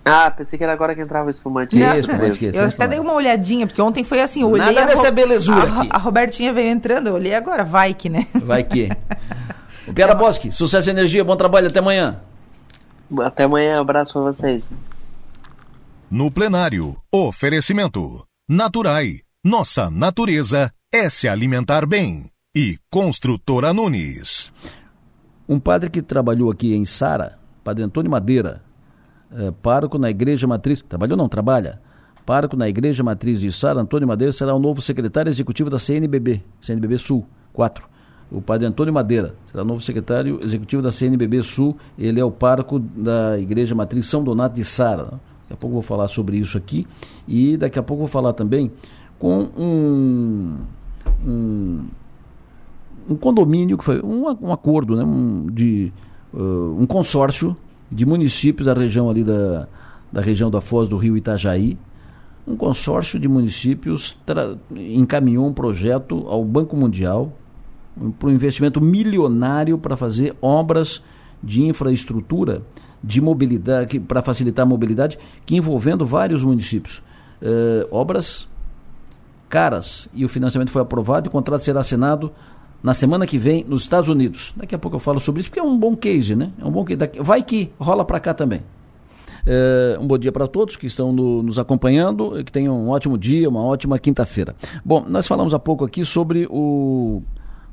[0.09, 1.77] Ah, pensei que era agora que entrava o espumante.
[1.77, 4.73] Não, espumante eu até dei uma olhadinha, porque ontem foi assim, eu olhei...
[4.73, 5.89] Nada dessa belezura a, aqui.
[5.91, 8.29] A Robertinha veio entrando, eu olhei agora, vai que, né?
[8.33, 8.89] Vai que.
[9.85, 12.21] o Piara Bosque, sucesso e energia, bom trabalho, até amanhã.
[13.21, 14.73] Até amanhã, abraço pra vocês.
[16.09, 18.25] No plenário, oferecimento.
[18.49, 24.53] Naturai, nossa natureza é se alimentar bem e Construtora Nunes.
[25.49, 28.63] Um padre que trabalhou aqui em Sara, Padre Antônio Madeira,
[29.35, 31.81] é, pároco na Igreja Matriz, trabalhou não, trabalha,
[32.25, 36.43] pároco na Igreja Matriz de Sara, Antônio Madeira será o novo secretário executivo da CNBB,
[36.61, 37.89] CNBB Sul 4.
[38.31, 42.31] O padre Antônio Madeira será o novo secretário executivo da CNBB Sul, ele é o
[42.31, 45.05] pároco da Igreja Matriz São Donato de Sara.
[45.05, 46.87] Daqui a pouco vou falar sobre isso aqui
[47.29, 48.73] e daqui a pouco vou falar também
[49.19, 50.57] com um,
[51.25, 51.85] um
[53.09, 55.93] um condomínio, que foi um, um acordo, né, um, de
[56.35, 57.57] uh, um consórcio
[57.91, 59.69] de municípios da região ali da,
[60.13, 61.79] da região da Foz do Rio Itajaí.
[62.47, 64.17] Um consórcio de municípios
[64.75, 67.33] encaminhou um projeto ao Banco Mundial
[68.01, 71.03] um, para um investimento milionário para fazer obras
[71.43, 72.63] de infraestrutura
[73.03, 77.03] de mobilidade, para facilitar a mobilidade, que envolvendo vários municípios.
[77.43, 78.49] Uh, obras
[79.49, 80.09] caras.
[80.13, 82.33] E o financiamento foi aprovado e o contrato será assinado
[82.83, 84.53] na semana que vem nos Estados Unidos.
[84.57, 86.53] Daqui a pouco eu falo sobre isso, porque é um bom case, né?
[86.59, 86.99] É um bom case.
[87.21, 88.63] Vai que rola para cá também.
[89.47, 93.17] É, um bom dia para todos que estão no, nos acompanhando, que tenham um ótimo
[93.17, 94.57] dia, uma ótima quinta-feira.
[94.85, 97.23] Bom, nós falamos há pouco aqui sobre o,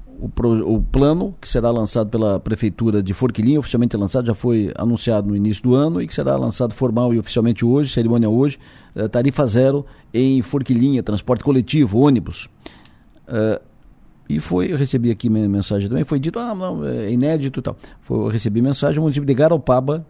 [0.07, 5.27] o, o, plano que será lançado pela Prefeitura de Forquilinha, oficialmente lançado, já foi anunciado
[5.27, 8.59] no início do ano e que será lançado formal e oficialmente hoje, cerimônia hoje,
[8.95, 12.47] é, tarifa zero em Forquilinha, transporte coletivo, ônibus.
[13.27, 13.59] É,
[14.29, 17.75] e foi, eu recebi aqui mensagem também, foi dito, ah, não, é inédito e tal.
[18.01, 20.05] Foi, eu recebi mensagem, o município de Garopaba,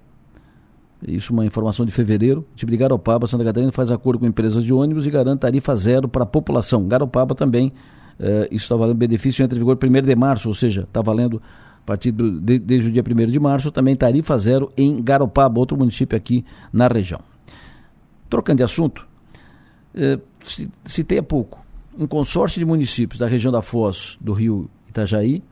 [1.08, 4.64] isso uma informação de fevereiro, o município de Garopaba, Santa Catarina, faz acordo com empresas
[4.64, 6.88] de ônibus e garante tarifa zero para a população.
[6.88, 7.74] Garopaba também,
[8.20, 11.42] eh, isso está valendo benefício entra em vigor 1 de março, ou seja, está valendo
[11.84, 15.60] a partir do, de, desde o dia 1 de março, também tarifa zero em Garopaba,
[15.60, 17.20] outro município aqui na região.
[18.30, 19.06] Trocando de assunto,
[19.96, 20.20] eh,
[20.86, 21.63] citei há pouco,
[21.98, 25.44] um consórcio de municípios da região da Foz do Rio Itajaí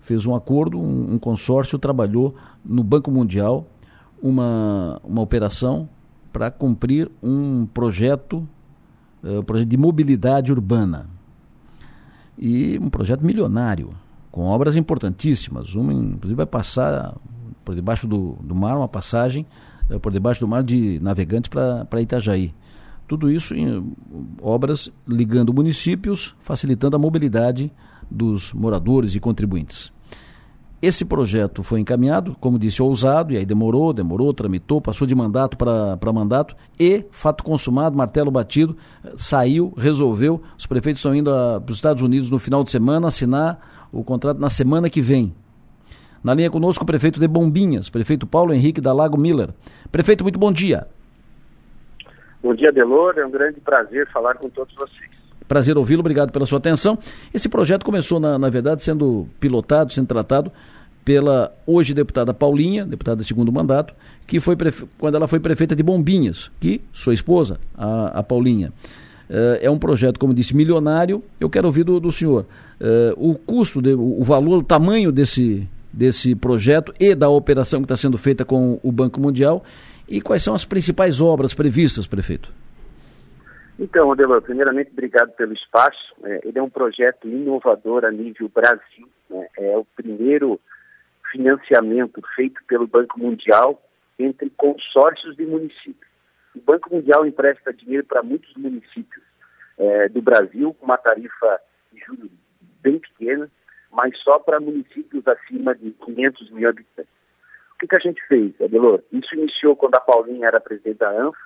[0.00, 2.34] fez um acordo, um, um consórcio trabalhou
[2.64, 3.66] no Banco Mundial
[4.22, 5.88] uma, uma operação
[6.32, 8.46] para cumprir um projeto,
[9.22, 11.06] uh, projeto de mobilidade urbana.
[12.38, 13.90] E um projeto milionário,
[14.30, 15.74] com obras importantíssimas.
[15.74, 17.14] Uma, inclusive, vai passar
[17.64, 19.46] por debaixo do, do mar, uma passagem
[19.90, 22.54] uh, por debaixo do mar de navegantes para Itajaí.
[23.10, 23.92] Tudo isso em
[24.40, 27.72] obras ligando municípios, facilitando a mobilidade
[28.08, 29.92] dos moradores e contribuintes.
[30.80, 35.56] Esse projeto foi encaminhado, como disse, ousado, e aí demorou, demorou, tramitou, passou de mandato
[35.56, 38.76] para mandato, e, fato consumado, martelo batido,
[39.16, 40.40] saiu, resolveu.
[40.56, 44.38] Os prefeitos estão indo para os Estados Unidos no final de semana assinar o contrato
[44.38, 45.34] na semana que vem.
[46.22, 49.52] Na linha conosco o prefeito de Bombinhas, prefeito Paulo Henrique da Lago Miller.
[49.90, 50.86] Prefeito, muito bom dia.
[52.42, 53.18] Bom dia, Delor.
[53.18, 55.10] É um grande prazer falar com todos vocês.
[55.46, 56.98] Prazer ouvi-lo, obrigado pela sua atenção.
[57.34, 60.50] Esse projeto começou, na, na verdade, sendo pilotado, sendo tratado
[61.04, 63.92] pela hoje deputada Paulinha, deputada de segundo mandato,
[64.26, 64.56] que foi
[64.98, 68.72] quando ela foi prefeita de Bombinhas, que sua esposa, a, a Paulinha.
[69.28, 71.22] Uh, é um projeto, como disse, milionário.
[71.38, 72.46] Eu quero ouvir do, do senhor
[72.80, 77.86] uh, o custo, de, o valor, o tamanho desse, desse projeto e da operação que
[77.86, 79.64] está sendo feita com o Banco Mundial
[80.10, 82.52] e quais são as principais obras previstas, prefeito?
[83.78, 86.14] Então, Adelor, primeiramente, obrigado pelo espaço.
[86.24, 89.08] É, ele é um projeto inovador a nível Brasil.
[89.30, 89.46] Né?
[89.56, 90.60] É o primeiro
[91.32, 93.80] financiamento feito pelo Banco Mundial
[94.18, 96.10] entre consórcios de municípios.
[96.54, 99.24] O Banco Mundial empresta dinheiro para muitos municípios
[99.78, 101.60] é, do Brasil, com uma tarifa
[101.92, 102.30] de juros
[102.82, 103.48] bem pequena,
[103.90, 107.19] mas só para municípios acima de 500 mil habitantes.
[107.80, 109.02] Que, que a gente fez, Adelor?
[109.10, 111.36] Isso iniciou quando a Paulinha era presidente da ANF.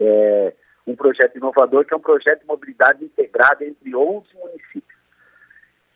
[0.00, 0.54] É,
[0.86, 4.96] um projeto inovador, que é um projeto de mobilidade integrada entre 11 municípios.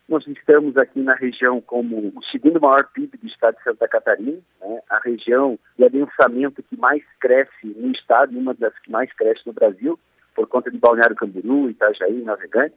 [0.07, 4.39] Nós estamos aqui na região como o segundo maior PIB do estado de Santa Catarina,
[4.59, 4.81] né?
[4.89, 9.53] a região de adensamento que mais cresce no estado, uma das que mais cresce no
[9.53, 9.97] Brasil,
[10.35, 12.75] por conta de Balneário Camboriú, Itajaí, Navegante.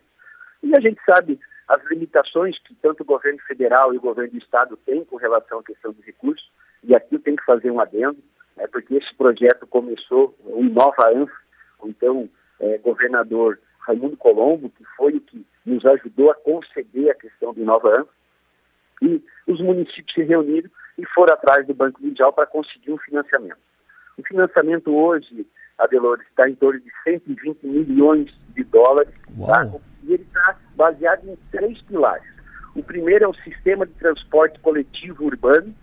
[0.62, 1.38] E a gente sabe
[1.68, 5.58] as limitações que tanto o governo federal e o governo do estado têm com relação
[5.58, 6.50] à questão dos recursos,
[6.82, 8.18] e aqui eu tenho que fazer um adendo,
[8.56, 11.32] né, porque esse projeto começou, o Nova ANF,
[11.84, 12.28] então
[12.60, 17.64] é, governador Raimundo Colombo, que foi o que nos ajudou a conceder a questão do
[17.64, 18.08] Nova Ano,
[19.02, 23.58] e os municípios se reuniram e foram atrás do Banco Mundial para conseguir um financiamento.
[24.16, 25.46] O financiamento hoje,
[25.76, 29.12] Adelor, está em torno de 120 milhões de dólares,
[29.46, 29.70] tá?
[30.06, 32.28] E ele está baseado em três pilares.
[32.74, 35.74] O primeiro é o sistema de transporte coletivo urbano,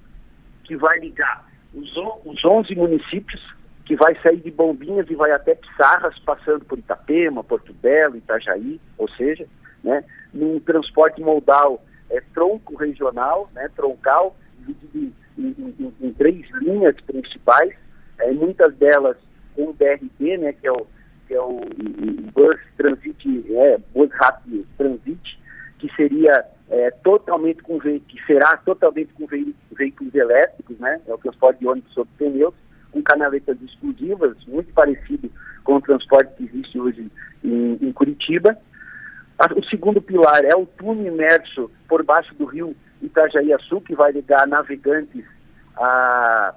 [0.64, 1.92] que vai ligar os,
[2.26, 3.42] os 11 municípios
[3.86, 8.80] que vai sair de Bombinhas e vai até Pissarras, passando por Itapema, Porto Belo, Itajaí,
[8.98, 9.48] ou seja,
[9.84, 10.04] né,
[10.34, 17.74] num transporte modal é, tronco regional, né, troncal, dividido em, três linhas principais,
[18.20, 19.18] é, muitas delas
[19.56, 20.86] com o BRT, né, que é o,
[21.32, 25.40] que é o, o Bus Transit, é, Bus Rapid Transit,
[25.80, 29.26] que seria é, totalmente com que será totalmente com
[29.72, 32.54] veículos elétricos, né, é o transporte de ônibus sobre pneus,
[32.92, 35.32] com canaletas exclusivas, muito parecido
[35.64, 37.10] com o transporte que existe hoje
[37.42, 38.58] em, em Curitiba.
[39.56, 44.46] O segundo pilar é o túnel imerso por baixo do rio Itajaí-Açu, que vai ligar
[44.46, 45.24] navegantes
[45.78, 46.54] a,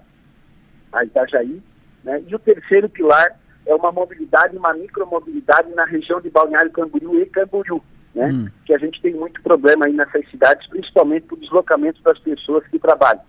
[0.92, 1.62] a Itajaí.
[2.02, 2.22] Né?
[2.26, 7.26] E o terceiro pilar é uma mobilidade, uma micromobilidade na região de Balneário Camboriú e
[7.26, 7.82] Camboriú,
[8.14, 8.26] né?
[8.26, 8.48] Hum.
[8.64, 12.78] que a gente tem muito problema aí nessas cidades, principalmente por deslocamento das pessoas que
[12.78, 13.22] trabalham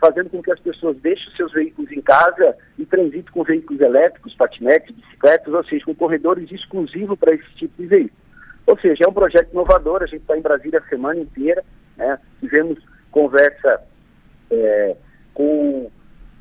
[0.00, 4.34] fazendo com que as pessoas deixem seus veículos em casa e transitem com veículos elétricos,
[4.34, 8.20] patinetes, bicicletas, ou seja, com corredores exclusivos para esse tipo de veículo.
[8.66, 11.62] Ou seja, é um projeto inovador, a gente está em Brasília a semana inteira,
[11.96, 12.18] né?
[12.40, 12.78] tivemos
[13.10, 13.82] conversa
[14.50, 14.96] é,
[15.34, 15.90] com,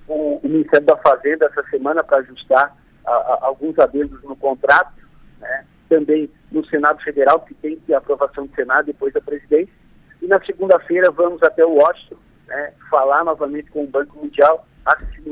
[0.07, 4.93] com, o Ministério da Fazenda essa semana para ajustar a, a, alguns adendos no contrato,
[5.39, 5.65] né?
[5.88, 9.73] também no Senado Federal, que tem que a aprovação do Senado depois da presidência,
[10.21, 12.17] e na segunda-feira vamos até o Washington
[12.47, 14.65] né, falar novamente com o Banco Mundial,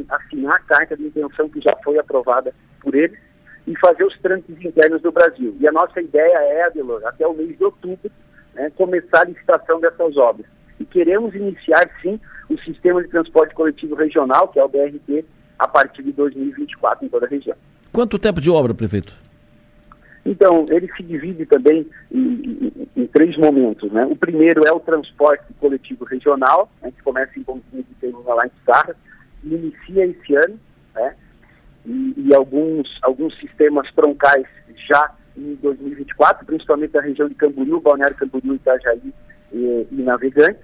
[0.10, 3.20] assinar a carta de intenção que já foi aprovada por eles
[3.66, 5.56] e fazer os trâmites internos do Brasil.
[5.60, 8.10] E a nossa ideia é, Adelor, até o mês de outubro,
[8.54, 10.46] né, começar a licitação dessas obras.
[10.80, 12.20] E queremos iniciar, sim,
[12.50, 15.26] o sistema de transporte coletivo regional, que é o BRT,
[15.58, 17.56] a partir de 2024 em toda a região.
[17.92, 19.14] Quanto tempo de obra, prefeito?
[20.26, 23.90] Então, ele se divide também em, em, em, três momentos.
[23.92, 24.06] Né?
[24.06, 28.46] O primeiro é o transporte coletivo regional, né, que começa em Bonfim de termina lá
[28.46, 28.94] em Sarra,
[29.44, 30.60] inicia esse ano,
[30.94, 31.16] né?
[31.86, 34.46] e, e, alguns, alguns sistemas troncais
[34.88, 39.14] já em 2024, principalmente na região de Camboriú, Balneário Camboriú, Itajaí
[39.54, 40.62] e, e Navegantes.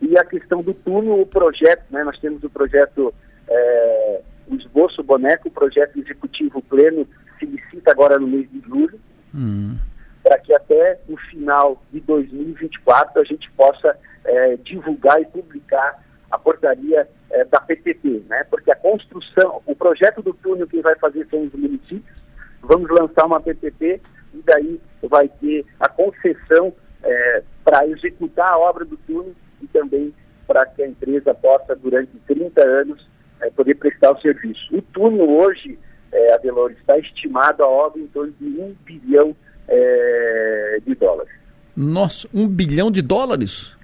[0.00, 2.04] E a questão do túnel, o projeto, né?
[2.04, 3.12] nós temos o projeto,
[3.48, 7.06] é, o esboço boneco, o projeto executivo pleno
[7.38, 9.00] se licita agora no mês de julho,
[9.34, 9.76] hum.
[10.22, 16.38] para que até o final de 2024 a gente possa é, divulgar e publicar a
[16.38, 18.44] portaria é, da PPP, né?
[18.44, 22.16] Porque a construção, o projeto do túnel que vai fazer são os municípios,
[22.62, 24.00] vamos lançar uma PPP
[24.34, 26.72] e daí vai ter a concessão
[27.02, 30.14] é, para executar a obra do túnel e também
[30.46, 33.08] para que a empresa possa, durante 30 anos,
[33.44, 34.76] é, poder prestar o serviço.
[34.76, 35.78] O túnel hoje
[36.14, 39.34] é, Adelor, está estimado a obra em torno de um bilhão
[39.68, 41.32] é, de dólares.
[41.76, 43.74] Nossa, um bilhão de dólares?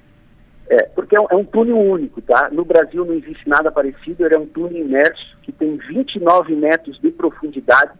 [0.69, 2.49] É, porque é um, é um, túnel único, tá?
[2.53, 7.01] No Brasil não existe nada parecido, ele é um túnel imerso que tem 29 metros
[7.01, 7.91] de profundidade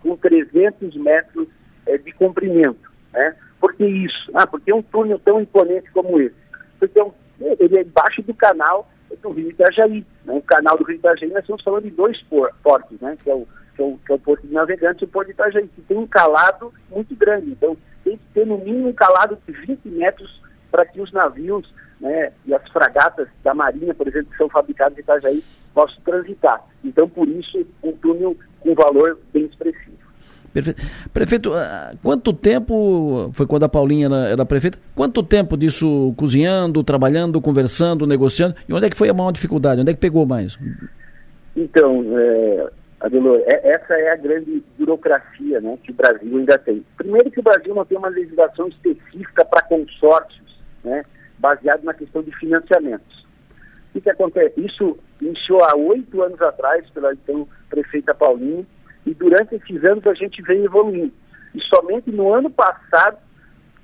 [0.00, 1.48] com 300 metros
[1.84, 3.34] é, de comprimento, né?
[3.60, 4.30] Por que isso?
[4.34, 6.36] Ah, porque é um túnel tão imponente como esse.
[6.78, 7.12] Porque é um,
[7.58, 8.88] ele é embaixo do canal
[9.20, 10.04] do Rio Itajaí.
[10.24, 10.34] Né?
[10.34, 12.20] O canal do Rio Itajaí, nós estamos falando de dois
[12.62, 13.16] portos, né?
[13.22, 15.26] Que é o, que é o, que é o Porto de Navegantes e o Porto
[15.28, 17.50] de Itajaí, que tem um calado muito grande.
[17.50, 21.72] Então, tem que ter no mínimo um calado de 20 metros para que os navios
[22.00, 26.64] né, e as fragatas da Marinha, por exemplo, que são fabricadas em Itajaí, possam transitar.
[26.84, 30.01] Então, por isso, um túnel com valor bem expressivo.
[30.52, 30.82] Perfeito.
[31.12, 36.84] Prefeito, ah, quanto tempo, foi quando a Paulinha era, era, prefeita, quanto tempo disso cozinhando,
[36.84, 40.26] trabalhando, conversando, negociando, e onde é que foi a maior dificuldade, onde é que pegou
[40.26, 40.58] mais?
[41.56, 42.70] Então, é,
[43.00, 46.84] Adelor, é, essa é a grande burocracia né, que o Brasil ainda tem.
[46.96, 51.04] Primeiro que o Brasil não tem uma legislação específica para consórcios, né,
[51.38, 53.22] baseado na questão de financiamentos.
[53.90, 54.60] O que, que acontece?
[54.60, 58.66] Isso iniciou há oito anos atrás pela então prefeita Paulinho,
[59.06, 61.12] e durante esses anos a gente vem evoluindo.
[61.54, 63.18] E somente no ano passado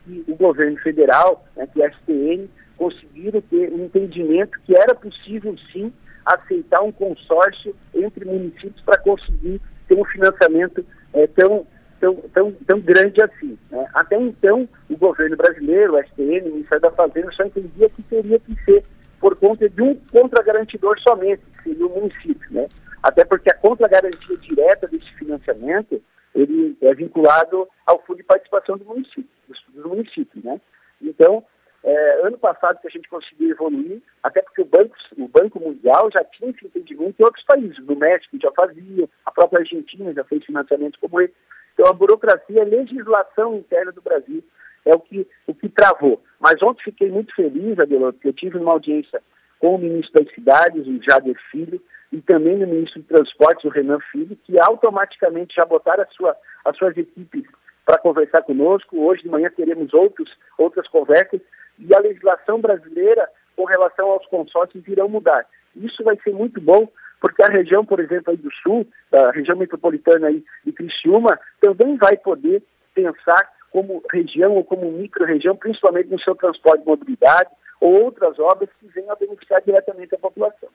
[0.04, 5.54] que o governo federal, né, que a STN, conseguiram ter um entendimento que era possível
[5.72, 5.92] sim
[6.24, 11.66] aceitar um consórcio entre municípios para conseguir ter um financiamento é, tão,
[11.98, 13.58] tão, tão, tão grande assim.
[13.70, 13.86] Né?
[13.94, 18.38] Até então, o governo brasileiro, o STN, o Ministério da Fazenda, só entendia que teria
[18.38, 18.82] que ser
[19.18, 22.52] por conta de um contragarantidor somente, que seria o município.
[22.52, 22.68] Né?
[23.02, 26.02] Até porque a contra-garantia direta desse financiamento,
[26.34, 30.60] ele é vinculado ao fundo de participação do município, dos municípios, né?
[31.00, 31.44] Então,
[31.84, 36.10] é, ano passado que a gente conseguiu evoluir, até porque o Banco, o Banco Mundial
[36.12, 40.24] já tinha esse entendimento em outros países, no México já fazia, a própria Argentina já
[40.24, 41.34] fez financiamentos como esse.
[41.74, 44.42] Então a burocracia, a legislação interna do Brasil
[44.84, 46.20] é o que, o que travou.
[46.40, 49.22] Mas ontem fiquei muito feliz, Adelor, porque eu tive uma audiência
[49.60, 51.80] com o ministro das Cidades, o Jader Filho,
[52.12, 56.36] e também no ministro de Transportes, o Renan Filho, que automaticamente já botaram a sua,
[56.64, 57.44] as suas equipes
[57.84, 58.98] para conversar conosco.
[58.98, 61.40] Hoje de manhã teremos outros, outras conversas
[61.78, 65.46] e a legislação brasileira com relação aos consórcios irão mudar.
[65.76, 66.88] Isso vai ser muito bom,
[67.20, 71.96] porque a região, por exemplo, aí do sul, a região metropolitana aí de Criciúma, também
[71.96, 72.62] vai poder
[72.94, 78.86] pensar como região ou como micro-região, principalmente no seu transporte de mobilidade outras obras que
[78.94, 80.68] venham a beneficiar diretamente a população.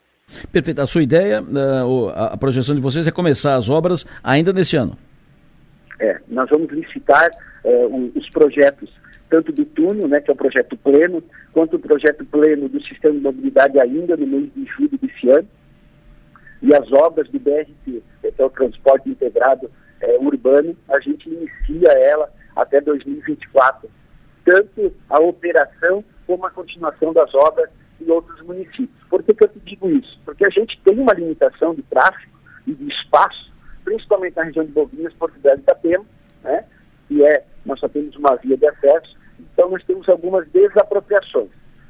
[0.52, 0.82] Perfeito.
[0.82, 4.98] A sua ideia, eh, a projeção de vocês é começar as obras ainda nesse ano?
[6.00, 7.30] É, nós vamos licitar
[7.64, 7.86] é,
[8.16, 8.90] os projetos,
[9.30, 11.24] tanto do túnel, né, que é o projeto pleno,
[11.54, 15.48] quanto o projeto pleno do sistema de mobilidade ainda no mês de julho desse ano.
[16.62, 19.70] E as obras do BRT, que é o transporte integrado
[20.02, 23.90] é, urbano, a gente inicia ela até 2024.
[24.46, 27.70] Tanto a operação como a continuação das obras
[28.02, 28.90] em outros municípios.
[29.10, 30.20] Por que, que eu te digo isso?
[30.26, 32.34] Porque a gente tem uma limitação de tráfego
[32.68, 33.52] e de espaço,
[33.84, 36.06] principalmente na região de Bovinhas, Porto Velho e Itapema,
[36.44, 36.66] né?
[37.08, 41.50] que é, nós só temos uma via de acesso, então nós temos algumas desapropriações.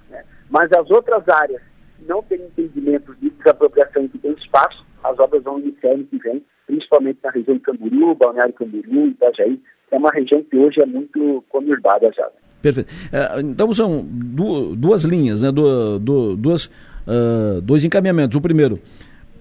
[0.10, 0.24] Né?
[0.50, 1.62] Mas as outras áreas
[2.08, 6.44] não têm entendimento de desapropriação que tem espaço, as obras vão iniciar ano que vem,
[6.66, 10.86] principalmente na região de Camboriú, Balneário Camboriú, Itajaí, que é uma região que hoje é
[10.86, 12.30] muito conurbada já.
[12.64, 12.90] Perfeito.
[13.12, 15.52] É, então são duas linhas, né?
[15.52, 16.66] duas,
[17.06, 18.38] uh, dois encaminhamentos.
[18.38, 18.80] O primeiro,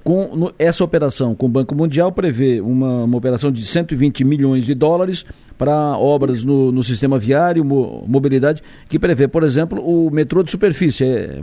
[0.03, 4.66] com no, essa operação com o Banco Mundial prevê uma, uma operação de 120 milhões
[4.66, 5.24] de dólares
[5.57, 10.51] para obras no, no sistema viário, mo, mobilidade, que prevê, por exemplo, o metrô de
[10.51, 11.05] superfície.
[11.05, 11.40] É,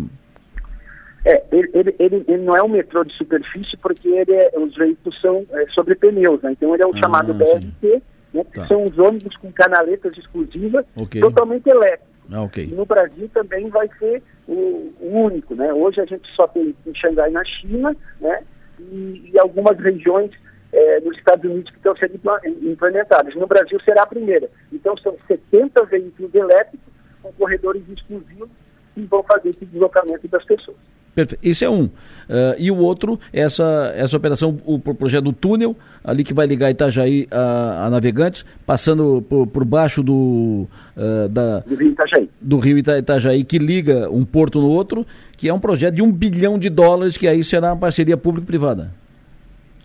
[1.24, 4.76] é ele, ele, ele, ele, não é um metrô de superfície porque ele é, os
[4.76, 6.52] veículos são é, sobre pneus, né?
[6.52, 8.04] então ele é o ah, chamado BRT,
[8.34, 8.68] né, que tá.
[8.68, 11.22] são os ônibus com canaletas exclusivas, okay.
[11.22, 12.10] totalmente elétricos.
[12.32, 12.66] Ah, okay.
[12.66, 15.56] E no Brasil também vai ser o, o, único.
[15.56, 15.74] Né?
[15.74, 18.44] Hoje a gente só tem em Xangai, na China, né?
[18.80, 20.32] e, e algumas regiões
[20.72, 23.34] é, nos Estados Unidos que estão sendo implementadas.
[23.36, 24.50] No Brasil será a primeira.
[24.72, 28.50] Então são 70 veículos elétricos com corredores exclusivos
[28.94, 30.78] que vão fazer esse deslocamento das pessoas.
[31.14, 31.40] Perfeito.
[31.44, 31.86] Esse é um.
[32.30, 36.46] Uh, e o outro, essa, essa operação, o, o, projeto do túnel, ali que vai
[36.46, 42.30] ligar Itajaí a, a Navegantes, passando por, por baixo do, uh, da, do Rio Itajaí.
[42.40, 46.04] Do Rio Ita, Itajaí, que liga um porto no outro, que é um projeto de
[46.04, 48.92] um bilhão de dólares, que aí será uma parceria público-privada.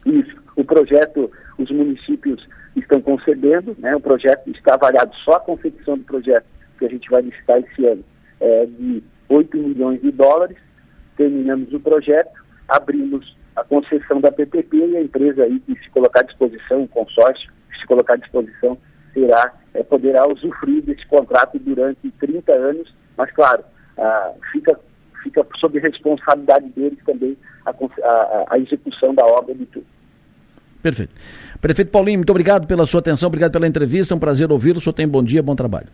[0.04, 0.36] Isso.
[0.54, 2.46] O projeto, os municípios
[2.76, 3.96] estão concedendo, né?
[3.96, 6.44] o projeto está avaliado, só a confecção do projeto
[6.78, 8.04] que a gente vai licitar esse ano,
[8.38, 10.56] é de 8 milhões de dólares
[11.16, 12.32] terminamos o projeto,
[12.68, 16.88] abrimos a concessão da PPP e a empresa aí que se colocar à disposição, o
[16.88, 18.76] consórcio que se colocar à disposição,
[19.12, 23.62] terá, é, poderá usufruir desse contrato durante 30 anos, mas claro,
[23.96, 24.78] ah, fica
[25.22, 29.86] fica sob responsabilidade deles também a, a, a execução da obra de tudo.
[30.82, 31.14] Perfeito.
[31.62, 34.78] Prefeito Paulinho, muito obrigado pela sua atenção, obrigado pela entrevista, é um prazer ouvi-lo.
[34.78, 35.88] O senhor tem bom dia, bom trabalho.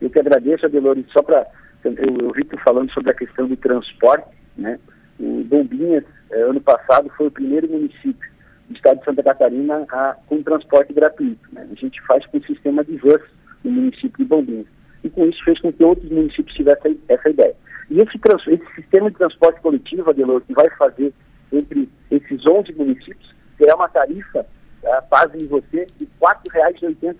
[0.00, 1.46] Eu que agradeço, Adelores, só para.
[1.84, 4.78] Eu, eu vi tu falando sobre a questão do transporte, né?
[5.18, 8.30] O Bombinhas, eh, ano passado, foi o primeiro município
[8.68, 11.40] do estado de Santa Catarina a, com transporte gratuito.
[11.52, 11.66] Né?
[11.70, 13.22] A gente faz com o sistema de vans
[13.64, 14.66] no município de Bombinhas.
[15.02, 17.54] E com isso fez com que outros municípios tivessem essa ideia.
[17.90, 21.12] E esse, esse sistema de transporte coletivo, Adelor, que vai fazer
[21.52, 24.46] entre esses 11 municípios, terá uma tarifa,
[24.84, 27.14] uh, em você, de R$ 4,80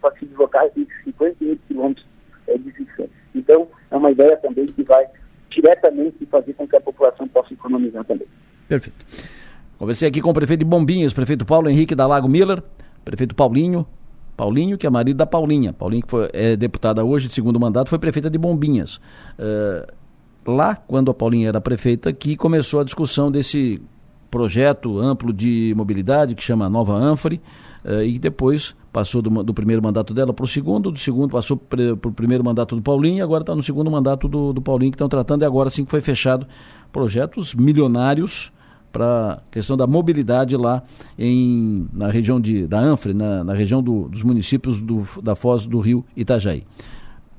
[0.00, 2.06] para se deslocar entre 58 quilômetros
[2.46, 3.19] uh, de distância.
[3.34, 5.06] Então, é uma ideia também que vai
[5.50, 8.26] diretamente fazer com que a população possa economizar também.
[8.68, 9.04] Perfeito.
[9.78, 12.62] Conversei aqui com o prefeito de Bombinhas, prefeito Paulo Henrique da Lago Miller,
[13.04, 13.86] prefeito Paulinho,
[14.36, 15.72] Paulinho, que é marido da Paulinha.
[15.72, 19.00] Paulinho, que foi, é deputada hoje de segundo mandato, foi prefeita de Bombinhas.
[19.38, 19.90] Uh,
[20.46, 23.82] lá, quando a Paulinha era prefeita, que começou a discussão desse
[24.30, 27.40] projeto amplo de mobilidade que chama Nova Anfore,
[27.84, 31.56] uh, e depois passou do, do primeiro mandato dela para o segundo, do segundo passou
[31.56, 34.90] para o primeiro mandato do Paulinho, e agora está no segundo mandato do, do Paulinho
[34.90, 36.46] que estão tratando, e agora sim que foi fechado
[36.92, 38.52] projetos milionários
[38.92, 40.82] para a questão da mobilidade lá
[41.18, 45.66] em, na região de, da Anfre, na, na região do, dos municípios do, da Foz
[45.66, 46.64] do Rio Itajaí.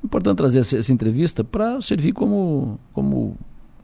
[0.03, 3.37] Importante trazer essa, essa entrevista para servir como, como,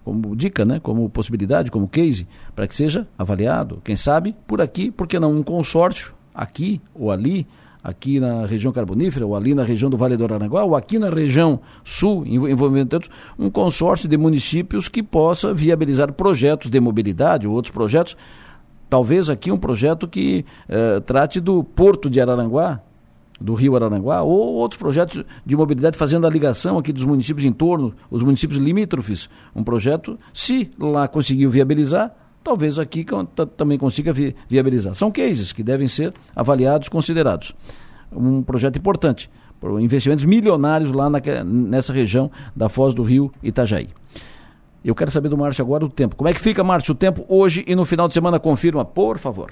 [0.03, 0.79] como dica, né?
[0.79, 5.43] como possibilidade, como case, para que seja avaliado, quem sabe, por aqui, porque não um
[5.43, 7.47] consórcio, aqui ou ali,
[7.83, 11.09] aqui na região carbonífera, ou ali na região do Vale do Aranaguá, ou aqui na
[11.09, 13.09] região sul, envolvendo tantos,
[13.39, 18.15] um consórcio de municípios que possa viabilizar projetos de mobilidade ou outros projetos.
[18.89, 22.81] Talvez aqui um projeto que eh, trate do porto de Araranguá,
[23.39, 27.51] do Rio Araranguá, ou outros projetos de mobilidade fazendo a ligação aqui dos municípios em
[27.51, 29.29] torno, os municípios limítrofes.
[29.55, 32.15] Um projeto, se lá conseguiu viabilizar,
[32.47, 33.05] talvez aqui
[33.57, 34.95] também consiga vi viabilizar.
[34.95, 37.53] São cases que devem ser avaliados, considerados.
[38.09, 39.29] Um projeto importante,
[39.81, 43.89] investimentos milionários lá na, nessa região da Foz do Rio Itajaí.
[44.81, 46.15] Eu quero saber do Márcio agora o tempo.
[46.15, 48.39] Como é que fica, Márcio, o tempo hoje e no final de semana?
[48.39, 49.51] Confirma, por favor.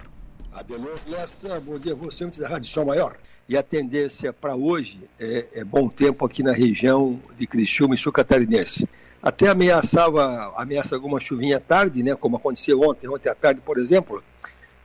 [0.53, 3.17] Adelor Lessa, bom dia você, antes da Rádio Sol Maior.
[3.49, 7.97] E a tendência para hoje é, é, bom tempo aqui na região de Criciúma e
[7.97, 8.87] sul catarinense.
[9.25, 13.79] Até ameaçava, ameaça alguma chuvinha à tarde, né, como aconteceu ontem, ontem à tarde, por
[13.79, 14.23] exemplo.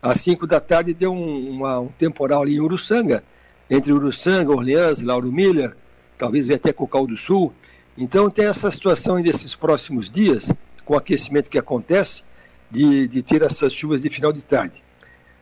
[0.01, 3.23] Às 5 da tarde deu um, uma, um temporal ali em Uruçanga,
[3.69, 5.77] entre Uruçanga, Orleans, Lauro Miller,
[6.17, 7.53] talvez venha até Cocal do Sul.
[7.99, 10.51] Então tem essa situação nesses próximos dias,
[10.87, 12.23] com o aquecimento que acontece,
[12.71, 14.83] de, de ter essas chuvas de final de tarde.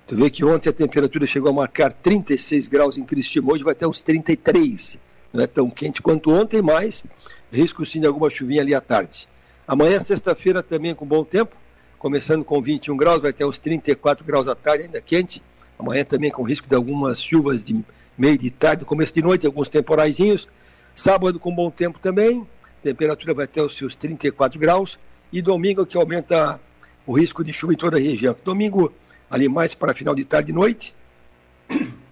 [0.09, 3.75] Tu vê que ontem a temperatura chegou a marcar 36 graus em Criciúma, hoje vai
[3.75, 4.99] até uns 33.
[5.33, 7.05] Não é tão quente quanto ontem, mas
[7.53, 9.29] risco sim de alguma chuvinha ali à tarde.
[9.67, 11.55] Amanhã, sexta-feira, também com bom tempo,
[11.99, 15.43] começando com 21 graus, vai até os 34 graus à tarde, ainda quente.
[15.79, 17.85] Amanhã também com risco de algumas chuvas de
[18.17, 20.49] meio de tarde, começo de noite, alguns temporaizinhos.
[20.95, 22.47] Sábado com bom tempo também,
[22.83, 24.99] temperatura vai até os seus 34 graus.
[25.31, 26.59] E domingo que aumenta
[27.07, 28.35] o risco de chuva em toda a região.
[28.43, 28.91] Domingo,
[29.31, 30.95] ali mais para final de tarde e noite,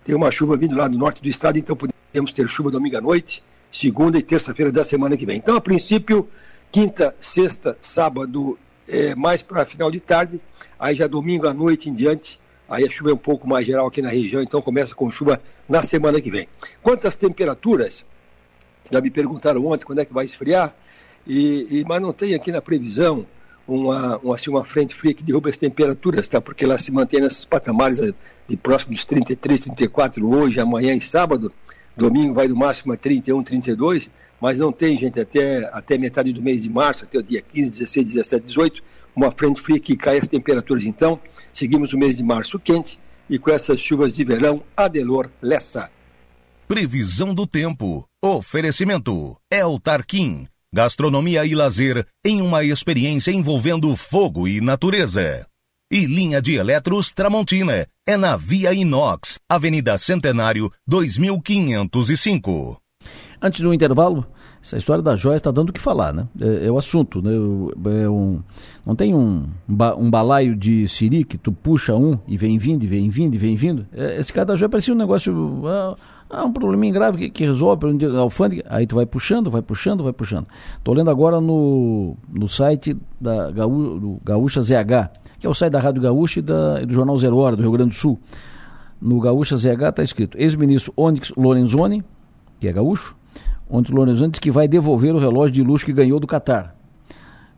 [0.05, 3.01] tem uma chuva vindo lá do norte do estado, então podemos ter chuva domingo à
[3.01, 3.43] noite
[3.77, 5.37] segunda e terça-feira da semana que vem.
[5.37, 6.27] Então, a princípio,
[6.73, 8.59] quinta, sexta, sábado,
[8.89, 10.41] é, mais para final de tarde,
[10.79, 13.87] aí já domingo à noite em diante, aí a chuva é um pouco mais geral
[13.87, 16.49] aqui na região, então começa com chuva na semana que vem.
[16.83, 18.07] Quanto às temperaturas,
[18.91, 20.75] já me perguntaram ontem quando é que vai esfriar,
[21.27, 23.27] e, e mas não tem aqui na previsão
[23.69, 26.41] uma, uma, assim, uma frente fria que derruba as temperaturas, tá?
[26.41, 28.01] porque ela se mantém nesses patamares
[28.49, 31.53] de próximo dos 33, 34 hoje, amanhã e sábado,
[31.97, 34.11] Domingo vai do máximo a 31, 32,
[34.41, 37.71] mas não tem, gente, até, até metade do mês de março, até o dia 15,
[37.71, 38.83] 16, 17, 18,
[39.15, 40.85] uma frente fria que cai as temperaturas.
[40.85, 41.19] Então,
[41.53, 42.99] seguimos o mês de março quente
[43.29, 45.91] e com essas chuvas de verão, Adelor Lessa.
[46.69, 48.07] Previsão do tempo.
[48.23, 49.37] Oferecimento.
[49.51, 50.47] El Tarquim.
[50.75, 55.47] Gastronomia e lazer em uma experiência envolvendo fogo e natureza.
[55.89, 57.87] E linha de eletros Tramontina.
[58.05, 62.77] É na Via Inox, Avenida Centenário, 2505.
[63.41, 64.27] Antes do intervalo,
[64.61, 66.27] essa história da joia está dando o que falar, né?
[66.41, 67.31] É, é o assunto, né?
[68.03, 68.43] É um,
[68.85, 69.47] não tem um,
[69.97, 73.39] um balaio de siri que tu puxa um e vem vindo, e vem vindo, e
[73.39, 73.87] vem vindo.
[73.93, 75.63] É, esse cara da joia parecia um negócio.
[75.69, 75.97] Ah,
[76.29, 78.65] ah, um probleminha grave que, que resolve a alfândega.
[78.69, 80.49] Aí tu vai puxando, vai puxando, vai puxando.
[80.79, 85.79] Estou lendo agora no, no site da Gaú, Gaúcha ZH que é o site da
[85.79, 88.19] Rádio Gaúcha e, da, e do Jornal Zero Hora, do Rio Grande do Sul.
[89.01, 92.03] No Gaúcha ZH está escrito: ex-ministro Onyx Lorenzoni,
[92.59, 93.15] que é gaúcho,
[93.71, 96.75] Onyx Lorenzoni diz que vai devolver o relógio de luxo que ganhou do Catar.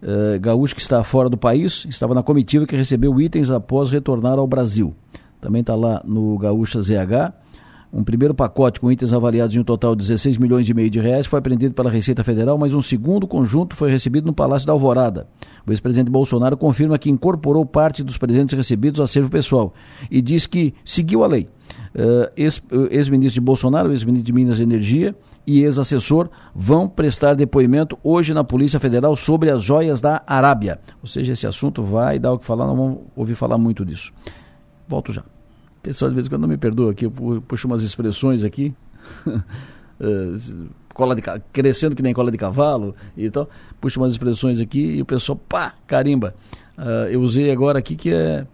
[0.03, 4.39] uh, gaúcho que está fora do país, estava na comitiva que recebeu itens após retornar
[4.39, 4.95] ao Brasil.
[5.41, 7.33] Também está lá no Gaúcha ZH.
[7.93, 11.01] Um primeiro pacote com itens avaliados em um total de 16 milhões e meio de
[11.01, 14.73] reais foi apreendido pela Receita Federal, mas um segundo conjunto foi recebido no Palácio da
[14.73, 15.27] Alvorada.
[15.67, 19.73] O ex-presidente Bolsonaro confirma que incorporou parte dos presentes recebidos a acervo pessoal
[20.11, 21.49] e diz que seguiu a lei.
[21.95, 25.15] Uh, ex-ministro de Bolsonaro, ex-ministro de Minas e Energia
[25.47, 30.79] e ex-assessor vão prestar depoimento hoje na Polícia Federal sobre as joias da Arábia.
[31.01, 34.13] Ou seja, esse assunto vai dar o que falar, não vamos ouvir falar muito disso.
[34.87, 35.25] Volto já.
[35.89, 38.75] Pessoal, de vez em quando não me perdoa aqui, eu puxo umas expressões aqui.
[40.01, 40.39] Eh,
[40.95, 41.21] cola de,
[41.53, 43.51] crescendo que nem cola de cavalo e tal.
[43.81, 46.37] Puxo umas expressões aqui e o pessoal, pá, carimba.
[46.79, 48.47] Uh, eu usei agora aqui que é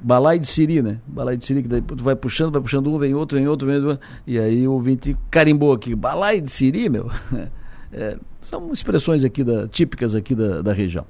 [0.00, 0.98] balai de siri, né?
[1.06, 3.68] Balai de siri, que daí tu vai puxando, vai puxando um, vem outro, vem outro,
[3.68, 4.00] vem outro.
[4.26, 5.94] E aí o ouvinte carimbou aqui.
[5.94, 7.10] Balai de siri, meu.
[7.92, 11.04] É, são expressões aqui da, típicas aqui da, da região.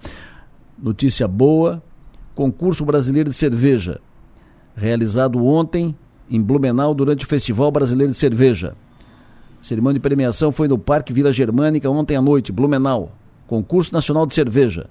[0.77, 1.81] Notícia boa:
[2.35, 4.01] concurso brasileiro de cerveja
[4.77, 5.97] realizado ontem
[6.31, 8.75] em Blumenau durante o Festival Brasileiro de Cerveja.
[9.61, 13.11] A cerimônia de premiação foi no Parque Vila Germânica ontem à noite, Blumenau.
[13.47, 14.89] Concurso Nacional de Cerveja.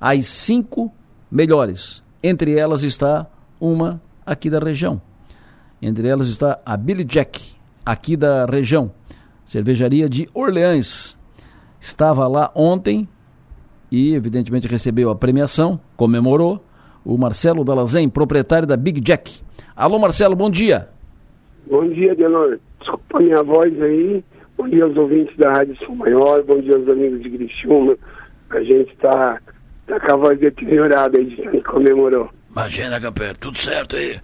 [0.00, 0.92] As cinco
[1.30, 2.02] melhores.
[2.22, 3.26] Entre elas está
[3.60, 5.00] uma aqui da região.
[5.82, 7.52] Entre elas está a Billy Jack,
[7.84, 8.90] aqui da região.
[9.46, 11.16] Cervejaria de Orleans.
[11.80, 13.08] Estava lá ontem
[13.90, 16.64] e, evidentemente, recebeu a premiação, comemorou
[17.04, 19.40] o Marcelo Dalazen, proprietário da Big Jack.
[19.74, 20.88] Alô, Marcelo, bom dia.
[21.66, 22.58] Bom dia, Delor.
[22.80, 24.24] Desculpa a minha voz aí.
[24.56, 27.96] Bom dia aos ouvintes da Rádio Sul Maior, bom dia aos amigos de Criciúma.
[28.50, 29.40] A gente está
[29.86, 32.28] tá com a voz deteriorada aí de que comemorou.
[32.50, 34.20] Imagina, Camper, tudo certo aí.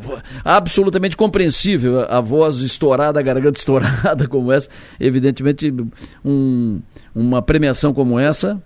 [0.00, 0.22] Voz...
[0.44, 4.68] Absolutamente compreensível a voz estourada, a garganta estourada como essa.
[5.00, 5.74] Evidentemente,
[6.24, 6.80] um,
[7.14, 8.62] uma premiação como essa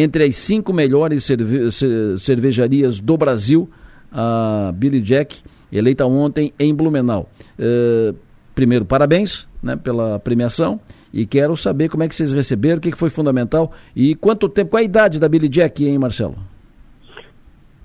[0.00, 1.70] entre as cinco melhores cerve
[2.18, 3.68] cervejarias do Brasil,
[4.12, 5.42] a Billy Jack,
[5.72, 7.28] eleita ontem em Blumenau.
[7.58, 8.14] Uh,
[8.54, 10.80] primeiro, parabéns né, pela premiação
[11.12, 14.48] e quero saber como é que vocês receberam, o que, que foi fundamental e quanto
[14.48, 16.36] tempo, qual a idade da Billy Jack, hein, Marcelo?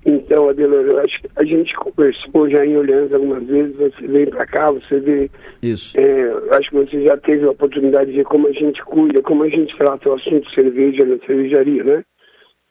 [0.06, 4.26] Então, Adelor, eu acho que a gente conversou já em Olhães algumas vezes, você vem
[4.26, 5.30] para cá, você vê.
[5.72, 5.98] Isso.
[5.98, 9.44] É, acho que você já teve a oportunidade de ver como a gente cuida, como
[9.44, 12.04] a gente trata o assunto cerveja na cervejaria, né?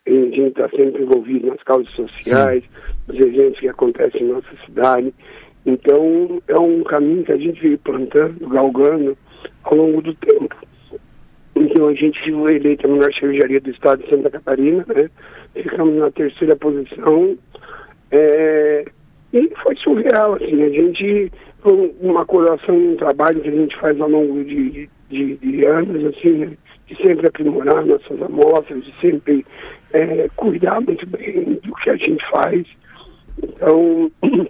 [0.06, 2.70] a gente está sempre envolvido nas causas sociais, Sim.
[3.08, 5.14] nos eventos que acontecem em nossa cidade.
[5.66, 9.18] Então, é um caminho que a gente veio plantando, galgando
[9.64, 10.56] ao longo do tempo.
[11.56, 15.10] Então, a gente foi eleita a melhor cervejaria do estado de Santa Catarina, né?
[15.54, 17.38] ficamos na terceira posição.
[18.12, 18.86] É,
[19.32, 21.32] e foi surreal, assim, a gente,
[21.72, 26.32] uma colação um trabalho que a gente faz ao longo de, de, de anos, assim,
[26.32, 26.58] né?
[26.88, 29.46] de sempre aprimorar nossas amostras, de sempre
[29.94, 32.66] é, cuidar muito bem do que a gente faz.
[33.42, 34.12] Então,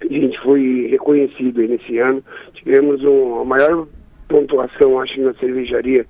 [0.00, 2.22] a gente foi reconhecido nesse ano.
[2.54, 3.86] Tivemos um, a maior
[4.28, 6.04] pontuação, acho, na cervejaria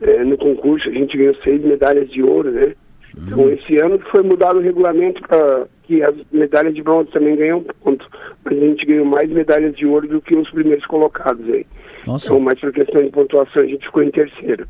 [0.00, 0.88] é, no concurso.
[0.88, 2.74] A gente ganhou seis medalhas de ouro, né?
[3.16, 3.50] Então, uhum.
[3.50, 8.06] esse ano foi mudado o regulamento para que as medalhas de bronze também ganham ponto.
[8.44, 11.66] Mas a gente ganhou mais medalhas de ouro do que os primeiros colocados aí.
[12.06, 12.26] Nossa.
[12.26, 14.66] Então, mas por questão de pontuação, a gente ficou em terceiro.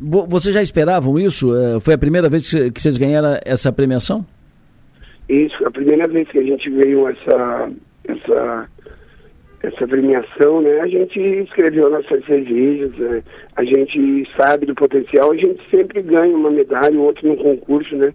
[0.00, 1.54] Vocês já esperavam isso?
[1.56, 4.24] É, foi a primeira vez que vocês ganharam essa premiação?
[5.28, 7.70] Isso, a primeira vez que a gente veio essa,
[8.04, 8.68] essa
[9.62, 10.80] essa premiação, né?
[10.80, 13.22] A gente escreveu nossas cervejas, né?
[13.56, 18.14] a gente sabe do potencial, a gente sempre ganha uma medalha, outro no concurso, né?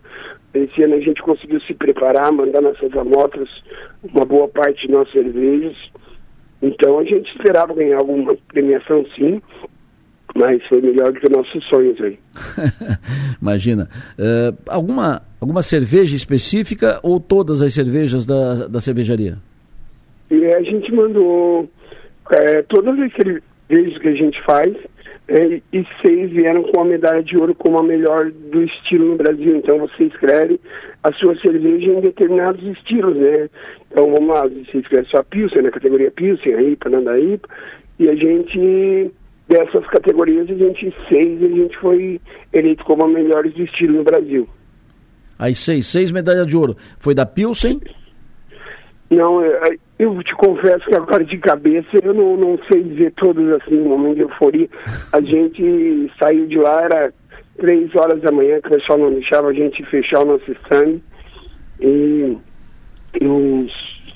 [0.55, 3.49] Esse ano a gente conseguiu se preparar, mandar nossas amostras,
[4.03, 5.75] uma boa parte de nossas cervejas.
[6.61, 9.41] Então a gente esperava ganhar alguma premiação sim,
[10.33, 12.17] mas foi melhor do que nossos sonhos aí.
[13.41, 13.89] Imagina.
[14.17, 19.37] Uh, alguma, alguma cerveja específica ou todas as cervejas da, da cervejaria?
[20.31, 21.69] E a gente mandou
[22.31, 24.73] é, todas as cervejas que a gente faz
[25.27, 29.15] é, e seis vieram com a medalha de ouro como a melhor do estilo no
[29.15, 29.57] Brasil.
[29.57, 30.59] Então você escreve
[31.03, 33.49] a sua cerveja em determinados estilos, né?
[33.91, 37.47] Então vamos lá, você escreve sua Pilsen na categoria Pilsen, a IPA, Nandaípa,
[37.97, 39.11] e a gente,
[39.47, 42.21] dessas categorias, a gente seis, a gente foi
[42.53, 44.47] eleito como a melhores do estilo no Brasil.
[45.39, 46.77] Aí seis, seis medalhas de ouro.
[46.99, 47.81] Foi da Pilsen?
[49.09, 53.47] Não, é, eu te confesso que agora de cabeça eu não, não sei dizer todos
[53.53, 54.67] assim, no momento de euforia.
[55.13, 57.13] A gente saiu de lá, era
[57.57, 60.99] três horas da manhã, que o pessoal não deixava a gente fechar o nosso stand.
[61.79, 62.37] E
[63.21, 63.67] eu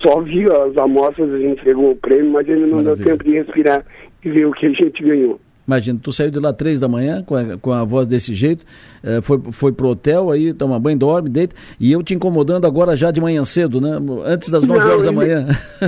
[0.01, 2.95] só vi as amostras, a gente entregou o prêmio, mas ainda não Maravilha.
[2.95, 3.85] deu tempo de respirar
[4.23, 5.39] e ver o que a gente ganhou.
[5.69, 8.65] Imagina, tu saiu de lá três da manhã com a, com a voz desse jeito,
[9.03, 12.97] eh, foi, foi pro hotel, aí toma banho, dorme, deita, e eu te incomodando agora
[12.97, 13.99] já de manhã cedo, né?
[14.25, 15.45] Antes das nove horas da manhã.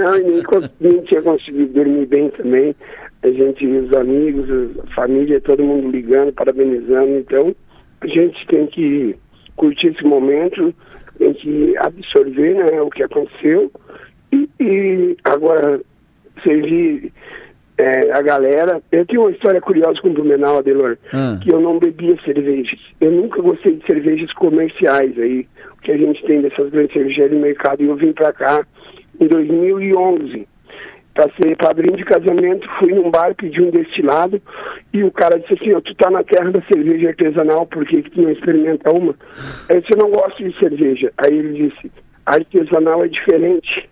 [0.00, 0.42] não, nem,
[0.80, 2.74] nem tinha conseguido dormir bem também.
[3.22, 4.46] A gente, os amigos,
[4.82, 7.18] a família, todo mundo ligando, parabenizando.
[7.18, 7.54] Então,
[8.00, 9.14] a gente tem que
[9.56, 10.74] curtir esse momento,
[11.18, 13.70] tem que absorver né, o que aconteceu
[14.32, 15.78] e, e agora
[16.42, 17.12] servir
[17.78, 18.80] é, a galera.
[18.92, 21.38] Eu tenho uma história curiosa com o Blumenau, Adelor, Ah.
[21.42, 22.78] que eu não bebia cervejas.
[23.00, 25.46] Eu nunca gostei de cervejas comerciais aí,
[25.76, 27.82] o que a gente tem dessas grandes cervejarias no mercado.
[27.82, 28.64] E eu vim pra cá
[29.20, 30.46] em 2011
[31.14, 34.42] para ser padrinho de casamento, fui num bar, pedi um destilado
[34.92, 38.02] e o cara disse assim, ó, tu tá na terra da cerveja artesanal, por que
[38.02, 39.14] que tu não experimenta uma?
[39.70, 41.12] Aí eu disse, eu não gosto de cerveja.
[41.18, 41.92] Aí ele disse,
[42.26, 43.88] artesanal é diferente,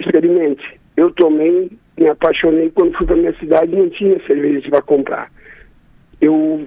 [0.00, 0.80] experimente.
[0.96, 5.30] Eu tomei, me apaixonei, quando fui pra minha cidade não tinha cerveja para comprar.
[6.20, 6.66] Eu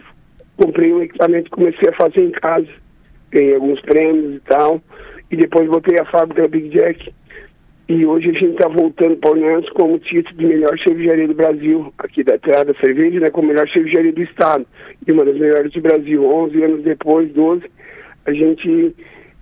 [0.58, 2.68] comprei um equipamento e comecei a fazer em casa,
[3.32, 4.82] ganhei alguns prêmios e tal,
[5.32, 7.14] e depois botei a fábrica Big Jack,
[7.90, 11.92] e hoje a gente está voltando para Orleans como título de melhor cervejaria do Brasil,
[11.98, 14.64] aqui da Terra Cerveja, né, como melhor cervejaria do Estado,
[15.08, 16.24] e uma das melhores do Brasil.
[16.24, 17.64] 11 anos depois, 12,
[18.28, 18.96] a gente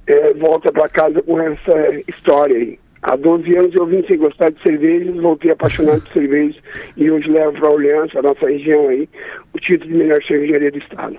[0.07, 2.79] eh, volta para casa com essa história aí.
[3.01, 6.55] Há 12 anos eu vim sem gostar de cervejas, voltei apaixonado por cervejas,
[6.95, 9.07] e hoje levo para Orleans, a nossa região aí,
[9.53, 11.15] o título de melhor cervejaria do Estado.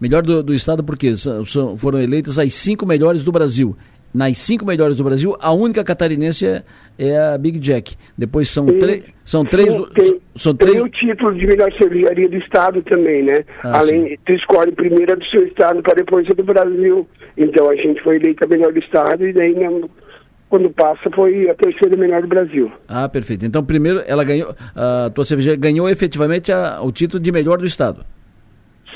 [0.00, 3.76] Melhor do, do estado porque são- foram eleitas as cinco melhores do Brasil.
[4.12, 6.62] Nas cinco melhores do Brasil, a única catarinense é,
[6.98, 7.94] é a Big Jack.
[8.18, 8.78] Depois são, Sim.
[8.78, 9.68] três são três.
[9.94, 10.82] Tem, são tem três.
[10.82, 13.42] o título de melhor cervejaria do estado também, né?
[13.62, 17.06] Ah, Além, tu escolhe primeiro a do seu estado para depois a do Brasil.
[17.38, 19.68] Então a gente foi eleita melhor do estado e daí né,
[20.52, 22.70] quando passa foi a terceira melhor do Brasil.
[22.86, 23.42] Ah, perfeito.
[23.46, 24.54] Então, primeiro, ela ganhou.
[24.76, 28.04] A tua cerveja ganhou efetivamente a- o título de melhor do estado.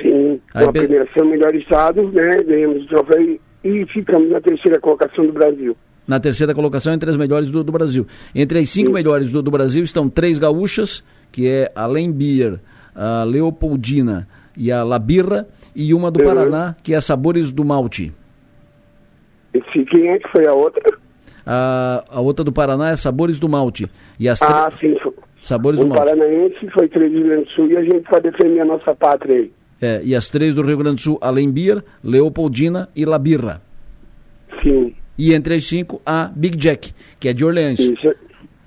[0.03, 2.43] Sim, Aí, na be- premiação melhor do estado, né?
[2.47, 5.75] Ganhamos o troféu e ficamos na terceira colocação do Brasil.
[6.07, 8.07] Na terceira colocação entre as melhores do, do Brasil.
[8.35, 11.03] Entre as cinco melhores do, do Brasil estão três gaúchas,
[11.33, 12.61] que é a Lembier,
[12.95, 16.27] a Leopoldina e a Labirra, e uma do Uhum.
[16.27, 18.13] Paraná, que é a Sabores do Malte.
[19.55, 21.06] Esse, quem é que foi a outra?
[21.47, 23.89] A, a outra do Paraná é Sabores do Malte.
[24.19, 24.97] E as Ah, sim.
[25.41, 26.05] Sabores do O Malte.
[26.05, 28.95] Paranaense foi três do Rio Grande do Sul e a gente vai defender a nossa
[28.95, 29.53] pátria aí.
[29.81, 33.61] É, e as três do Rio Grande do Sul, a Lembier, Leopoldina e Labirra.
[34.63, 34.95] Sim.
[35.19, 37.79] E entre as cinco, a Big Jack, que é de Orleans.
[37.79, 38.15] Isso,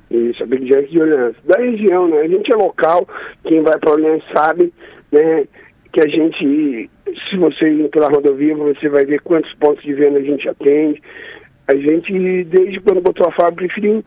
[0.09, 1.35] isso, a Big Jack de Orleans.
[1.45, 2.17] Da região, né?
[2.23, 3.07] A gente é local,
[3.43, 4.71] quem vai para Orleans sabe,
[5.11, 5.45] né?
[5.91, 6.89] Que a gente,
[7.29, 11.01] se você ir pela rodovia, você vai ver quantos pontos de venda a gente atende.
[11.69, 14.03] A gente, desde quando botou a fábrica, preferiu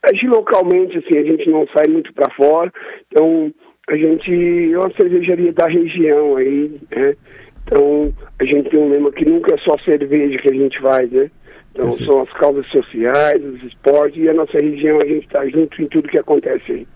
[0.00, 2.72] agir localmente, assim, a gente não sai muito para fora.
[3.10, 3.52] Então,
[3.88, 7.16] a gente é uma cervejaria da região aí, né?
[7.64, 11.10] Então, a gente tem um lema que nunca é só cerveja que a gente faz,
[11.10, 11.28] né?
[11.72, 15.82] Então, são as causas sociais, os esportes, e a nossa região, a gente está junto
[15.82, 16.86] em tudo que acontece aí.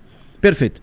[0.41, 0.81] Perfeito.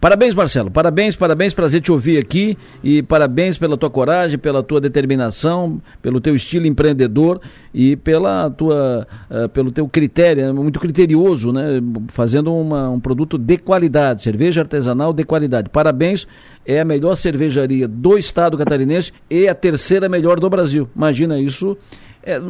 [0.00, 0.70] Parabéns, Marcelo.
[0.70, 6.20] Parabéns, parabéns, prazer te ouvir aqui e parabéns pela tua coragem, pela tua determinação, pelo
[6.20, 7.40] teu estilo empreendedor
[7.72, 11.80] e pela tua, eh, pelo teu critério, é muito criterioso, né?
[12.08, 15.70] Fazendo uma- um produto de qualidade, cerveja artesanal de qualidade.
[15.70, 16.26] Parabéns,
[16.64, 20.88] é a melhor cervejaria do estado catarinense e a terceira melhor do Brasil.
[20.94, 21.76] Imagina isso.
[22.22, 22.40] É,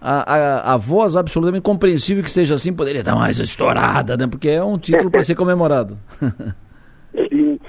[0.00, 4.26] a, a, a voz absolutamente compreensível que seja assim poderia dar mais estourada, né?
[4.26, 5.96] Porque é um título para ser comemorado.
[7.30, 7.60] E,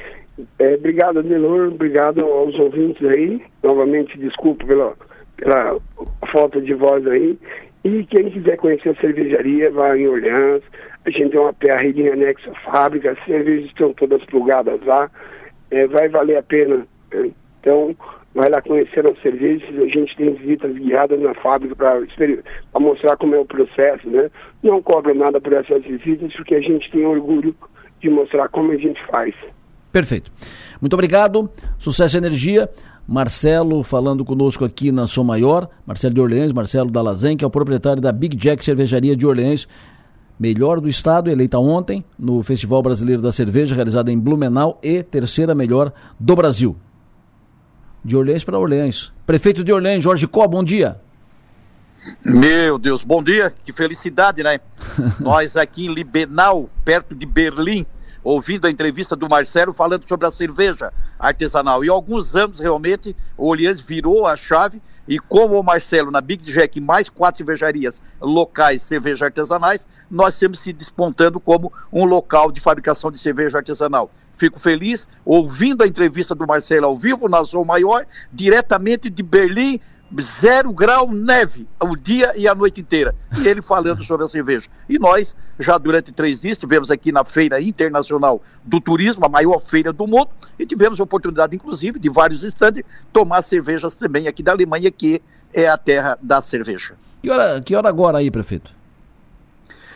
[0.59, 3.41] é, obrigado, Adelor, obrigado aos ouvintes aí.
[3.63, 4.93] Novamente, desculpa pela,
[5.37, 5.77] pela
[6.31, 7.37] falta de voz aí.
[7.83, 10.61] E quem quiser conhecer a cervejaria, vai em Orleans.
[11.05, 15.09] A gente tem uma PR em anexo à fábrica, as cervejas estão todas plugadas lá.
[15.71, 16.85] É, vai valer a pena.
[17.13, 17.31] né?
[17.61, 17.95] Então,
[18.33, 19.67] vai lá conhecer as cervejas.
[19.69, 22.01] A gente tem visitas guiadas na fábrica para
[22.79, 24.29] mostrar como é o processo, né?
[24.61, 27.55] Não cobra nada por essas visitas, porque a gente tem orgulho
[28.01, 29.33] de mostrar como a gente faz.
[29.91, 30.31] Perfeito.
[30.79, 31.49] Muito obrigado.
[31.77, 32.69] Sucesso e energia.
[33.07, 35.69] Marcelo falando conosco aqui na Som Maior.
[35.85, 39.67] Marcelo de Orleans, Marcelo Dalazen, que é o proprietário da Big Jack Cervejaria de Orleans.
[40.39, 45.55] Melhor do estado, eleita ontem no Festival Brasileiro da Cerveja, realizado em Blumenau, e terceira
[45.55, 46.75] melhor do Brasil.
[48.05, 49.11] De Orleans para Orleans.
[49.25, 51.01] Prefeito de Orleans, Jorge Có, bom dia.
[52.25, 54.59] Meu Deus, bom dia, que felicidade, né?
[55.19, 57.85] Nós aqui em Libenau, perto de Berlim,
[58.23, 61.83] ouvindo a entrevista do Marcelo falando sobre a cerveja artesanal.
[61.83, 66.43] E alguns anos, realmente, o Orleans virou a chave e como o Marcelo, na Big
[66.51, 72.59] Jack, mais quatro cervejarias locais, cerveja artesanais, nós estamos se despontando como um local de
[72.59, 74.11] fabricação de cerveja artesanal.
[74.35, 79.79] fico feliz ouvindo a entrevista do Marcelo ao vivo na Som Maior, diretamente de Berlim,
[80.21, 83.13] zero grau neve o dia e a noite inteira.
[83.37, 84.67] E ele falando sobre a cerveja.
[84.87, 89.59] E nós, já durante três dias, estivemos aqui na Feira Internacional do Turismo, a maior
[89.59, 94.41] feira do mundo, e tivemos a oportunidade, inclusive, de vários estandes, tomar cervejas também aqui
[94.41, 95.21] da Alemanha, que
[95.53, 96.95] é a terra da cerveja.
[97.21, 98.71] Que hora, que hora agora aí, prefeito?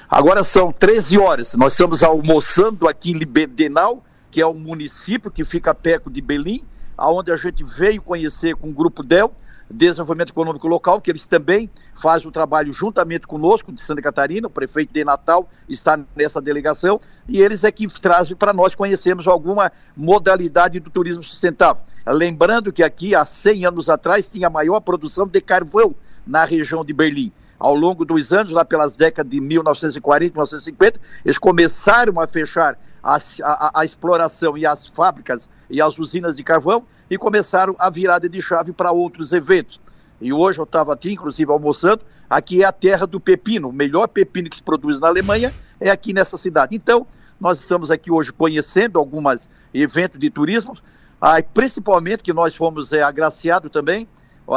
[0.10, 1.54] Agora são 13 horas.
[1.54, 6.64] Nós estamos almoçando aqui em Libendenau, que é um município que fica perto de Berlim,
[6.98, 9.34] aonde a gente veio conhecer com o Grupo DEL,
[9.72, 14.50] Desenvolvimento Econômico Local, que eles também fazem o trabalho juntamente conosco, de Santa Catarina, o
[14.50, 19.72] prefeito de Natal está nessa delegação, e eles é que trazem para nós conhecermos alguma
[19.96, 21.84] modalidade do turismo sustentável.
[22.08, 25.96] Lembrando que aqui, há 100 anos atrás, tinha a maior produção de carvão
[26.26, 27.32] na região de Berlim.
[27.60, 33.18] Ao longo dos anos, lá pelas décadas de 1940, 1950, eles começaram a fechar a,
[33.44, 38.30] a, a, exploração e as fábricas e as usinas de carvão e começaram a virada
[38.30, 39.82] de chave para outros eventos.
[40.22, 42.04] E hoje eu estava aqui, inclusive, almoçando.
[42.30, 43.68] Aqui é a terra do pepino.
[43.68, 46.74] O melhor pepino que se produz na Alemanha é aqui nessa cidade.
[46.74, 47.06] Então,
[47.38, 50.78] nós estamos aqui hoje conhecendo alguns eventos de turismo,
[51.20, 54.08] ah, principalmente que nós fomos é, agraciados também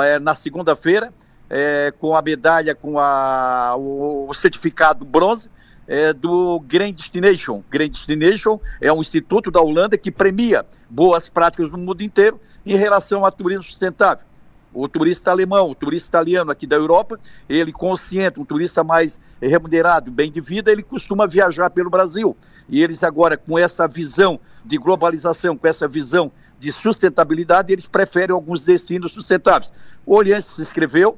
[0.03, 1.13] é, na segunda-feira
[1.51, 5.51] é, com a medalha, com a, o, o certificado bronze
[5.87, 7.63] é, do Grand Destination.
[7.71, 12.77] Grand Destination é um instituto da Holanda que premia boas práticas no mundo inteiro em
[12.77, 14.25] relação a turismo sustentável.
[14.73, 20.11] O turista alemão, o turista italiano aqui da Europa, ele consciente, um turista mais remunerado,
[20.11, 22.37] bem de vida, ele costuma viajar pelo Brasil.
[22.69, 28.35] E eles agora, com essa visão de globalização, com essa visão de sustentabilidade, eles preferem
[28.35, 29.73] alguns destinos sustentáveis.
[30.05, 31.17] O Oriente se inscreveu,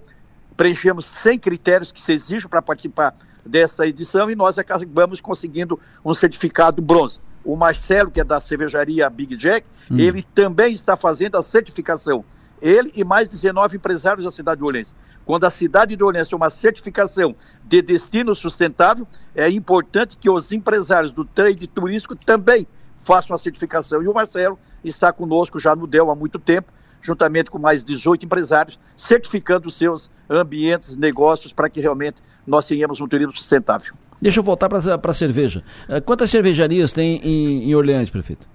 [0.55, 3.15] preenchemos 100 critérios que se exigem para participar
[3.47, 7.21] dessa edição e nós acabamos conseguindo um certificado bronze.
[7.45, 9.99] O Marcelo, que é da cervejaria Big Jack, hum.
[9.99, 12.25] ele também está fazendo a certificação.
[12.61, 14.95] Ele e mais 19 empresários da cidade de Orleans.
[15.25, 20.53] Quando a cidade de Orleans tem uma certificação de destino sustentável, é importante que os
[20.53, 22.67] empresários do trade turístico também
[22.97, 24.03] façam a certificação.
[24.03, 26.73] E o Marcelo está conosco já no DEL há muito tempo,
[27.07, 33.01] juntamente com mais 18 empresários, certificando os seus ambientes, negócios, para que realmente nós tenhamos
[33.01, 33.95] um turismo sustentável.
[34.21, 35.63] Deixa eu voltar para a cerveja.
[35.89, 38.47] Eh, quantas cervejarias tem em, em Orleans, prefeito?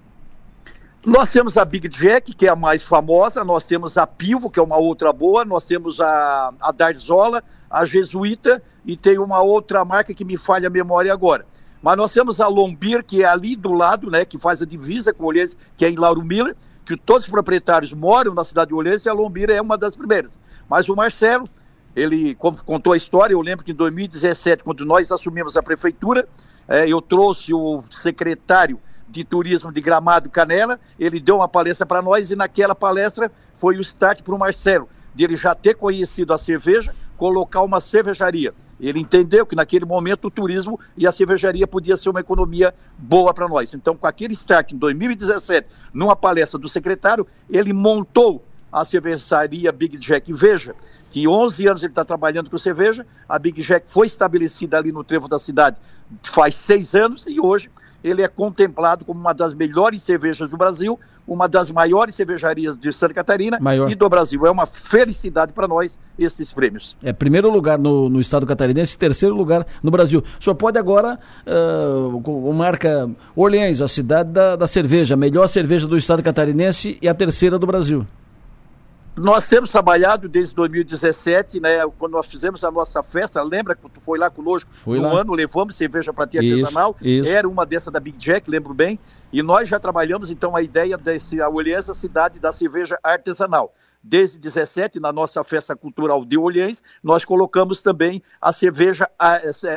[1.06, 4.60] Nós temos a Big Jack, que é a mais famosa, nós temos a Pilvo, que
[4.60, 9.84] é uma outra boa, nós temos a, a Darzola, a Jesuíta e tem uma outra
[9.84, 11.46] marca que me falha a memória agora.
[11.82, 15.12] Mas nós temos a Lombir, que é ali do lado, né, que faz a divisa
[15.12, 16.54] com Orleans, que é em Lauro Miller,
[16.84, 19.96] que todos os proprietários moram na cidade de Olhense e a Lombira é uma das
[19.96, 20.38] primeiras.
[20.68, 21.44] Mas o Marcelo,
[21.94, 26.28] ele contou a história, eu lembro que em 2017, quando nós assumimos a prefeitura,
[26.68, 32.00] é, eu trouxe o secretário de turismo de Gramado Canela, ele deu uma palestra para
[32.00, 36.32] nós e naquela palestra foi o start para o Marcelo, de ele já ter conhecido
[36.32, 38.54] a cerveja, colocar uma cervejaria.
[38.82, 43.32] Ele entendeu que naquele momento o turismo e a cervejaria podia ser uma economia boa
[43.32, 43.72] para nós.
[43.72, 49.96] Então, com aquele start em 2017, numa palestra do secretário, ele montou a cervejaria Big
[49.98, 50.32] Jack.
[50.32, 50.74] veja
[51.10, 55.04] que 11 anos ele está trabalhando com cerveja, a Big Jack foi estabelecida ali no
[55.04, 55.76] trevo da cidade
[56.22, 57.70] faz seis anos e hoje
[58.02, 62.92] ele é contemplado como uma das melhores cervejas do Brasil, uma das maiores cervejarias de
[62.92, 63.90] Santa Catarina Maior.
[63.90, 64.44] e do Brasil.
[64.46, 66.96] É uma felicidade para nós esses prêmios.
[67.02, 70.22] É primeiro lugar no, no estado catarinense, terceiro lugar no Brasil.
[70.40, 75.96] Senhor pode agora, uh, marca Orleans, a cidade da, da cerveja, a melhor cerveja do
[75.96, 78.06] estado catarinense e a terceira do Brasil.
[79.14, 81.86] Nós temos trabalhado desde 2017, né?
[81.98, 85.20] Quando nós fizemos a nossa festa, lembra que tu foi lá conosco Fui no lá.
[85.20, 87.30] ano, levamos cerveja para ti artesanal, isso, isso.
[87.30, 88.98] era uma dessa da Big Jack, lembro bem,
[89.30, 93.74] e nós já trabalhamos então a ideia desse a Olhães, a cidade da cerveja artesanal.
[94.02, 99.08] Desde 17, na nossa festa cultural de Olhães, nós colocamos também a cerveja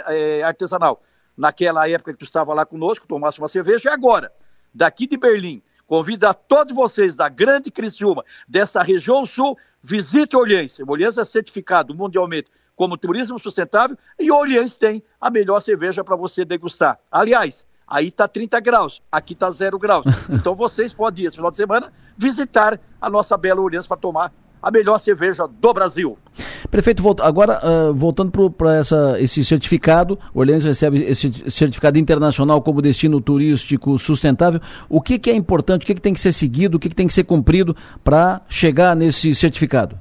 [0.07, 1.03] é, artesanal.
[1.37, 4.31] Naquela época que tu estava lá conosco, tomasse uma cerveja, e agora,
[4.73, 10.79] daqui de Berlim, Convido a todos vocês da Grande Criciúma, dessa região sul, visite Orleans.
[10.79, 16.43] Orleans é certificado mundialmente como turismo sustentável e Orleans tem a melhor cerveja para você
[16.43, 16.99] degustar.
[17.11, 20.05] Aliás, aí está 30 graus, aqui está 0 graus.
[20.29, 24.33] Então vocês podem ir esse final de semana visitar a nossa bela Orleans para tomar
[24.65, 26.17] a melhor cerveja do Brasil.
[26.71, 28.81] Prefeito, agora uh, voltando para
[29.19, 34.59] esse certificado, Orleans recebe esse certificado internacional como destino turístico sustentável.
[34.89, 36.95] O que, que é importante, o que, que tem que ser seguido, o que, que
[36.95, 39.99] tem que ser cumprido para chegar nesse certificado?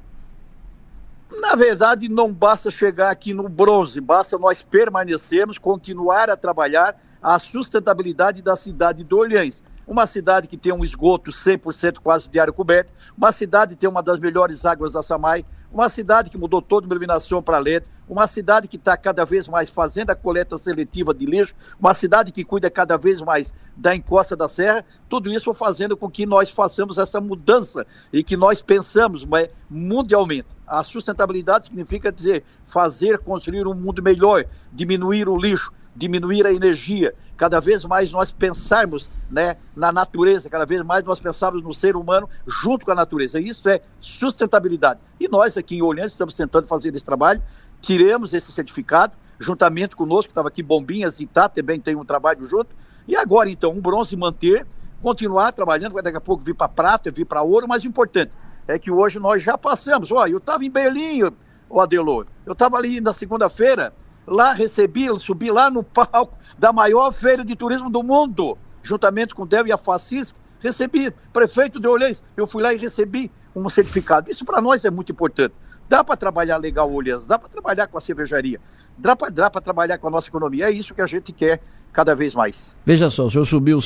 [1.43, 7.39] Na verdade, não basta chegar aqui no bronze, basta nós permanecermos, continuar a trabalhar a
[7.39, 9.63] sustentabilidade da cidade de Orleans.
[9.87, 14.03] Uma cidade que tem um esgoto 100% quase diário coberto, uma cidade que tem uma
[14.03, 18.29] das melhores águas da Samai, uma cidade que mudou toda a iluminação para LED, uma
[18.29, 22.45] cidade que está cada vez mais fazendo a coleta seletiva de lixo, uma cidade que
[22.45, 26.97] cuida cada vez mais da encosta da serra, tudo isso fazendo com que nós façamos
[26.97, 29.27] essa mudança e que nós pensamos
[29.69, 30.47] mundialmente.
[30.65, 37.15] A sustentabilidade significa dizer fazer, construir um mundo melhor, diminuir o lixo, diminuir a energia,
[37.37, 41.97] cada vez mais nós pensarmos né, na natureza, cada vez mais nós pensarmos no ser
[41.97, 43.41] humano junto com a natureza.
[43.41, 45.01] Isso é sustentabilidade.
[45.19, 47.43] E nós aqui em Olhães estamos tentando fazer esse trabalho,
[47.81, 52.75] tiremos esse certificado, juntamente conosco, estava aqui Bombinhas e tá, também tem um trabalho junto,
[53.07, 54.67] e agora então um bronze manter,
[55.03, 58.33] continuar trabalhando, daqui a pouco vir para prata, vir para ouro, mas o importante
[58.67, 60.11] é que hoje nós já passamos.
[60.11, 61.31] Olha, eu estava em Berlim,
[61.69, 63.93] o Adelor, eu estava ali na segunda-feira,
[64.27, 69.43] lá recebi, subi lá no palco da maior feira de turismo do mundo, juntamente com
[69.43, 73.69] o Del e a Facis, recebi, prefeito de Olhães, eu fui lá e recebi um
[73.69, 74.31] certificado.
[74.31, 75.55] Isso para nós é muito importante.
[75.89, 78.61] Dá para trabalhar legal Olhães, dá para trabalhar com a cervejaria,
[78.97, 80.69] dá para trabalhar com a nossa economia.
[80.69, 81.61] É isso que a gente quer
[81.95, 82.75] cada vez mais.
[82.85, 83.79] Veja só, o senhor subiu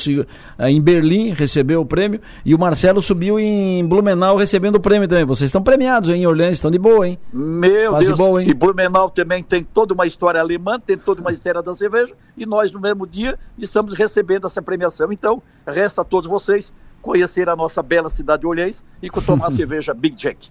[0.57, 5.07] eh, em Berlim, recebeu o prêmio, e o Marcelo subiu em Blumenau recebendo o prêmio
[5.07, 5.23] também.
[5.23, 7.19] Vocês estão premiados hein, em Orleans, estão de boa, hein?
[7.31, 8.49] Meu Quase Deus, boa, hein?
[8.49, 12.47] e Blumenau também tem toda uma história alemã, tem toda uma história da cerveja, e
[12.47, 15.13] nós no mesmo dia estamos recebendo essa premiação.
[15.13, 16.73] Então, resta a todos vocês
[17.03, 20.49] conhecer a nossa bela cidade de Orleans e tomar a cerveja Big Jack.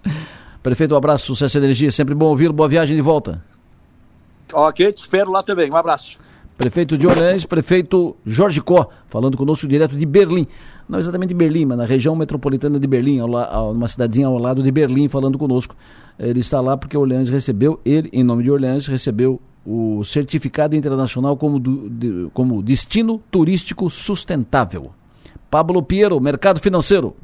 [0.63, 3.43] Prefeito, um abraço, sucesso e energia, sempre bom ouvi-lo, boa viagem de volta.
[4.53, 6.17] Ok, te espero lá também, um abraço.
[6.59, 10.45] Prefeito de Orleans, prefeito Jorge Có, falando conosco direto de Berlim.
[10.89, 14.69] Não exatamente de Berlim, mas na região metropolitana de Berlim, uma cidadezinha ao lado de
[14.69, 15.73] Berlim, falando conosco.
[16.19, 21.37] Ele está lá porque Orleans recebeu, ele, em nome de Orleans, recebeu o certificado internacional
[21.37, 24.91] como, do, de, como destino turístico sustentável.
[25.49, 27.15] Pablo Piero, Mercado Financeiro.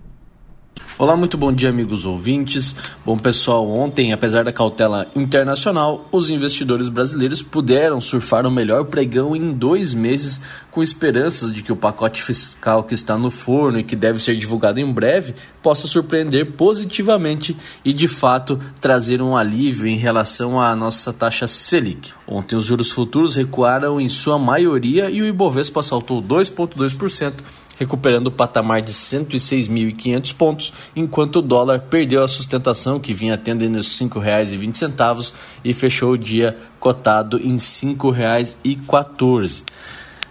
[0.97, 2.73] Olá, muito bom dia, amigos ouvintes.
[3.06, 9.35] Bom, pessoal, ontem, apesar da cautela internacional, os investidores brasileiros puderam surfar o melhor pregão
[9.35, 10.39] em dois meses,
[10.72, 14.38] com esperanças de que o pacote fiscal que está no forno e que deve ser
[14.38, 20.73] divulgado em breve possa surpreender positivamente e, de fato, trazer um alívio em relação à
[20.77, 22.14] nossa taxa Selic.
[22.26, 27.34] Ontem, os juros futuros recuaram em sua maioria e o Ibovespa saltou 2,2%
[27.77, 33.68] recuperando o patamar de 106.500 pontos, enquanto o dólar perdeu a sustentação que vinha tendo
[33.69, 35.34] nos R$ 5,20
[35.64, 39.64] e fechou o dia cotado em R$ 5,14.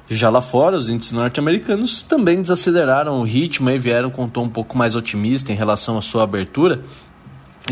[0.08, 4.44] Já lá fora, os índices norte-americanos também desaceleraram o ritmo e vieram com um tom
[4.44, 6.82] um pouco mais otimista em relação à sua abertura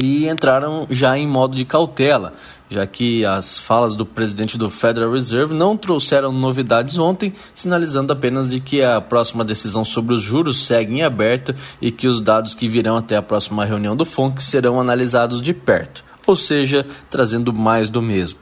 [0.00, 2.32] e entraram já em modo de cautela,
[2.72, 8.48] já que as falas do presidente do Federal Reserve não trouxeram novidades ontem, sinalizando apenas
[8.48, 12.54] de que a próxima decisão sobre os juros segue em aberto e que os dados
[12.54, 17.52] que virão até a próxima reunião do FONC serão analisados de perto, ou seja, trazendo
[17.52, 18.38] mais do mesmo.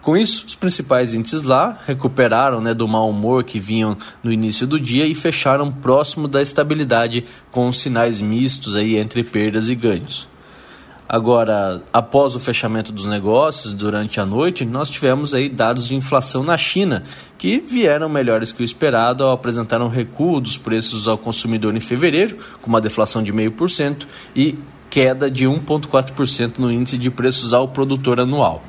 [0.00, 4.66] Com isso, os principais índices lá recuperaram né, do mau humor que vinham no início
[4.66, 10.28] do dia e fecharam próximo da estabilidade, com sinais mistos aí entre perdas e ganhos.
[11.08, 16.44] Agora, após o fechamento dos negócios durante a noite, nós tivemos aí dados de inflação
[16.44, 17.02] na China,
[17.38, 21.80] que vieram melhores que o esperado ao apresentar um recuo dos preços ao consumidor em
[21.80, 24.06] fevereiro, com uma deflação de 0,5%
[24.36, 24.58] e
[24.90, 28.62] queda de 1,4% no índice de preços ao produtor anual.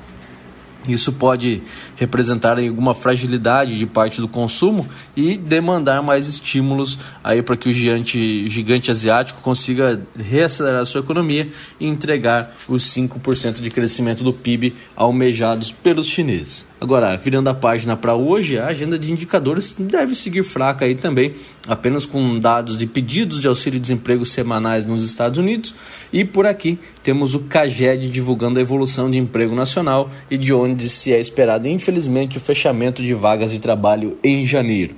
[0.88, 1.62] Isso pode
[1.98, 7.74] representar alguma fragilidade de parte do consumo e demandar mais estímulos aí para que o
[7.74, 11.50] gigante, gigante asiático consiga reacelerar a sua economia
[11.80, 16.69] e entregar os 5% de crescimento do PIB almejados pelos chineses.
[16.82, 21.34] Agora, virando a página para hoje, a agenda de indicadores deve seguir fraca aí também,
[21.68, 25.76] apenas com dados de pedidos de auxílio-desemprego semanais nos Estados Unidos.
[26.14, 30.88] E por aqui temos o CAGED divulgando a evolução de emprego nacional e de onde
[30.90, 34.96] se é esperado, infelizmente, o fechamento de vagas de trabalho em janeiro.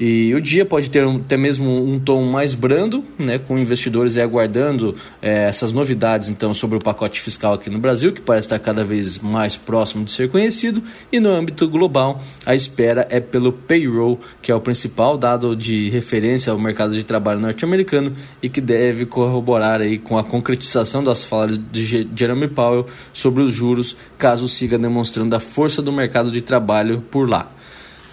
[0.00, 4.16] E o dia pode ter um, até mesmo um tom mais brando, né, com investidores
[4.16, 8.60] aguardando é, essas novidades então sobre o pacote fiscal aqui no Brasil, que parece estar
[8.60, 10.80] cada vez mais próximo de ser conhecido,
[11.10, 15.90] e no âmbito global a espera é pelo payroll, que é o principal dado de
[15.90, 21.24] referência ao mercado de trabalho norte-americano e que deve corroborar aí com a concretização das
[21.24, 26.40] falas de Jeremy Powell sobre os juros, caso siga demonstrando a força do mercado de
[26.40, 27.57] trabalho por lá.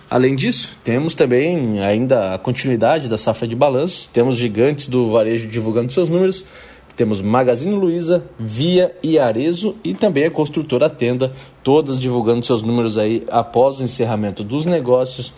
[0.09, 5.47] Além disso, temos também ainda a continuidade da safra de balanços, temos gigantes do varejo
[5.47, 6.45] divulgando seus números,
[6.95, 11.33] temos Magazine Luiza, Via e Arezo e também a construtora Tenda,
[11.63, 15.33] todas divulgando seus números aí após o encerramento dos negócios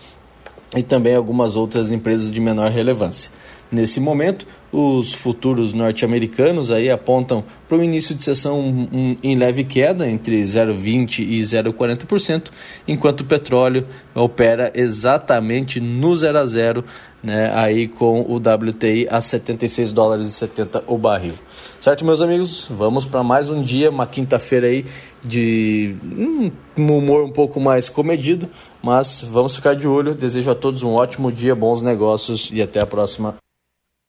[0.76, 3.32] e também algumas outras empresas de menor relevância.
[3.70, 8.88] Nesse momento, os futuros norte-americanos aí apontam para o início de sessão
[9.22, 12.44] em leve queda entre 0,20% e 0,40%,
[12.86, 16.84] enquanto o petróleo opera exatamente no 0 a 0,
[17.22, 21.34] né, aí com o WTI a 76 dólares e 70 o barril.
[21.78, 22.66] Certo, meus amigos?
[22.70, 24.84] Vamos para mais um dia, uma quinta-feira aí
[25.22, 28.48] de um humor um pouco mais comedido,
[28.82, 30.14] mas vamos ficar de olho.
[30.14, 33.36] Desejo a todos um ótimo dia, bons negócios e até a próxima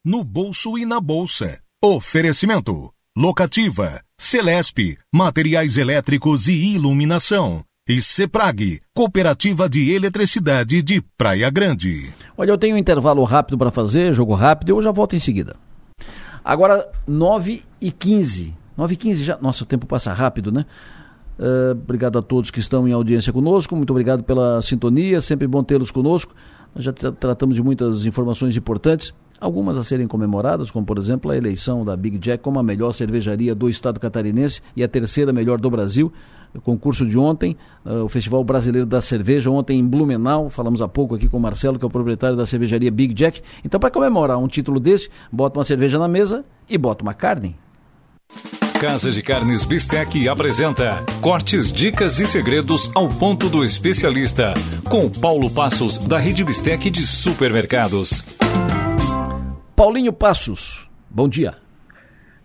[0.09, 1.59] no bolso e na bolsa.
[1.83, 7.63] Oferecimento: Locativa, Celesp, Materiais Elétricos e Iluminação.
[7.87, 12.11] E CEPRAG, Cooperativa de Eletricidade de Praia Grande.
[12.35, 15.55] Olha, eu tenho um intervalo rápido para fazer, jogo rápido, eu já volto em seguida.
[16.43, 18.55] Agora, 9 e 15.
[18.75, 19.37] 9 e 15 já.
[19.39, 20.65] Nossa, o tempo passa rápido, né?
[21.37, 23.75] Uh, obrigado a todos que estão em audiência conosco.
[23.75, 25.21] Muito obrigado pela sintonia.
[25.21, 26.33] Sempre bom tê-los conosco.
[26.73, 31.37] Nós já tratamos de muitas informações importantes algumas a serem comemoradas, como por exemplo a
[31.37, 35.59] eleição da Big Jack como a melhor cervejaria do estado catarinense e a terceira melhor
[35.59, 36.11] do Brasil.
[36.53, 37.55] O concurso de ontem,
[37.85, 41.39] uh, o Festival Brasileiro da Cerveja, ontem em Blumenau, falamos há pouco aqui com o
[41.39, 43.41] Marcelo, que é o proprietário da cervejaria Big Jack.
[43.63, 47.55] Então, para comemorar um título desse, bota uma cerveja na mesa e bota uma carne.
[48.79, 54.53] Casa de Carnes Bistec apresenta cortes, dicas e segredos ao ponto do especialista,
[54.89, 58.25] com Paulo Passos, da Rede Bistec de Supermercados.
[59.79, 61.55] Paulinho Passos, bom dia.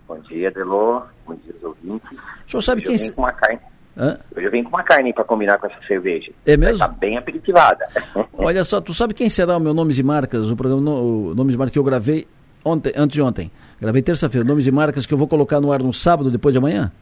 [0.07, 1.03] Bom dia, Delô.
[1.27, 2.09] Bom dia, ouvintes.
[2.47, 3.09] O senhor sabe Hoje quem...
[3.09, 3.61] Eu com uma carne.
[3.99, 4.19] Hã?
[4.37, 6.31] Hoje eu venho com uma carne para combinar com essa cerveja.
[6.47, 6.79] É mesmo?
[6.79, 7.89] Tá bem aperitivada.
[8.39, 11.57] Olha só, tu sabe quem será o meu Nomes e Marcas, o programa o Nomes
[11.57, 12.25] e Marcas que eu gravei
[12.65, 13.51] ontem, antes de ontem.
[13.81, 16.61] Gravei terça-feira, Nomes e Marcas que eu vou colocar no ar no sábado, depois de
[16.61, 16.93] amanhã?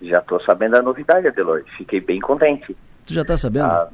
[0.00, 1.64] Já estou sabendo a novidade, Adelor.
[1.76, 2.76] Fiquei bem contente.
[3.04, 3.64] Tu já está sabendo?
[3.66, 3.88] Ah,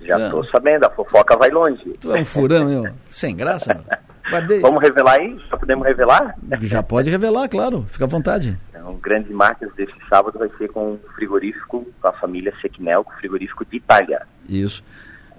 [0.00, 1.96] já estou sabendo, a fofoca vai longe.
[2.00, 2.92] Tu é um furão, meu.
[3.08, 3.84] Sem graça, meu.
[4.30, 4.60] Guardei.
[4.60, 5.38] Vamos revelar aí?
[5.50, 6.34] Já podemos revelar?
[6.62, 7.84] Já pode revelar, claro.
[7.88, 8.58] Fica à vontade.
[8.70, 13.12] Então, grande marcas desse sábado vai ser com o frigorífico, com a família Secnel, com
[13.12, 14.22] o frigorífico de Itália.
[14.48, 14.82] Isso.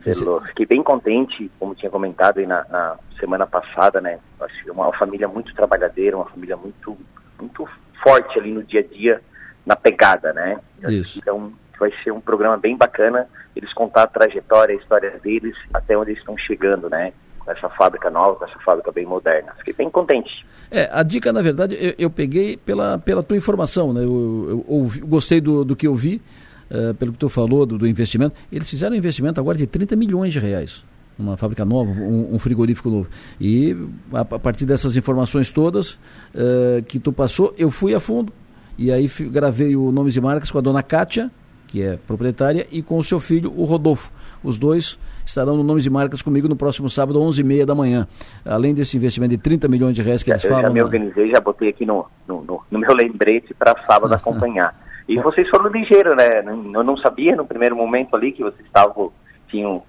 [0.05, 0.25] Esse...
[0.47, 4.19] Fiquei bem contente, como tinha comentado aí na, na semana passada, né?
[4.39, 6.97] Acho que é uma família muito trabalhadeira, uma família muito,
[7.39, 7.67] muito
[8.03, 9.21] forte ali no dia a dia,
[9.65, 10.59] na pegada, né?
[10.87, 11.19] Isso.
[11.19, 15.97] Então, vai ser um programa bem bacana, eles contar a trajetória, a história deles, até
[15.97, 17.13] onde eles estão chegando, né?
[17.47, 19.53] Essa fábrica nova, essa fábrica bem moderna.
[19.57, 20.45] Fiquei bem contente.
[20.69, 24.03] É, a dica, na verdade, eu, eu peguei pela, pela tua informação, né?
[24.03, 26.21] Eu, eu, gostei do, do que eu vi,
[26.69, 28.35] uh, pelo que tu falou, do, do, investimento.
[28.51, 30.83] Eles fizeram um investimento agora de 30 milhões de reais.
[31.19, 33.09] Uma fábrica nova, um, um frigorífico novo.
[33.39, 33.75] E
[34.13, 35.93] a, a, partir dessas informações todas
[36.33, 38.31] uh, que tu passou, eu fui a fundo.
[38.77, 41.29] E aí gravei o Nomes e Marcas com a dona Kátia,
[41.67, 44.11] que é proprietária, e com o seu filho, o Rodolfo.
[44.43, 44.97] Os dois
[45.31, 48.07] estarão no Nomes de Marcas comigo no próximo sábado, 11h30 da manhã.
[48.45, 50.65] Além desse investimento de 30 milhões de reais que eles eu falam.
[50.65, 54.13] Eu já me organizei, já botei aqui no, no, no, no meu lembrete para sábado
[54.15, 54.75] acompanhar.
[55.07, 56.39] E vocês foram ligeiros, né?
[56.39, 59.11] Eu não sabia no primeiro momento ali que vocês estavam,
[59.47, 59.83] tinham,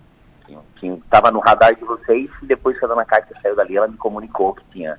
[0.81, 3.89] tinham, estava no radar de vocês e depois que a dona Cátia saiu dali, ela
[3.89, 4.99] me comunicou que tinha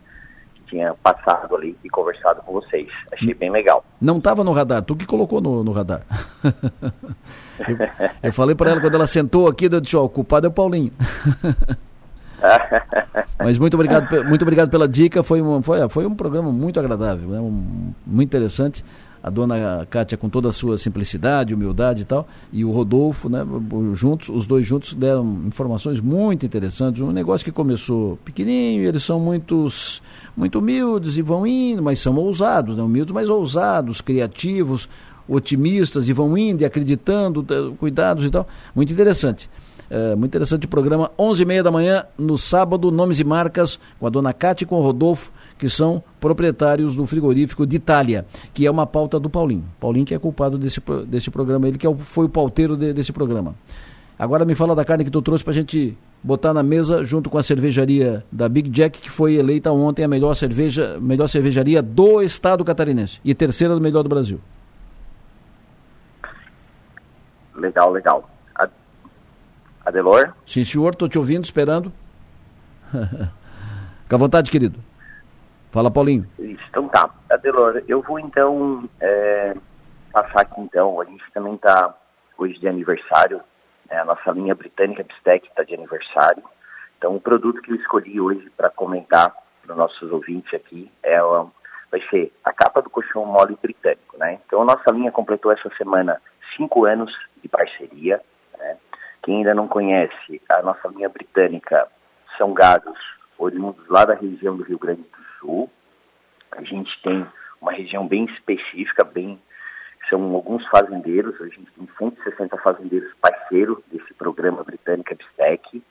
[0.68, 2.88] tinha passado ali e conversado com vocês.
[3.12, 3.86] Achei bem legal.
[4.02, 6.02] Não estava no radar, tu que colocou no, no radar.
[7.60, 7.78] eu,
[8.24, 10.54] eu, falei para ela quando ela sentou aqui, eu disse, ó, o culpado é o
[10.54, 10.92] Paulinho.
[13.40, 17.30] Mas muito obrigado, muito obrigado pela dica, foi um, foi, foi um programa muito agradável,
[17.30, 17.40] né?
[17.40, 18.84] um, muito interessante
[19.24, 23.40] a dona Kátia com toda a sua simplicidade, humildade e tal, e o Rodolfo, né,
[23.94, 29.22] juntos, os dois juntos deram informações muito interessantes, um negócio que começou pequenininho, eles são
[29.22, 30.02] muitos,
[30.36, 34.90] muito humildes e vão indo, mas são ousados, né, humildes, mas ousados, criativos,
[35.28, 37.46] otimistas e vão indo e acreditando,
[37.80, 39.50] cuidados e tal, muito interessante.
[39.90, 44.10] É, muito interessante o programa, 11h30 da manhã, no sábado, Nomes e Marcas, com a
[44.10, 48.72] dona Cátia e com o Rodolfo, que são proprietários do frigorífico de Itália, que é
[48.72, 49.64] uma pauta do Paulinho.
[49.80, 52.92] Paulinho que é culpado desse, desse programa, ele que é o, foi o pauteiro de,
[52.92, 53.54] desse programa.
[54.18, 57.30] Agora me fala da carne que tu trouxe para a gente botar na mesa junto
[57.30, 61.82] com a cervejaria da Big Jack, que foi eleita ontem a melhor cerveja, melhor cervejaria
[61.82, 64.40] do estado catarinense e terceira do melhor do Brasil.
[67.56, 68.30] Legal, legal.
[69.86, 70.34] Adelor?
[70.46, 71.92] Sim, senhor, estou te ouvindo, esperando.
[74.04, 74.80] Fica à vontade, querido.
[75.72, 76.26] Fala, Paulinho.
[76.40, 77.10] Isso, então tá.
[77.30, 79.56] Adelor, eu vou então é,
[80.14, 81.94] passar aqui então, a gente também está
[82.38, 83.42] hoje de aniversário,
[83.90, 86.44] né, a nossa linha britânica Bistec está de aniversário.
[86.98, 91.20] Então o produto que eu escolhi hoje para comentar para os nossos ouvintes aqui é
[91.92, 94.40] vai ser a capa do colchão mole britânico, né?
[94.46, 96.22] Então a nossa linha completou essa semana
[96.56, 98.22] cinco anos de parceria,
[98.58, 98.78] né?
[99.24, 101.88] Quem ainda não conhece, a nossa linha britânica
[102.38, 102.98] são gados
[103.38, 105.70] oriundos lá da região do Rio Grande do Sul.
[106.52, 107.26] A gente tem
[107.62, 109.40] uma região bem específica, bem
[110.10, 115.82] são alguns fazendeiros, a gente tem 160 fazendeiros parceiros desse programa Britânica Bistec,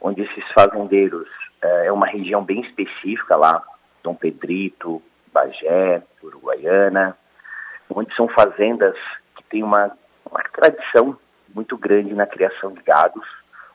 [0.00, 1.28] onde esses fazendeiros
[1.62, 3.62] é, é uma região bem específica lá,
[4.02, 5.00] Dom Pedrito,
[5.32, 7.16] Bagé, Uruguaiana,
[7.88, 8.96] onde são fazendas
[9.36, 9.96] que têm uma,
[10.32, 11.16] uma tradição
[11.54, 13.26] muito grande na criação de gados,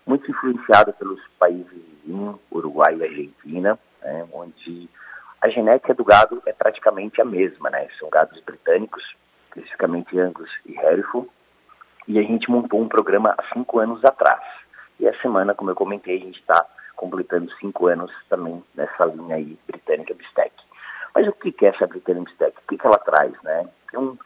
[0.06, 4.90] muito influenciada pelos países vizinhos, Uruguai e Argentina, né, onde
[5.40, 7.88] a genética do gado é praticamente a mesma, né?
[8.00, 9.04] São gados britânicos,
[9.48, 11.30] especificamente Angus e Hereford,
[12.08, 14.44] e a gente montou um programa há cinco anos atrás.
[15.00, 16.66] E a semana, como eu comentei, a gente está
[16.96, 20.52] completando cinco anos também nessa linha aí britânica Bistec.
[21.14, 22.58] Mas o que é essa britânica Bistec?
[22.58, 23.68] O que, que ela traz, né?
[23.86, 24.18] Então,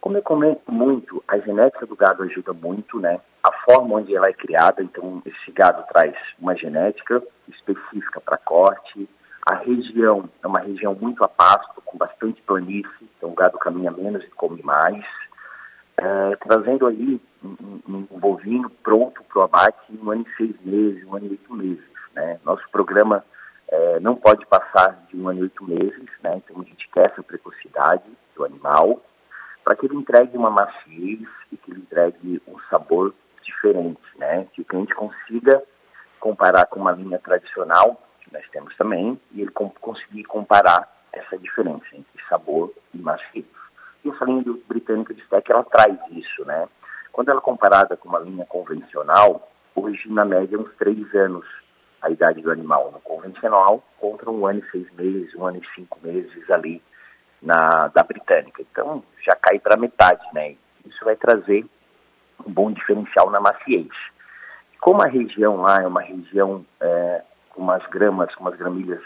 [0.00, 3.20] como eu comento muito, a genética do gado ajuda muito, né?
[3.42, 9.08] A forma onde ela é criada, então esse gado traz uma genética específica para corte,
[9.46, 13.90] a região é uma região muito a pasto, com bastante planície, então o gado caminha
[13.90, 15.04] menos e come mais,
[15.96, 20.36] é, trazendo ali um, um, um bovino pronto para o abate em um ano e
[20.36, 21.84] seis meses, um ano e oito meses.
[22.14, 22.38] Né?
[22.44, 23.24] Nosso programa
[23.68, 26.36] é, não pode passar de um ano e oito meses, né?
[26.36, 28.04] então a gente quer essa precocidade
[28.36, 29.00] do animal,
[29.64, 31.20] para que ele entregue uma maciez
[31.52, 34.46] e que ele entregue um sabor diferente, né?
[34.52, 35.62] que o cliente consiga
[36.18, 38.00] comparar com uma linha tradicional
[38.32, 43.44] nós temos também, e ele conseguir comparar essa diferença entre sabor e macio.
[44.04, 46.68] E essa linha do britânica de stack, ela traz isso, né?
[47.12, 51.44] Quando ela é comparada com uma linha convencional, hoje, na média, uns três anos
[52.00, 55.74] a idade do animal no convencional, contra um ano e seis meses, um ano e
[55.74, 56.82] cinco meses ali
[57.42, 58.62] na da britânica.
[58.62, 60.56] Então, já cai para metade, né?
[60.86, 61.64] Isso vai trazer
[62.46, 63.88] um bom diferencial na maciez.
[64.80, 69.02] Como a região lá é uma região é, com umas gramas, umas gramilhas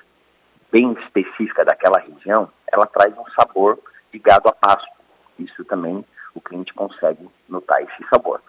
[0.70, 3.78] bem específicas daquela região, ela traz um sabor
[4.12, 4.88] de gado a pasto.
[5.38, 6.04] Isso também
[6.34, 8.40] o cliente consegue notar esse sabor.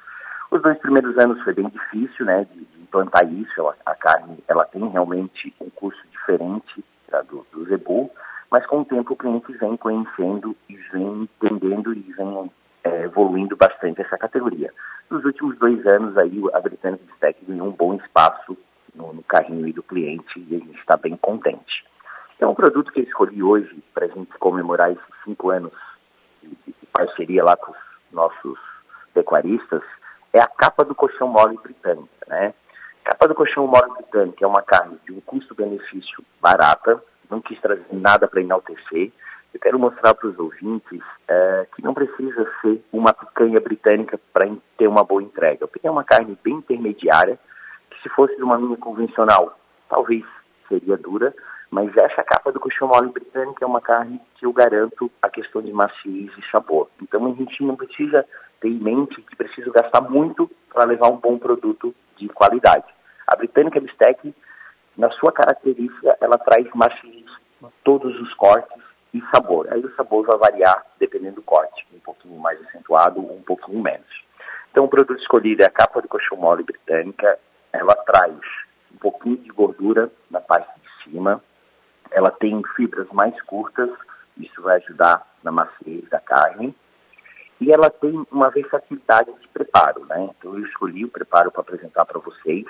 [0.51, 3.51] Os dois primeiros anos foi bem difícil, né, de, de implantar isso.
[3.59, 6.83] Ela, a carne, ela tem realmente um custo diferente
[7.29, 8.11] do, do zebu,
[8.55, 12.49] mas com o tempo o cliente vem conhecendo e vem entendendo e vem
[12.85, 14.73] é, evoluindo bastante essa categoria.
[15.09, 18.57] Nos últimos dois anos aí a Britânica Steak ganhou um bom espaço
[18.95, 21.83] no, no carrinho do cliente e a gente está bem contente.
[22.37, 25.73] Então, um produto que eu escolhi hoje para a gente comemorar esses cinco anos
[26.41, 27.77] de, de, parceria lá com os
[28.13, 28.57] nossos
[29.13, 29.83] pecuaristas
[30.31, 32.53] é a capa do colchão mole britânica, né?
[33.03, 37.85] Capa do colchão mole britânica é uma carne de um custo-benefício barata, não quis trazer
[37.91, 39.11] nada para enaltecer.
[39.53, 44.49] Eu quero mostrar para os ouvintes é, que não precisa ser uma picanha britânica para
[44.77, 45.67] ter uma boa entrega.
[45.67, 47.39] Porque é uma carne bem intermediária,
[48.05, 49.57] se fosse de uma linha convencional,
[49.89, 50.23] talvez
[50.69, 51.33] seria dura,
[51.71, 55.61] mas essa capa do colchão mole britânico é uma carne que eu garanto a questão
[55.61, 56.87] de maciez e sabor.
[57.01, 58.25] Então a gente não precisa
[58.61, 62.85] ter em mente que precisa gastar muito para levar um bom produto de qualidade.
[63.27, 64.33] A britânica bistec,
[64.97, 67.25] na sua característica, ela traz maciez
[67.61, 68.81] em todos os cortes
[69.13, 69.67] e sabor.
[69.71, 74.25] Aí o sabor vai variar dependendo do corte, um pouquinho mais acentuado um pouquinho menos.
[74.71, 77.39] Então o produto escolhido é a capa de colchão mole britânica,
[77.71, 78.37] ela traz
[78.93, 81.41] um pouquinho de gordura na parte de cima,
[82.11, 83.89] ela tem fibras mais curtas,
[84.37, 86.75] isso vai ajudar na maciez da carne,
[87.59, 90.29] e ela tem uma versatilidade de preparo, né?
[90.37, 92.65] Então eu escolhi o preparo para apresentar para vocês,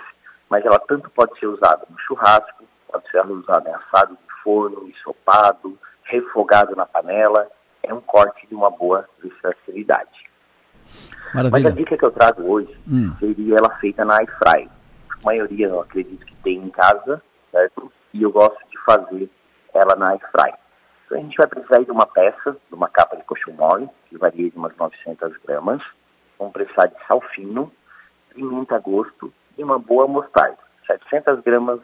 [0.49, 4.87] mas ela tanto pode ser usada no churrasco, pode ser usada em assado de forno,
[4.87, 7.49] ensopado, refogado na panela,
[7.83, 10.25] é um corte de uma boa versatilidade.
[11.33, 11.51] Maravilha.
[11.51, 13.13] Mas a dica que eu trago hoje hum.
[13.19, 14.69] seria ela feita na air fry
[15.25, 17.91] maioria eu acredito que tem em casa, certo?
[18.13, 19.29] E eu gosto de fazer
[19.73, 20.53] ela na air fry.
[21.05, 24.17] Então a gente vai precisar de uma peça, de uma capa de colchão mole, que
[24.17, 25.81] varia de umas 900 gramas.
[26.37, 27.71] Vamos precisar de sal fino,
[28.33, 30.57] pimenta a gosto e uma boa mostarda.
[30.87, 31.79] 700 gramas,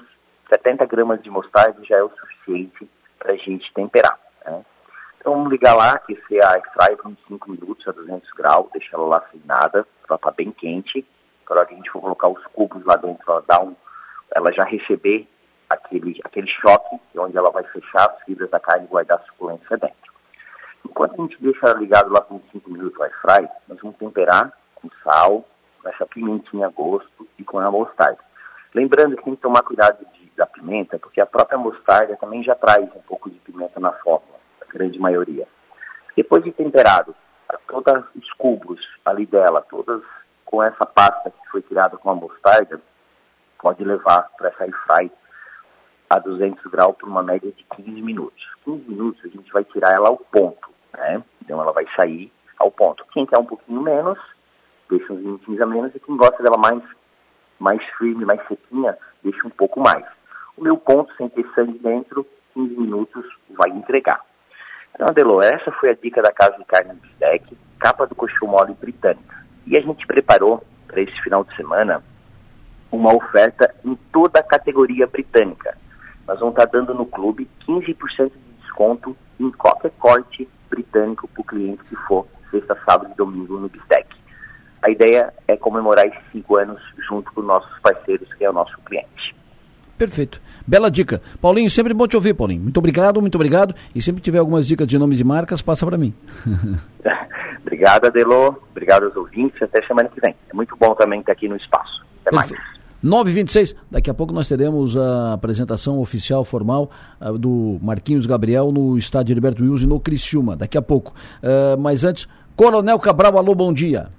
[0.49, 4.19] 70 gramas de mostarda já é o suficiente para a gente temperar.
[4.45, 4.63] Né?
[5.19, 6.53] Então vamos ligar lá, aquecer a
[6.83, 10.31] air por uns 5 minutos a 200 graus, deixar ela lá sem nada, ela tá
[10.31, 11.05] bem quente
[11.51, 13.75] na hora que a gente for colocar os cubos lá dentro, ela, dá um,
[14.33, 15.27] ela já receber
[15.69, 19.77] aquele, aquele choque, onde ela vai fechar as fibras da carne e guardar a suculência
[19.77, 20.13] dentro.
[20.85, 24.51] Enquanto a gente deixa ela ligado lá por 5 minutos o fry, nós vamos temperar
[24.75, 25.45] com sal,
[25.85, 28.19] essa pimentinha a gosto e com a mostarda.
[28.73, 32.55] Lembrando que tem que tomar cuidado de, da pimenta, porque a própria mostarda também já
[32.55, 35.47] traz um pouco de pimenta na fórmula, a grande maioria.
[36.15, 37.15] Depois de temperado,
[37.67, 40.01] todos os cubos ali dela, todas
[40.45, 42.81] com essa pasta que foi retirada com a mostarda,
[43.59, 44.63] pode levar para essa
[44.99, 45.11] air
[46.09, 48.43] a 200 graus por uma média de 15 minutos.
[48.65, 51.23] 15 minutos a gente vai tirar ela ao ponto, né?
[51.41, 53.05] Então ela vai sair ao ponto.
[53.13, 54.19] Quem quer um pouquinho menos,
[54.91, 56.83] deixa uns minutinhos a menos, e quem gosta dela mais,
[57.57, 60.05] mais firme, mais sequinha, deixa um pouco mais.
[60.57, 64.21] O meu ponto, sem ter sangue dentro, 15 minutos vai entregar.
[64.93, 68.73] Então, Adelô, essa foi a dica da Casa de Carne Bistec, capa do colchão mole
[68.73, 69.43] britânica.
[69.65, 72.03] E a gente preparou para esse final de semana
[72.91, 75.77] uma oferta em toda a categoria britânica.
[76.27, 81.45] Nós vamos estar dando no clube 15% de desconto em qualquer corte britânico para o
[81.45, 84.20] cliente que for sexta, sábado e domingo no Bistec.
[84.81, 88.75] A ideia é comemorar esses cinco anos junto com nossos parceiros, que é o nosso
[88.85, 89.35] cliente.
[89.97, 90.41] Perfeito.
[90.65, 91.21] Bela dica.
[91.39, 92.63] Paulinho, sempre bom te ouvir, Paulinho.
[92.63, 93.75] Muito obrigado, muito obrigado.
[93.93, 96.11] E sempre que tiver algumas dicas de nomes e marcas, passa para mim.
[97.61, 98.55] obrigado, Adelô.
[98.71, 99.61] Obrigado aos ouvintes.
[99.61, 100.35] Até semana que vem.
[100.49, 102.03] É muito bom também estar aqui no espaço.
[102.21, 102.59] Até Perfeito.
[102.59, 102.81] mais.
[103.03, 108.95] 9h26, daqui a pouco nós teremos a apresentação oficial, formal, uh, do Marquinhos Gabriel no
[108.95, 111.11] estádio Heriberto Wilson no Criciúma, daqui a pouco.
[111.41, 114.09] Uh, mas antes, Coronel Cabral, alô, bom dia.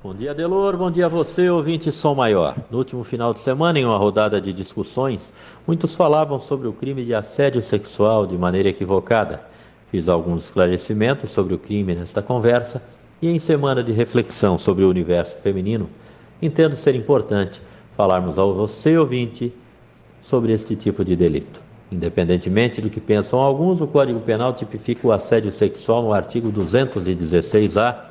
[0.00, 0.76] Bom dia, Delor.
[0.76, 2.54] Bom dia a você, ouvinte Som Maior.
[2.70, 5.32] No último final de semana, em uma rodada de discussões,
[5.66, 9.42] muitos falavam sobre o crime de assédio sexual de maneira equivocada.
[9.90, 12.80] Fiz alguns esclarecimentos sobre o crime nesta conversa
[13.20, 15.90] e, em semana de reflexão sobre o universo feminino,
[16.40, 17.60] entendo ser importante
[17.96, 19.52] falarmos ao você, ouvinte,
[20.22, 21.60] sobre este tipo de delito.
[21.90, 28.07] Independentemente do que pensam alguns, o Código Penal tipifica o assédio sexual no artigo 216-A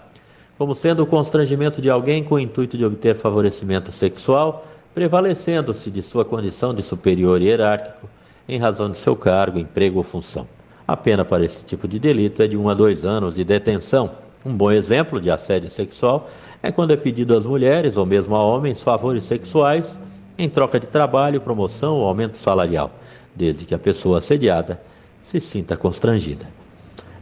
[0.58, 6.02] como sendo o constrangimento de alguém com o intuito de obter favorecimento sexual, prevalecendo-se de
[6.02, 8.10] sua condição de superior hierárquico
[8.50, 10.48] em razão de seu cargo, emprego ou função.
[10.88, 13.44] A pena para esse tipo de delito é de 1 um a 2 anos de
[13.44, 14.12] detenção.
[14.46, 16.30] Um bom exemplo de assédio sexual
[16.64, 20.00] é quando é pedido às mulheres ou mesmo a homens favores sexuais
[20.38, 22.92] em troca de trabalho, promoção ou aumento salarial,
[23.36, 24.82] desde que a pessoa assediada
[25.22, 26.57] se sinta constrangida.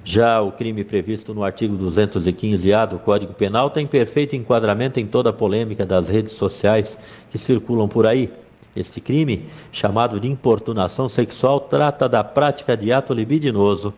[0.08, 5.32] Já o crime previsto no artigo 215-A do Código Penal tem perfeito enquadramento em toda
[5.32, 6.96] a polêmica das redes sociais
[7.32, 8.32] que circulam por aí.
[8.76, 13.96] Este crime, chamado de importunação sexual, trata da prática de ato libidinoso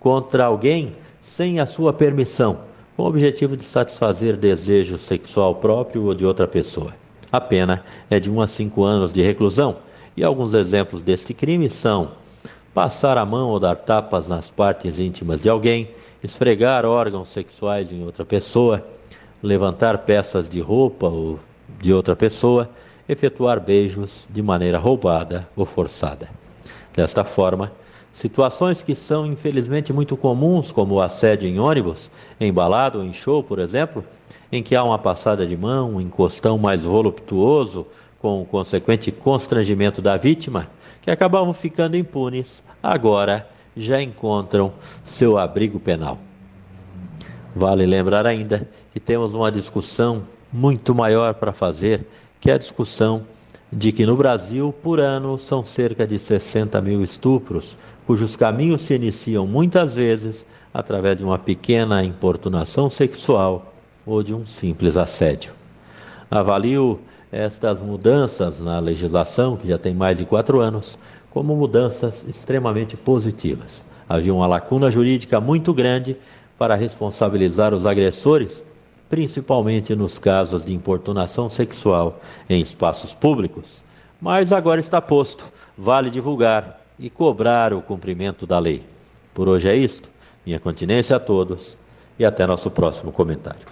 [0.00, 2.58] contra alguém sem a sua permissão,
[2.96, 6.92] com o objetivo de satisfazer desejo sexual próprio ou de outra pessoa.
[7.30, 9.76] A pena é de 1 a 5 anos de reclusão
[10.16, 12.23] e alguns exemplos deste crime são
[12.74, 15.88] passar a mão ou dar tapas nas partes íntimas de alguém,
[16.22, 18.84] esfregar órgãos sexuais em outra pessoa,
[19.40, 21.38] levantar peças de roupa ou
[21.80, 22.68] de outra pessoa,
[23.08, 26.28] efetuar beijos de maneira roubada ou forçada.
[26.92, 27.70] Desta forma,
[28.12, 32.10] situações que são infelizmente muito comuns, como o assédio em ônibus,
[32.40, 34.04] em balada ou em show, por exemplo,
[34.50, 37.86] em que há uma passada de mão, um encostão mais voluptuoso,
[38.20, 40.68] com o consequente constrangimento da vítima,
[41.04, 44.72] que acabavam ficando impunes, agora já encontram
[45.04, 46.18] seu abrigo penal.
[47.54, 52.06] Vale lembrar ainda que temos uma discussão muito maior para fazer,
[52.40, 53.26] que é a discussão
[53.70, 57.76] de que no Brasil, por ano, são cerca de 60 mil estupros,
[58.06, 63.74] cujos caminhos se iniciam muitas vezes através de uma pequena importunação sexual
[64.06, 65.52] ou de um simples assédio.
[66.30, 66.98] Avalio
[67.34, 70.96] estas mudanças na legislação, que já tem mais de quatro anos,
[71.30, 73.84] como mudanças extremamente positivas.
[74.08, 76.16] Havia uma lacuna jurídica muito grande
[76.56, 78.64] para responsabilizar os agressores,
[79.10, 83.82] principalmente nos casos de importunação sexual em espaços públicos.
[84.20, 85.44] Mas agora está posto,
[85.76, 88.84] vale divulgar e cobrar o cumprimento da lei.
[89.34, 90.08] Por hoje é isto.
[90.46, 91.76] Minha continência a todos
[92.16, 93.66] e até nosso próximo comentário.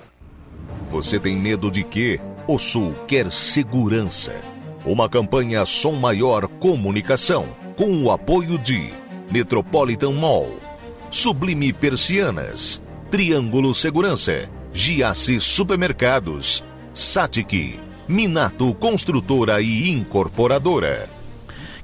[0.89, 2.21] Você tem medo de quê?
[2.49, 4.33] O Sul quer segurança.
[4.85, 7.47] Uma campanha Som Maior Comunicação,
[7.77, 8.91] com o apoio de
[9.31, 10.51] Metropolitan Mall,
[11.09, 12.83] Sublime Persianas,
[13.13, 17.79] Triângulo Segurança, Giasse Supermercados, Satic,
[18.09, 21.09] Minato Construtora e Incorporadora.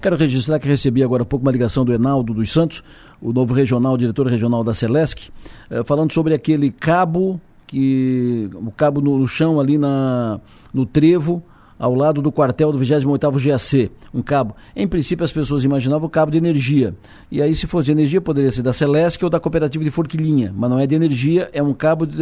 [0.03, 2.83] Quero registrar que recebi agora há pouco uma ligação do Enaldo dos Santos,
[3.23, 5.31] o novo regional, diretor regional da Celesc,
[5.71, 10.41] eh, falando sobre aquele cabo que o cabo no, no chão ali na,
[10.73, 11.43] no trevo
[11.79, 14.57] ao lado do quartel do 28º GAC, um cabo.
[14.75, 16.95] Em princípio, as pessoas imaginavam o cabo de energia.
[17.31, 20.53] E aí, se fosse de energia, poderia ser da Celesc ou da cooperativa de Forquilinha.
[20.57, 22.17] Mas não é de energia, é um cabo de,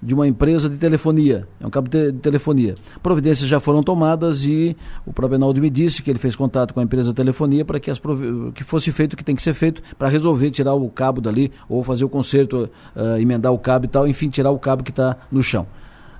[0.00, 1.48] de uma empresa de telefonia.
[1.60, 2.76] É um cabo de, de, telefonia.
[3.02, 6.80] Providências já foram tomadas e o próprio Enaldo me disse que ele fez contato com
[6.80, 8.00] a empresa de telefonia para que, as,
[8.54, 11.50] que fosse feito o que tem que ser feito para resolver tirar o cabo dali
[11.68, 14.90] ou fazer o conserto, uh, emendar o cabo e tal, enfim, tirar o cabo que
[14.90, 15.66] está no chão.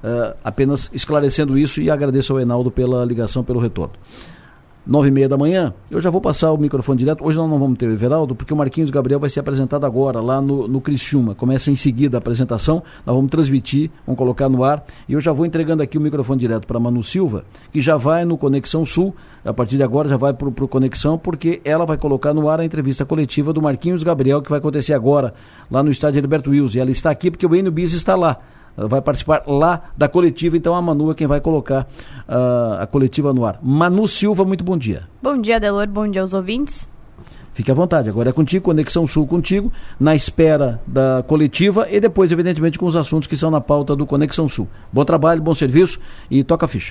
[0.02, 3.94] Uh, apenas esclarecendo isso e agradeço ao Enaldo pela ligação, pelo retorno
[4.86, 7.24] nove e meia da manhã, eu já vou passar o microfone direto.
[7.24, 10.20] Hoje nós não vamos ter o Everaldo, porque o Marquinhos Gabriel vai ser apresentado agora,
[10.20, 11.34] lá no, no Criciúma.
[11.34, 14.84] Começa em seguida a apresentação, nós vamos transmitir, vamos colocar no ar.
[15.08, 18.24] E eu já vou entregando aqui o microfone direto para Manu Silva, que já vai
[18.24, 19.14] no Conexão Sul,
[19.44, 22.60] a partir de agora já vai para o Conexão, porque ela vai colocar no ar
[22.60, 25.34] a entrevista coletiva do Marquinhos Gabriel, que vai acontecer agora,
[25.70, 26.78] lá no estádio Heriberto Wilson.
[26.78, 28.38] E ela está aqui porque o Enio Bis está lá
[28.77, 31.86] vai participar lá da coletiva, então a Manu é quem vai colocar
[32.28, 33.59] uh, a coletiva no ar.
[33.62, 35.05] Manu Silva, muito bom dia.
[35.23, 36.90] Bom dia, Delor, bom dia aos ouvintes.
[37.55, 39.70] Fique à vontade, agora é contigo, Conexão Sul contigo,
[40.01, 44.07] na espera da coletiva e depois, evidentemente, com os assuntos que são na pauta do
[44.07, 44.66] Conexão Sul.
[44.90, 46.01] Bom trabalho, bom serviço
[46.31, 46.90] e toca a ficha.